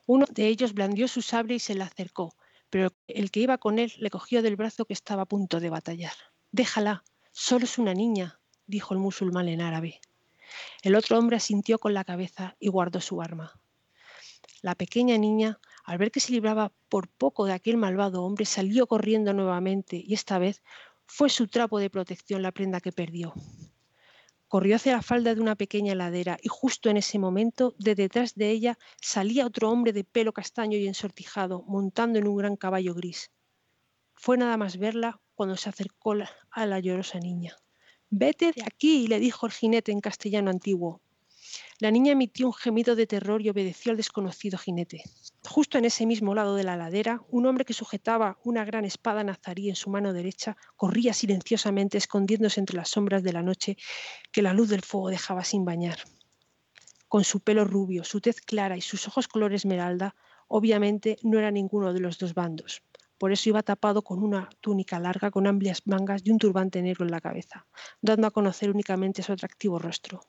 Uno 0.07 0.27
de 0.29 0.49
ellos 0.49 0.75
blandió 0.75 1.07
su 1.07 1.23
sable 1.23 1.55
y 1.55 1.61
se 1.61 1.75
le 1.75 1.85
acercó, 1.85 2.35
pero 2.71 2.93
el 3.09 3.31
que 3.31 3.41
iba 3.41 3.59
con 3.59 3.79
él 3.79 3.93
le 3.99 4.11
cogió 4.11 4.43
del 4.43 4.57
brazo 4.57 4.85
que 4.85 4.95
estaba 4.95 5.23
a 5.23 5.27
punto 5.27 5.61
de 5.61 5.71
batallar. 5.71 6.13
Déjala, 6.53 7.05
solo 7.33 7.65
es 7.65 7.79
una 7.79 7.95
niña, 7.95 8.41
dijo 8.67 8.95
el 8.95 9.01
musulmán 9.01 9.49
en 9.49 9.61
árabe. 9.61 10.01
El 10.83 10.95
otro 10.95 11.19
hombre 11.19 11.37
asintió 11.37 11.79
con 11.79 11.95
la 11.95 12.05
cabeza 12.05 12.57
y 12.59 12.69
guardó 12.69 13.01
su 13.01 13.21
arma. 13.21 13.61
La 14.63 14.75
pequeña 14.75 15.17
niña, 15.19 15.59
al 15.85 15.99
ver 15.99 16.11
que 16.11 16.21
se 16.21 16.33
libraba 16.33 16.73
por 16.89 17.09
poco 17.09 17.45
de 17.45 17.53
aquel 17.53 17.77
malvado 17.77 18.23
hombre, 18.25 18.45
salió 18.45 18.87
corriendo 18.87 19.33
nuevamente 19.33 20.03
y 20.05 20.15
esta 20.15 20.39
vez 20.39 20.63
fue 21.07 21.29
su 21.29 21.49
trapo 21.49 21.79
de 21.79 21.91
protección 21.91 22.43
la 22.43 22.53
prenda 22.53 22.81
que 22.81 22.93
perdió. 22.93 23.35
Corrió 24.51 24.75
hacia 24.75 24.95
la 24.95 25.03
falda 25.03 25.33
de 25.33 25.41
una 25.41 25.55
pequeña 25.55 25.95
ladera 25.95 26.37
y 26.43 26.49
justo 26.49 26.91
en 26.91 26.97
ese 26.97 27.21
momento, 27.21 27.77
de 27.79 27.95
detrás 27.95 28.35
de 28.35 28.51
ella, 28.51 28.79
salía 29.01 29.47
otro 29.47 29.71
hombre 29.71 29.93
de 29.93 30.03
pelo 30.03 30.33
castaño 30.33 30.77
y 30.77 30.89
ensortijado, 30.89 31.63
montando 31.69 32.19
en 32.19 32.27
un 32.27 32.37
gran 32.37 32.57
caballo 32.57 32.93
gris. 32.93 33.31
Fue 34.13 34.37
nada 34.37 34.57
más 34.57 34.77
verla 34.77 35.21
cuando 35.37 35.57
se 35.57 35.69
acercó 35.69 36.17
a 36.51 36.67
la 36.67 36.81
llorosa 36.81 37.21
niña. 37.21 37.55
Vete 38.09 38.51
de 38.51 38.65
aquí, 38.65 39.07
le 39.07 39.21
dijo 39.21 39.47
el 39.47 39.53
jinete 39.53 39.93
en 39.93 40.01
castellano 40.01 40.51
antiguo. 40.51 41.01
La 41.81 41.91
niña 41.91 42.13
emitió 42.13 42.47
un 42.47 42.53
gemido 42.53 42.95
de 42.95 43.07
terror 43.07 43.41
y 43.41 43.49
obedeció 43.49 43.91
al 43.91 43.97
desconocido 43.97 44.59
jinete. 44.59 45.03
Justo 45.49 45.79
en 45.79 45.87
ese 45.87 46.05
mismo 46.05 46.35
lado 46.35 46.55
de 46.55 46.63
la 46.63 46.77
ladera, 46.77 47.23
un 47.31 47.47
hombre 47.47 47.65
que 47.65 47.73
sujetaba 47.73 48.39
una 48.45 48.67
gran 48.67 48.85
espada 48.85 49.25
nazarí 49.25 49.71
en 49.71 49.77
su 49.77 49.89
mano 49.89 50.13
derecha 50.13 50.59
corría 50.77 51.15
silenciosamente 51.15 51.97
escondiéndose 51.97 52.61
entre 52.61 52.77
las 52.77 52.91
sombras 52.91 53.23
de 53.23 53.33
la 53.33 53.41
noche 53.41 53.79
que 54.31 54.43
la 54.43 54.53
luz 54.53 54.69
del 54.69 54.83
fuego 54.83 55.09
dejaba 55.09 55.43
sin 55.43 55.65
bañar. 55.65 55.97
Con 57.09 57.25
su 57.25 57.41
pelo 57.41 57.65
rubio, 57.65 58.05
su 58.05 58.21
tez 58.21 58.43
clara 58.43 58.77
y 58.77 58.83
sus 58.83 59.09
ojos 59.09 59.27
color 59.27 59.55
esmeralda, 59.55 60.15
obviamente 60.49 61.17
no 61.23 61.39
era 61.39 61.51
ninguno 61.51 61.95
de 61.95 62.01
los 62.01 62.19
dos 62.19 62.35
bandos. 62.35 62.83
Por 63.17 63.33
eso 63.33 63.49
iba 63.49 63.63
tapado 63.63 64.03
con 64.03 64.23
una 64.23 64.51
túnica 64.61 65.01
larga 65.01 65.31
con 65.31 65.47
amplias 65.47 65.87
mangas 65.87 66.21
y 66.27 66.31
un 66.31 66.37
turbante 66.37 66.83
negro 66.83 67.07
en 67.07 67.11
la 67.11 67.23
cabeza, 67.23 67.67
dando 68.03 68.27
a 68.27 68.33
conocer 68.33 68.69
únicamente 68.71 69.23
su 69.23 69.33
atractivo 69.33 69.79
rostro. 69.79 70.21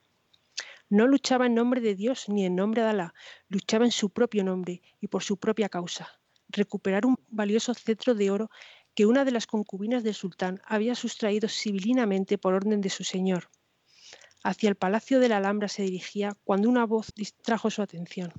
No 0.91 1.07
luchaba 1.07 1.45
en 1.45 1.55
nombre 1.55 1.79
de 1.79 1.95
Dios 1.95 2.27
ni 2.27 2.45
en 2.45 2.57
nombre 2.57 2.81
de 2.81 2.89
Alá, 2.89 3.13
luchaba 3.47 3.85
en 3.85 3.91
su 3.91 4.09
propio 4.09 4.43
nombre 4.43 4.81
y 4.99 5.07
por 5.07 5.23
su 5.23 5.37
propia 5.37 5.69
causa, 5.69 6.19
recuperar 6.49 7.05
un 7.05 7.15
valioso 7.29 7.73
cetro 7.73 8.13
de 8.13 8.29
oro 8.29 8.49
que 8.93 9.05
una 9.05 9.23
de 9.23 9.31
las 9.31 9.47
concubinas 9.47 10.03
del 10.03 10.15
sultán 10.15 10.61
había 10.65 10.93
sustraído 10.93 11.47
civilinamente 11.47 12.37
por 12.37 12.53
orden 12.53 12.81
de 12.81 12.89
su 12.89 13.05
señor. 13.05 13.49
Hacia 14.43 14.67
el 14.67 14.75
palacio 14.75 15.21
de 15.21 15.29
la 15.29 15.37
Alhambra 15.37 15.69
se 15.69 15.83
dirigía 15.83 16.35
cuando 16.43 16.67
una 16.67 16.85
voz 16.85 17.13
distrajo 17.15 17.69
su 17.69 17.81
atención. 17.81 18.33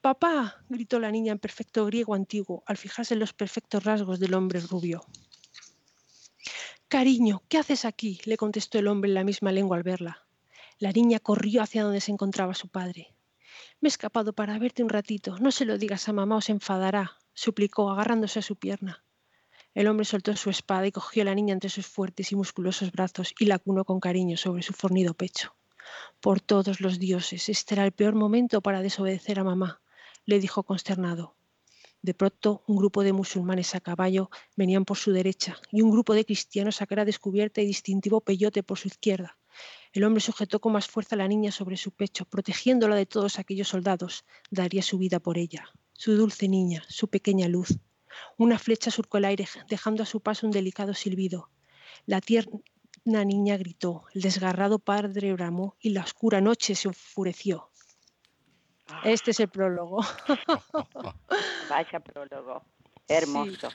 Papá, 0.00 0.62
gritó 0.68 1.00
la 1.00 1.10
niña 1.10 1.32
en 1.32 1.40
perfecto 1.40 1.86
griego 1.86 2.14
antiguo, 2.14 2.62
al 2.66 2.76
fijarse 2.76 3.14
en 3.14 3.20
los 3.20 3.32
perfectos 3.32 3.82
rasgos 3.82 4.20
del 4.20 4.34
hombre 4.34 4.60
rubio. 4.60 5.04
Cariño, 6.86 7.42
¿qué 7.48 7.58
haces 7.58 7.84
aquí? 7.84 8.20
le 8.26 8.36
contestó 8.36 8.78
el 8.78 8.86
hombre 8.86 9.10
en 9.10 9.14
la 9.14 9.24
misma 9.24 9.50
lengua 9.50 9.76
al 9.76 9.82
verla. 9.82 10.27
La 10.80 10.92
niña 10.92 11.18
corrió 11.18 11.62
hacia 11.62 11.82
donde 11.82 12.00
se 12.00 12.12
encontraba 12.12 12.54
su 12.54 12.68
padre. 12.68 13.12
Me 13.80 13.88
he 13.88 13.90
escapado 13.90 14.32
para 14.32 14.56
verte 14.60 14.84
un 14.84 14.88
ratito. 14.88 15.36
No 15.38 15.50
se 15.50 15.64
lo 15.64 15.76
digas 15.76 16.08
a 16.08 16.12
mamá 16.12 16.36
o 16.36 16.40
se 16.40 16.52
enfadará, 16.52 17.18
suplicó, 17.34 17.90
agarrándose 17.90 18.38
a 18.38 18.42
su 18.42 18.54
pierna. 18.54 19.02
El 19.74 19.88
hombre 19.88 20.04
soltó 20.04 20.36
su 20.36 20.50
espada 20.50 20.86
y 20.86 20.92
cogió 20.92 21.22
a 21.22 21.24
la 21.24 21.34
niña 21.34 21.52
entre 21.52 21.68
sus 21.68 21.88
fuertes 21.88 22.30
y 22.30 22.36
musculosos 22.36 22.92
brazos 22.92 23.34
y 23.40 23.46
la 23.46 23.58
cunó 23.58 23.84
con 23.84 23.98
cariño 23.98 24.36
sobre 24.36 24.62
su 24.62 24.72
fornido 24.72 25.14
pecho. 25.14 25.56
Por 26.20 26.40
todos 26.40 26.80
los 26.80 27.00
dioses, 27.00 27.48
este 27.48 27.74
era 27.74 27.84
el 27.84 27.90
peor 27.90 28.14
momento 28.14 28.60
para 28.60 28.80
desobedecer 28.80 29.40
a 29.40 29.44
mamá, 29.44 29.80
le 30.26 30.38
dijo 30.38 30.62
consternado. 30.62 31.34
De 32.02 32.14
pronto, 32.14 32.62
un 32.68 32.76
grupo 32.76 33.02
de 33.02 33.12
musulmanes 33.12 33.74
a 33.74 33.80
caballo 33.80 34.30
venían 34.54 34.84
por 34.84 34.96
su 34.96 35.10
derecha 35.10 35.56
y 35.72 35.82
un 35.82 35.90
grupo 35.90 36.14
de 36.14 36.24
cristianos 36.24 36.82
a 36.82 36.86
cara 36.86 37.04
descubierta 37.04 37.60
y 37.62 37.66
distintivo 37.66 38.20
peyote 38.20 38.62
por 38.62 38.78
su 38.78 38.86
izquierda. 38.86 39.37
El 39.92 40.04
hombre 40.04 40.20
sujetó 40.20 40.60
con 40.60 40.72
más 40.72 40.86
fuerza 40.86 41.14
a 41.14 41.18
la 41.18 41.28
niña 41.28 41.50
sobre 41.50 41.76
su 41.76 41.90
pecho, 41.92 42.24
protegiéndola 42.24 42.96
de 42.96 43.06
todos 43.06 43.38
aquellos 43.38 43.68
soldados. 43.68 44.24
Daría 44.50 44.82
su 44.82 44.98
vida 44.98 45.20
por 45.20 45.38
ella, 45.38 45.68
su 45.92 46.14
dulce 46.16 46.48
niña, 46.48 46.84
su 46.88 47.08
pequeña 47.08 47.48
luz. 47.48 47.78
Una 48.36 48.58
flecha 48.58 48.90
surcó 48.90 49.18
el 49.18 49.24
aire, 49.24 49.48
dejando 49.68 50.02
a 50.02 50.06
su 50.06 50.20
paso 50.20 50.46
un 50.46 50.52
delicado 50.52 50.94
silbido. 50.94 51.50
La 52.06 52.20
tierna 52.20 53.24
niña 53.24 53.56
gritó, 53.56 54.04
el 54.14 54.22
desgarrado 54.22 54.78
padre 54.78 55.32
bramó 55.32 55.76
y 55.80 55.90
la 55.90 56.02
oscura 56.02 56.40
noche 56.40 56.74
se 56.74 56.88
enfureció. 56.88 57.70
Este 59.04 59.32
es 59.32 59.40
el 59.40 59.48
prólogo. 59.48 60.00
Vaya 61.70 62.00
prólogo. 62.00 62.62
Hermoso. 63.06 63.68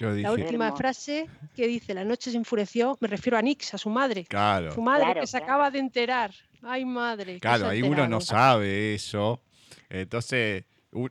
La 0.00 0.32
última 0.32 0.74
frase 0.74 1.28
que 1.54 1.66
dice, 1.66 1.94
la 1.94 2.04
noche 2.04 2.30
se 2.30 2.36
enfureció, 2.36 2.96
me 3.00 3.08
refiero 3.08 3.36
a 3.36 3.42
Nix, 3.42 3.74
a 3.74 3.78
su 3.78 3.90
madre. 3.90 4.24
Claro. 4.24 4.72
Su 4.72 4.82
madre 4.82 5.20
que 5.20 5.26
se 5.26 5.36
acaba 5.36 5.70
de 5.70 5.78
enterar. 5.78 6.32
Ay, 6.62 6.84
madre. 6.84 7.40
Claro, 7.40 7.68
ahí 7.68 7.82
uno 7.82 8.06
no 8.08 8.20
sabe 8.20 8.94
eso. 8.94 9.42
Entonces, 9.88 10.64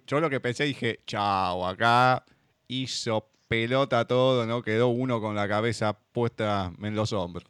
yo 0.07 0.19
lo 0.19 0.29
que 0.29 0.39
pensé, 0.39 0.63
dije, 0.63 1.01
chao, 1.05 1.67
acá 1.67 2.23
hizo 2.67 3.27
pelota 3.47 4.07
todo, 4.07 4.45
¿no? 4.45 4.61
Quedó 4.61 4.87
uno 4.87 5.19
con 5.19 5.35
la 5.35 5.47
cabeza 5.47 5.93
puesta 5.93 6.71
en 6.81 6.95
los 6.95 7.11
hombros. 7.11 7.45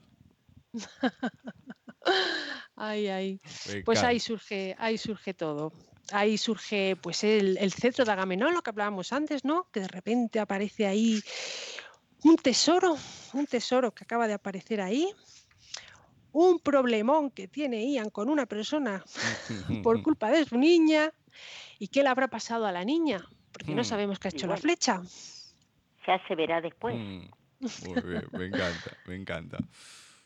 ay, 2.75 3.07
ay. 3.07 3.39
Pues 3.85 4.03
ahí 4.03 4.19
surge, 4.19 4.75
ahí 4.79 4.97
surge 4.97 5.33
todo. 5.33 5.71
Ahí 6.11 6.37
surge 6.37 6.95
pues 7.01 7.23
el, 7.23 7.57
el 7.57 7.73
cetro 7.73 8.05
de 8.05 8.11
Agamenón, 8.11 8.53
lo 8.53 8.61
que 8.61 8.69
hablábamos 8.69 9.13
antes, 9.13 9.45
¿no? 9.45 9.67
Que 9.71 9.81
de 9.81 9.87
repente 9.87 10.39
aparece 10.39 10.85
ahí 10.85 11.21
un 12.23 12.37
tesoro, 12.37 12.97
un 13.33 13.47
tesoro 13.47 13.93
que 13.93 14.03
acaba 14.03 14.27
de 14.27 14.33
aparecer 14.33 14.81
ahí, 14.81 15.09
un 16.31 16.59
problemón 16.59 17.31
que 17.31 17.47
tiene 17.47 17.91
Ian 17.91 18.09
con 18.09 18.29
una 18.29 18.45
persona 18.45 19.03
por 19.83 20.01
culpa 20.03 20.29
de 20.31 20.45
su 20.45 20.57
niña 20.57 21.11
y 21.79 21.87
qué 21.87 22.03
le 22.03 22.09
habrá 22.09 22.27
pasado 22.27 22.65
a 22.65 22.71
la 22.71 22.85
niña, 22.85 23.25
porque 23.51 23.73
no 23.73 23.81
mm. 23.81 23.85
sabemos 23.85 24.19
qué 24.19 24.27
ha 24.27 24.31
hecho 24.31 24.47
la 24.47 24.57
flecha. 24.57 25.01
Ya 26.07 26.27
se 26.27 26.35
verá 26.35 26.61
después. 26.61 26.95
Mm. 26.95 27.29
Muy 27.85 28.01
bien, 28.01 28.27
me 28.31 28.45
encanta, 28.45 28.97
me 29.05 29.15
encanta. 29.15 29.57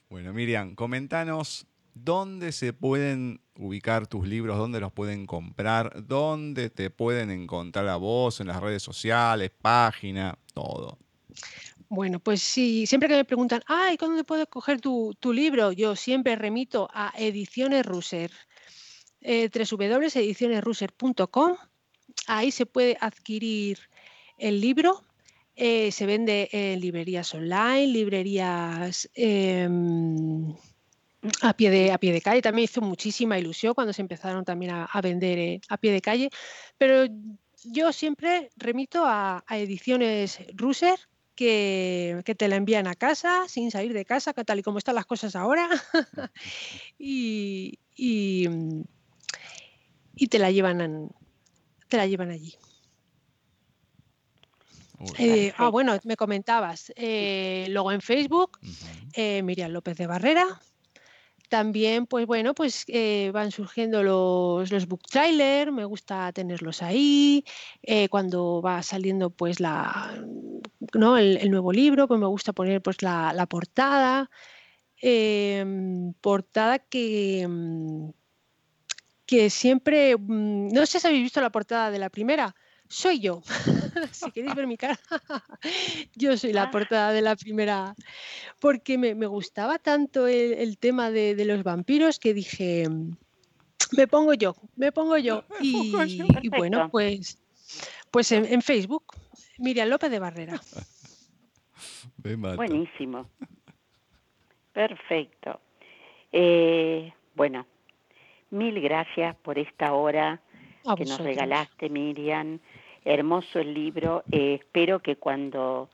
Bueno, 0.10 0.32
Miriam, 0.32 0.74
comentanos 0.76 1.68
dónde 1.96 2.52
se 2.52 2.74
pueden 2.74 3.42
ubicar 3.58 4.06
tus 4.06 4.28
libros, 4.28 4.58
dónde 4.58 4.80
los 4.80 4.92
pueden 4.92 5.26
comprar, 5.26 6.06
dónde 6.06 6.70
te 6.70 6.92
pueden 6.92 7.32
encontrar 7.32 7.88
a 7.88 7.96
vos 7.96 8.40
en 8.42 8.48
las 8.48 8.62
redes 8.62 8.84
sociales, 8.84 9.50
página, 9.62 10.38
todo. 10.54 11.00
Bueno, 11.88 12.20
pues 12.20 12.42
sí, 12.42 12.86
siempre 12.86 13.08
que 13.08 13.16
me 13.16 13.26
preguntan, 13.26 13.62
ay, 13.68 13.98
¿cuándo 13.98 14.24
puedo 14.24 14.46
coger 14.48 14.82
tu, 14.82 15.16
libro? 15.34 15.72
Yo 15.72 15.96
siempre 15.96 16.36
remito 16.36 16.90
a 16.94 17.14
Ediciones 17.18 17.86
Ruser, 17.86 18.32
eh. 19.22 19.50
Ahí 22.28 22.52
se 22.52 22.66
puede 22.66 22.98
adquirir 23.00 23.80
el 24.38 24.62
libro. 24.62 25.04
Eh, 25.56 25.92
se 25.92 26.06
vende 26.06 26.50
en 26.52 26.82
librerías 26.82 27.34
online, 27.34 27.88
librerías 27.88 29.10
em, 29.14 30.54
a, 31.42 31.54
pie 31.54 31.70
de, 31.70 31.92
a 31.92 31.98
pie 31.98 32.14
de 32.14 32.22
calle. 32.22 32.42
También 32.42 32.66
hizo 32.66 32.82
muchísima 32.82 33.38
ilusión 33.40 33.74
cuando 33.74 33.94
se 33.94 34.02
empezaron 34.02 34.46
también 34.46 34.72
a, 34.72 35.02
vender 35.02 35.38
eh, 35.40 35.62
a 35.70 35.78
pie 35.78 35.92
de 35.92 36.02
calle. 36.02 36.30
Pero 36.78 37.06
yo 37.64 37.92
siempre 37.92 38.50
remito 38.58 39.06
a, 39.06 39.44
a 39.48 39.58
Ediciones 39.58 40.40
Ruser 40.54 41.00
que, 41.36 42.36
te 42.38 42.48
la 42.48 42.56
envían 42.56 42.88
a 42.88 42.96
casa 42.96 43.46
sin 43.48 43.70
salir 43.70 43.94
de 43.94 44.06
casa, 44.06 44.34
tal 44.34 44.60
y 44.60 44.64
como 44.64 44.78
están 44.78 44.96
las 44.96 45.06
cosas 45.06 45.36
ahora, 45.36 45.70
y, 46.98 47.80
y, 47.96 48.48
te 50.30 50.40
la 50.40 50.50
llevan 50.52 51.10
te 51.90 51.98
la 51.98 52.08
llevan 52.08 52.32
allí. 52.32 52.56
Eh, 55.20 55.54
ah, 55.58 55.70
bueno, 55.70 55.98
me 56.06 56.16
comentabas. 56.16 56.92
Eh, 56.96 57.68
luego 57.70 57.92
en 57.92 58.02
Facebook, 58.02 58.58
eh, 59.14 59.44
Miriam 59.44 59.72
López 59.72 59.98
de 59.98 60.08
Barrera, 60.08 60.46
también, 61.50 62.06
pues 62.08 62.26
bueno, 62.26 62.54
pues 62.54 62.86
eh, 62.88 63.32
van 63.34 63.52
surgiendo 63.52 64.04
los, 64.04 64.72
los 64.72 64.88
book 64.88 65.04
trailer, 65.10 65.72
me 65.72 65.86
gusta 65.86 66.32
tenerlos 66.34 66.82
ahí. 66.82 67.44
Eh, 67.82 68.10
cuando 68.10 68.62
va 68.62 68.84
saliendo 68.84 69.30
pues 69.30 69.60
la, 69.60 70.24
¿no? 70.94 71.18
el, 71.18 71.50
nuevo 71.52 71.72
libro, 71.72 72.08
pues 72.08 72.20
me 72.20 72.28
gusta 72.28 72.54
poner 72.54 72.82
pues 72.82 73.02
la, 73.02 73.46
portada. 73.50 74.30
Em, 75.02 76.14
portada 76.22 76.80
que, 76.80 77.46
mm, 77.48 78.10
que 79.26 79.50
siempre, 79.50 80.16
mm, 80.18 80.70
no 80.70 80.86
sé 80.86 81.00
si 81.00 81.08
habéis 81.08 81.24
visto 81.24 81.42
la 81.42 81.52
portada 81.52 81.92
de 81.92 82.00
la 82.00 82.10
primera, 82.10 82.56
soy 82.96 83.20
yo. 83.20 83.42
si 84.12 84.32
queréis 84.32 84.56
ver 84.56 84.68
mi 84.68 84.78
cara, 84.78 84.98
yo 86.16 86.38
soy 86.38 86.54
la 86.54 86.64
ah. 86.64 86.72
portada 86.72 87.12
de 87.12 87.22
la 87.22 87.36
primera, 87.36 87.94
porque 88.60 88.98
me, 88.98 89.14
gustaba 89.28 89.80
tanto 89.80 90.28
el, 90.28 90.78
tema 90.78 91.12
de, 91.12 91.44
los 91.46 91.64
vampiros 91.64 92.20
que 92.20 92.34
dije, 92.34 92.88
me 93.98 94.08
pongo 94.08 94.34
yo, 94.34 94.56
me 94.76 94.92
pongo 94.92 95.18
yo. 95.18 95.44
Y, 95.62 96.50
bueno, 96.50 96.90
pues, 96.90 97.38
pues 98.12 98.32
en, 98.32 98.62
Facebook, 98.62 99.06
Miriam 99.58 99.90
López 99.90 100.10
de 100.10 100.20
Barrera. 100.20 100.62
Buenísimo. 102.18 103.30
Perfecto. 104.72 105.60
Eh, 106.32 107.14
bueno, 107.36 107.66
mil 108.52 108.80
gracias 108.82 109.36
por 109.38 109.60
esta 109.60 109.94
hora 109.94 110.42
que 110.98 111.06
nos 111.06 111.20
regalaste, 111.20 111.90
Miriam. 111.90 112.60
Hermoso 113.06 113.60
el 113.60 113.76
libro. 113.76 114.24
Eh, 114.32 114.56
espero 114.56 115.00
que 115.00 115.16
cuando 115.16 115.90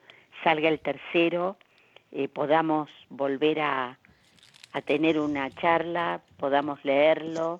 salga 0.45 0.69
el 0.69 0.79
tercero 0.79 1.57
eh, 2.13 2.29
podamos 2.29 2.89
volver 3.09 3.59
a, 3.59 3.97
tener 4.85 5.19
una 5.19 5.49
charla, 5.49 6.21
podamos 6.37 6.83
leerlo 6.85 7.59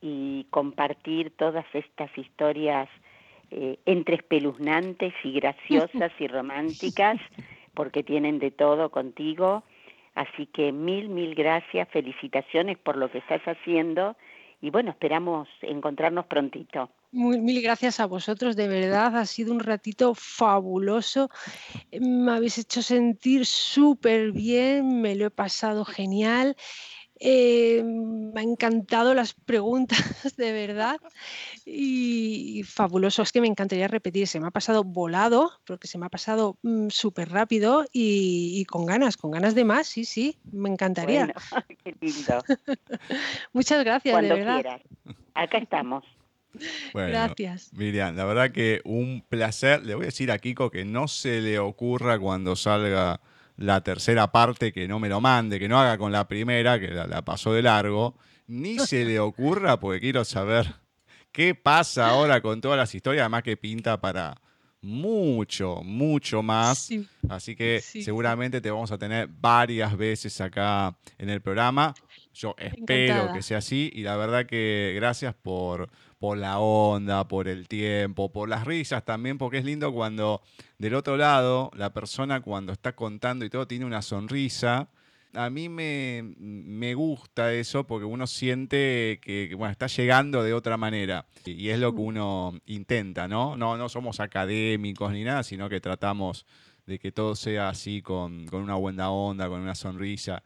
y 0.00 0.46
compartir 0.50 1.32
todas 1.36 1.66
estas 1.72 2.16
historias 2.16 2.88
eh, 3.50 3.80
entre 3.84 4.14
espeluznantes 4.14 5.12
y 5.24 5.32
graciosas 5.32 6.12
y 6.20 6.28
románticas, 6.28 7.18
porque 7.74 8.04
tienen 8.04 8.38
de 8.38 8.52
todo 8.52 8.90
contigo. 8.92 9.64
Así 10.14 10.46
que 10.46 10.70
mil, 10.70 11.08
mil 11.08 11.34
gracias, 11.34 11.88
felicitaciones 11.88 12.78
por 12.78 12.96
lo 12.96 13.10
que 13.10 13.18
estás 13.18 13.42
haciendo 13.42 14.14
y 14.62 14.70
bueno, 14.70 14.92
esperamos 14.92 15.48
encontrarnos 15.62 16.26
prontito. 16.26 16.90
Mil 17.12 17.62
gracias 17.62 18.00
a 18.00 18.06
vosotros, 18.06 18.56
de 18.56 18.68
verdad, 18.68 19.16
ha 19.16 19.26
sido 19.26 19.52
un 19.52 19.60
ratito 19.60 20.14
fabuloso. 20.14 21.30
Me 21.92 22.32
habéis 22.32 22.58
hecho 22.58 22.82
sentir 22.82 23.46
súper 23.46 24.32
bien, 24.32 25.00
me 25.00 25.14
lo 25.14 25.26
he 25.26 25.30
pasado 25.30 25.84
genial 25.84 26.56
eh, 27.22 27.82
me 27.84 28.40
han 28.40 28.48
encantado 28.48 29.12
las 29.12 29.34
preguntas, 29.34 29.98
de 30.38 30.52
verdad. 30.52 30.96
Y, 31.66 32.62
fabuloso, 32.64 33.22
es 33.22 33.30
que 33.30 33.42
me 33.42 33.46
encantaría 33.46 33.86
repetir. 33.88 34.26
Se 34.26 34.40
me 34.40 34.48
ha 34.48 34.50
pasado 34.50 34.82
volado, 34.84 35.52
porque 35.66 35.86
se 35.86 35.98
me 35.98 36.06
ha 36.06 36.08
pasado 36.08 36.56
mm, 36.62 36.88
súper 36.88 37.28
rápido 37.28 37.84
y, 37.92 38.64
con 38.64 38.86
ganas, 38.86 39.18
con 39.18 39.30
ganas 39.30 39.54
de 39.54 39.64
más, 39.64 39.86
sí, 39.86 40.06
sí, 40.06 40.38
me 40.50 40.70
encantaría. 40.70 41.32
qué 41.84 41.94
lindo. 42.00 42.42
Muchas 43.52 43.84
gracias, 43.84 44.22
de 44.22 44.28
verdad. 44.28 44.62
Quieras. 44.62 44.82
Acá 45.34 45.58
estamos. 45.58 46.04
Gracias. 46.94 47.72
Miriam, 47.72 48.16
la 48.16 48.24
verdad 48.24 48.50
que 48.50 48.80
un 48.84 49.24
placer. 49.28 49.84
Le 49.84 49.94
voy 49.94 50.04
a 50.04 50.06
decir 50.06 50.30
a 50.30 50.38
Kiko 50.38 50.70
que 50.70 50.84
no 50.84 51.08
se 51.08 51.40
le 51.40 51.58
ocurra 51.58 52.18
cuando 52.18 52.56
salga 52.56 53.20
la 53.56 53.82
tercera 53.82 54.32
parte 54.32 54.72
que 54.72 54.88
no 54.88 54.98
me 54.98 55.08
lo 55.08 55.20
mande, 55.20 55.58
que 55.58 55.68
no 55.68 55.78
haga 55.78 55.98
con 55.98 56.12
la 56.12 56.26
primera, 56.26 56.80
que 56.80 56.88
la, 56.88 57.22
pasó 57.22 57.52
de 57.52 57.62
largo, 57.62 58.16
ni 58.46 58.78
se 58.78 59.04
le 59.04 59.20
ocurra 59.20 59.78
porque 59.78 60.00
quiero 60.00 60.24
saber 60.24 60.74
qué 61.30 61.54
pasa 61.54 62.08
ahora 62.08 62.40
con 62.40 62.60
todas 62.60 62.78
las 62.78 62.94
historias, 62.94 63.22
además 63.22 63.42
que 63.42 63.58
pinta 63.58 64.00
para 64.00 64.40
mucho, 64.82 65.82
mucho 65.84 66.42
más. 66.42 66.90
Así 67.28 67.54
que 67.54 67.80
seguramente 67.80 68.62
te 68.62 68.70
vamos 68.70 68.90
a 68.92 68.98
tener 68.98 69.28
varias 69.28 69.96
veces 69.96 70.40
acá 70.40 70.96
en 71.18 71.28
el 71.28 71.42
programa. 71.42 71.94
Yo 72.32 72.54
espero 72.58 73.32
que 73.34 73.42
sea 73.42 73.58
así 73.58 73.90
y 73.94 74.02
la 74.02 74.16
verdad 74.16 74.46
que 74.46 74.92
gracias 74.96 75.34
por, 75.34 75.90
por 76.20 76.36
la 76.36 76.58
onda, 76.58 77.26
por 77.26 77.48
el 77.48 77.66
tiempo, 77.66 78.30
por 78.30 78.50
las 78.50 78.66
risas 78.66 79.06
también, 79.06 79.38
porque 79.38 79.56
es 79.56 79.64
lindo 79.64 79.90
cuando 79.90 80.42
del 80.78 80.94
otro 80.94 81.16
lado 81.16 81.70
la 81.74 81.94
persona 81.94 82.42
cuando 82.42 82.74
está 82.74 82.94
contando 82.94 83.46
y 83.46 83.50
todo 83.50 83.66
tiene 83.66 83.86
una 83.86 84.02
sonrisa. 84.02 84.90
A 85.32 85.48
mí 85.48 85.70
me, 85.70 86.34
me 86.36 86.92
gusta 86.92 87.54
eso 87.54 87.86
porque 87.86 88.04
uno 88.04 88.26
siente 88.26 89.18
que, 89.22 89.54
bueno, 89.56 89.72
está 89.72 89.86
llegando 89.86 90.42
de 90.42 90.52
otra 90.52 90.76
manera 90.76 91.24
y, 91.46 91.70
es 91.70 91.78
lo 91.78 91.94
que 91.94 92.00
uno 92.02 92.52
intenta, 92.66 93.26
¿no? 93.26 93.56
¿no? 93.56 93.78
No 93.78 93.88
somos 93.88 94.20
académicos 94.20 95.12
ni 95.12 95.24
nada, 95.24 95.42
sino 95.42 95.70
que 95.70 95.80
tratamos 95.80 96.44
de 96.84 96.98
que 96.98 97.12
todo 97.12 97.34
sea 97.34 97.70
así 97.70 98.02
con, 98.02 98.46
con 98.46 98.62
una 98.62 98.74
buena 98.74 99.10
onda, 99.10 99.48
con 99.48 99.62
una 99.62 99.74
sonrisa 99.74 100.42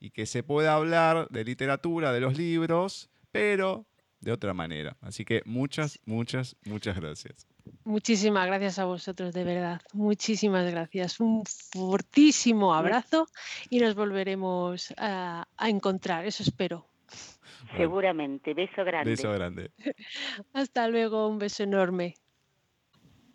y 0.00 0.08
que 0.08 0.24
se 0.24 0.42
pueda 0.42 0.74
hablar 0.74 1.28
de 1.28 1.44
literatura, 1.44 2.12
de 2.12 2.20
los 2.20 2.38
libros, 2.38 3.10
pero 3.30 3.84
de 4.20 4.32
otra 4.32 4.54
manera. 4.54 4.96
Así 5.00 5.24
que 5.24 5.42
muchas, 5.44 6.00
muchas, 6.04 6.56
muchas 6.64 6.96
gracias. 6.96 7.46
Muchísimas 7.84 8.46
gracias 8.46 8.78
a 8.78 8.84
vosotros, 8.84 9.32
de 9.34 9.44
verdad. 9.44 9.80
Muchísimas 9.92 10.70
gracias. 10.70 11.20
Un 11.20 11.44
fortísimo 11.46 12.74
abrazo 12.74 13.26
y 13.70 13.80
nos 13.80 13.94
volveremos 13.94 14.94
a, 14.96 15.46
encontrar, 15.60 16.24
eso 16.24 16.42
espero. 16.42 16.86
Seguramente. 17.76 18.54
Beso 18.54 18.84
grande. 18.84 19.10
Beso 19.10 19.32
grande. 19.32 19.70
Hasta 20.52 20.88
luego, 20.88 21.28
un 21.28 21.38
beso 21.38 21.62
enorme. 21.62 22.14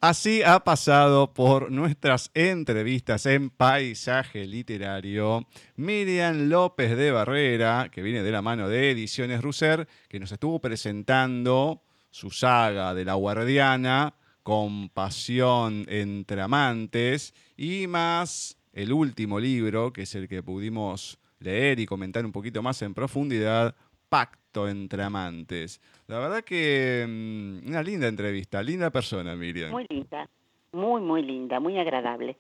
Así 0.04 0.44
ha 0.44 0.66
pasado 0.66 1.34
por 1.34 1.72
nuestras 1.72 2.30
entrevistas 2.34 3.26
en 3.26 3.50
Paisaje 3.50 4.46
Literario. 4.46 5.48
Miriam 5.78 6.50
López 6.50 6.98
de 6.98 7.10
Barrera, 7.12 7.88
que 7.90 8.02
viene 8.02 8.22
de 8.22 8.32
la 8.34 8.42
mano 8.42 8.68
de 8.68 8.92
Ediciones 8.92 9.42
Russer, 9.42 9.88
que 10.10 10.20
nos 10.20 10.34
estuvo 10.34 10.60
presentando 10.60 11.84
su 12.10 12.32
saga 12.32 12.94
de 12.94 13.06
la 13.06 13.14
Guardiana 13.14 14.14
compasión 14.44 15.86
entre 15.88 16.42
amantes 16.42 17.34
y 17.56 17.88
más 17.88 18.58
el 18.74 18.92
último 18.92 19.40
libro, 19.40 19.94
que 19.94 20.02
es 20.02 20.16
el 20.16 20.28
que 20.28 20.44
pudimos 20.44 21.18
leer 21.40 21.80
y 21.80 21.86
comentar 21.86 22.26
un 22.26 22.34
poquito 22.34 22.62
más 22.62 22.82
en 22.82 22.94
profundidad, 22.94 23.74
Pacto 24.10 24.43
entre 24.68 25.04
amantes. 25.04 25.82
La 26.08 26.20
verdad 26.20 26.44
que 26.44 27.06
mm, 27.08 27.68
una 27.68 27.84
linda 27.84 28.08
entrevista, 28.08 28.62
linda 28.62 28.90
persona, 28.90 29.36
Miriam. 29.36 29.72
Muy 29.72 29.86
linda, 29.90 30.30
muy, 30.72 31.02
muy 31.02 31.22
linda, 31.22 31.60
muy 31.60 31.78
agradable. 31.78 32.38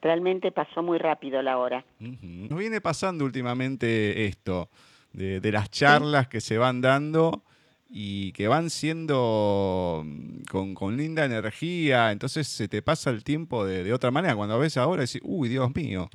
Realmente 0.00 0.52
pasó 0.52 0.82
muy 0.82 0.98
rápido 0.98 1.42
la 1.42 1.58
hora. 1.58 1.84
Nos 1.98 2.58
viene 2.58 2.80
pasando 2.80 3.24
últimamente 3.24 4.26
esto, 4.26 4.68
de, 5.12 5.40
de 5.40 5.52
las 5.52 5.70
charlas 5.70 6.28
que 6.28 6.40
se 6.40 6.58
van 6.58 6.80
dando 6.80 7.42
y 7.90 8.32
que 8.32 8.48
van 8.48 8.70
siendo 8.70 10.02
mm, 10.04 10.42
con, 10.50 10.74
con, 10.74 10.96
linda 10.96 11.24
energía, 11.24 12.12
entonces 12.12 12.46
se 12.46 12.68
te 12.68 12.82
pasa 12.82 13.10
el 13.10 13.24
tiempo 13.24 13.64
de, 13.64 13.82
de, 13.82 13.92
otra 13.92 14.10
manera. 14.10 14.36
Cuando 14.36 14.58
ves 14.58 14.76
ahora 14.76 15.02
decís, 15.02 15.22
uy, 15.24 15.48
Dios 15.48 15.74
mío, 15.74 16.08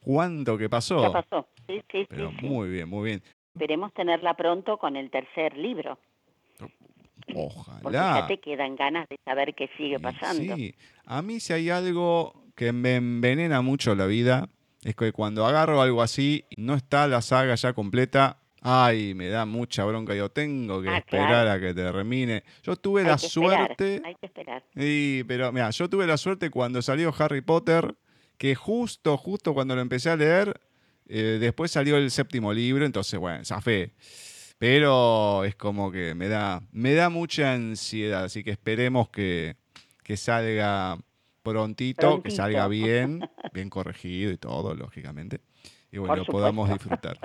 ¿cuánto 0.00 0.56
que 0.56 0.68
pasó? 0.68 1.02
Ya 1.02 1.10
pasó, 1.10 1.48
sí, 1.66 1.82
sí, 1.90 2.06
Pero 2.08 2.30
sí, 2.30 2.46
muy 2.46 2.68
bien, 2.68 2.88
muy 2.88 3.10
bien. 3.10 3.22
Esperemos 3.56 3.92
tenerla 3.94 4.34
pronto 4.34 4.76
con 4.76 4.96
el 4.96 5.10
tercer 5.10 5.56
libro. 5.56 5.98
Ojalá. 7.34 7.80
Porque 7.82 7.96
ya 7.98 8.26
te 8.28 8.38
quedan 8.38 8.76
ganas 8.76 9.08
de 9.08 9.18
saber 9.24 9.54
qué 9.54 9.68
sigue 9.76 9.98
pasando. 9.98 10.54
Sí, 10.56 10.74
a 11.06 11.22
mí 11.22 11.40
si 11.40 11.52
hay 11.54 11.70
algo 11.70 12.44
que 12.54 12.72
me 12.72 12.96
envenena 12.96 13.62
mucho 13.62 13.94
la 13.94 14.06
vida, 14.06 14.48
es 14.84 14.94
que 14.94 15.10
cuando 15.12 15.44
agarro 15.46 15.80
algo 15.80 16.02
así 16.02 16.44
y 16.50 16.60
no 16.60 16.74
está 16.74 17.06
la 17.08 17.22
saga 17.22 17.54
ya 17.54 17.72
completa, 17.72 18.38
Ay, 18.68 19.14
me 19.14 19.28
da 19.28 19.46
mucha 19.46 19.84
bronca. 19.84 20.12
Yo 20.16 20.28
tengo 20.28 20.82
que 20.82 20.88
Ah, 20.88 20.98
esperar 20.98 21.28
claro. 21.44 21.50
a 21.52 21.60
que 21.60 21.72
termine. 21.72 22.42
Yo 22.64 22.74
tuve 22.74 23.02
Hay 23.02 23.06
la 23.06 23.16
que 23.16 23.26
esperar, 23.26 23.58
suerte. 23.76 24.02
hay 24.04 24.14
que 24.16 24.26
esperar. 24.26 24.64
Sí, 24.74 25.24
pero 25.28 25.52
mira, 25.52 25.70
yo 25.70 25.88
tuve 25.88 26.04
la 26.04 26.16
suerte 26.16 26.50
cuando 26.50 26.82
salió 26.82 27.14
Harry 27.16 27.42
Potter, 27.42 27.94
que 28.38 28.56
justo, 28.56 29.16
justo 29.18 29.54
cuando 29.54 29.76
lo 29.76 29.82
empecé 29.82 30.10
a 30.10 30.16
leer, 30.16 30.58
eh, 31.08 31.38
después 31.40 31.70
salió 31.70 31.96
el 31.96 32.10
séptimo 32.10 32.52
libro, 32.52 32.84
entonces, 32.84 33.18
bueno, 33.18 33.44
zafé. 33.44 33.92
Pero 34.58 35.44
es 35.44 35.54
como 35.54 35.92
que 35.92 36.14
me 36.14 36.28
da, 36.28 36.62
me 36.72 36.94
da 36.94 37.10
mucha 37.10 37.52
ansiedad, 37.52 38.24
así 38.24 38.42
que 38.42 38.50
esperemos 38.52 39.10
que, 39.10 39.56
que 40.02 40.16
salga 40.16 40.98
prontito, 41.42 42.00
que 42.00 42.30
Prontito. 42.30 42.36
salga 42.36 42.68
bien, 42.68 43.20
bien 43.52 43.70
corregido 43.70 44.32
y 44.32 44.38
todo, 44.38 44.74
lógicamente. 44.74 45.40
Y 45.92 45.98
bueno, 45.98 46.16
lo 46.16 46.24
podamos 46.24 46.68
disfrutar. 46.70 47.18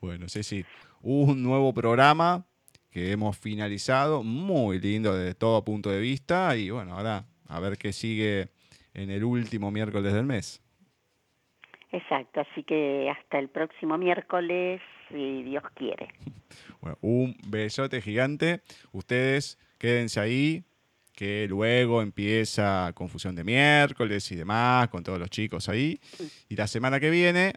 Bueno, 0.00 0.28
sí, 0.28 0.42
sí. 0.42 0.64
Un 1.02 1.42
nuevo 1.42 1.74
programa 1.74 2.46
que 2.90 3.12
hemos 3.12 3.36
finalizado, 3.36 4.22
muy 4.22 4.80
lindo 4.80 5.14
desde 5.14 5.34
todo 5.34 5.64
punto 5.64 5.90
de 5.90 6.00
vista. 6.00 6.56
Y 6.56 6.70
bueno, 6.70 6.96
ahora 6.96 7.26
a 7.46 7.60
ver 7.60 7.76
qué 7.76 7.92
sigue 7.92 8.50
en 8.94 9.10
el 9.10 9.24
último 9.24 9.70
miércoles 9.70 10.12
del 10.12 10.24
mes. 10.24 10.60
Exacto, 11.90 12.40
así 12.40 12.62
que 12.64 13.10
hasta 13.10 13.38
el 13.38 13.48
próximo 13.48 13.96
miércoles, 13.96 14.80
si 15.08 15.42
Dios 15.42 15.64
quiere. 15.74 16.08
Bueno, 16.80 16.96
un 17.02 17.36
besote 17.48 18.00
gigante. 18.00 18.62
Ustedes 18.92 19.58
quédense 19.78 20.20
ahí, 20.20 20.64
que 21.12 21.46
luego 21.48 22.00
empieza 22.00 22.92
confusión 22.94 23.34
de 23.34 23.42
miércoles 23.42 24.30
y 24.30 24.36
demás, 24.36 24.88
con 24.88 25.02
todos 25.02 25.18
los 25.18 25.28
chicos 25.28 25.68
ahí. 25.68 26.00
Y 26.48 26.54
la 26.54 26.68
semana 26.68 27.00
que 27.00 27.10
viene 27.10 27.54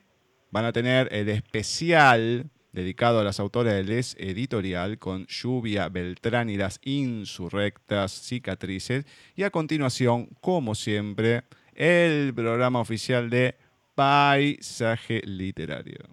van 0.49 0.65
a 0.65 0.73
tener 0.73 1.07
el 1.11 1.29
especial 1.29 2.49
dedicado 2.71 3.19
a 3.19 3.23
las 3.23 3.39
autoras 3.39 3.73
del 3.73 3.87
Les 3.87 4.15
Editorial 4.19 4.97
con 4.97 5.27
Lluvia 5.27 5.89
Beltrán 5.89 6.49
y 6.49 6.57
las 6.57 6.79
insurrectas 6.83 8.11
cicatrices. 8.11 9.05
Y 9.35 9.43
a 9.43 9.51
continuación, 9.51 10.27
como 10.41 10.73
siempre, 10.73 11.43
el 11.75 12.33
programa 12.33 12.79
oficial 12.79 13.29
de 13.29 13.55
Paisaje 13.95 15.21
literario. 15.25 16.05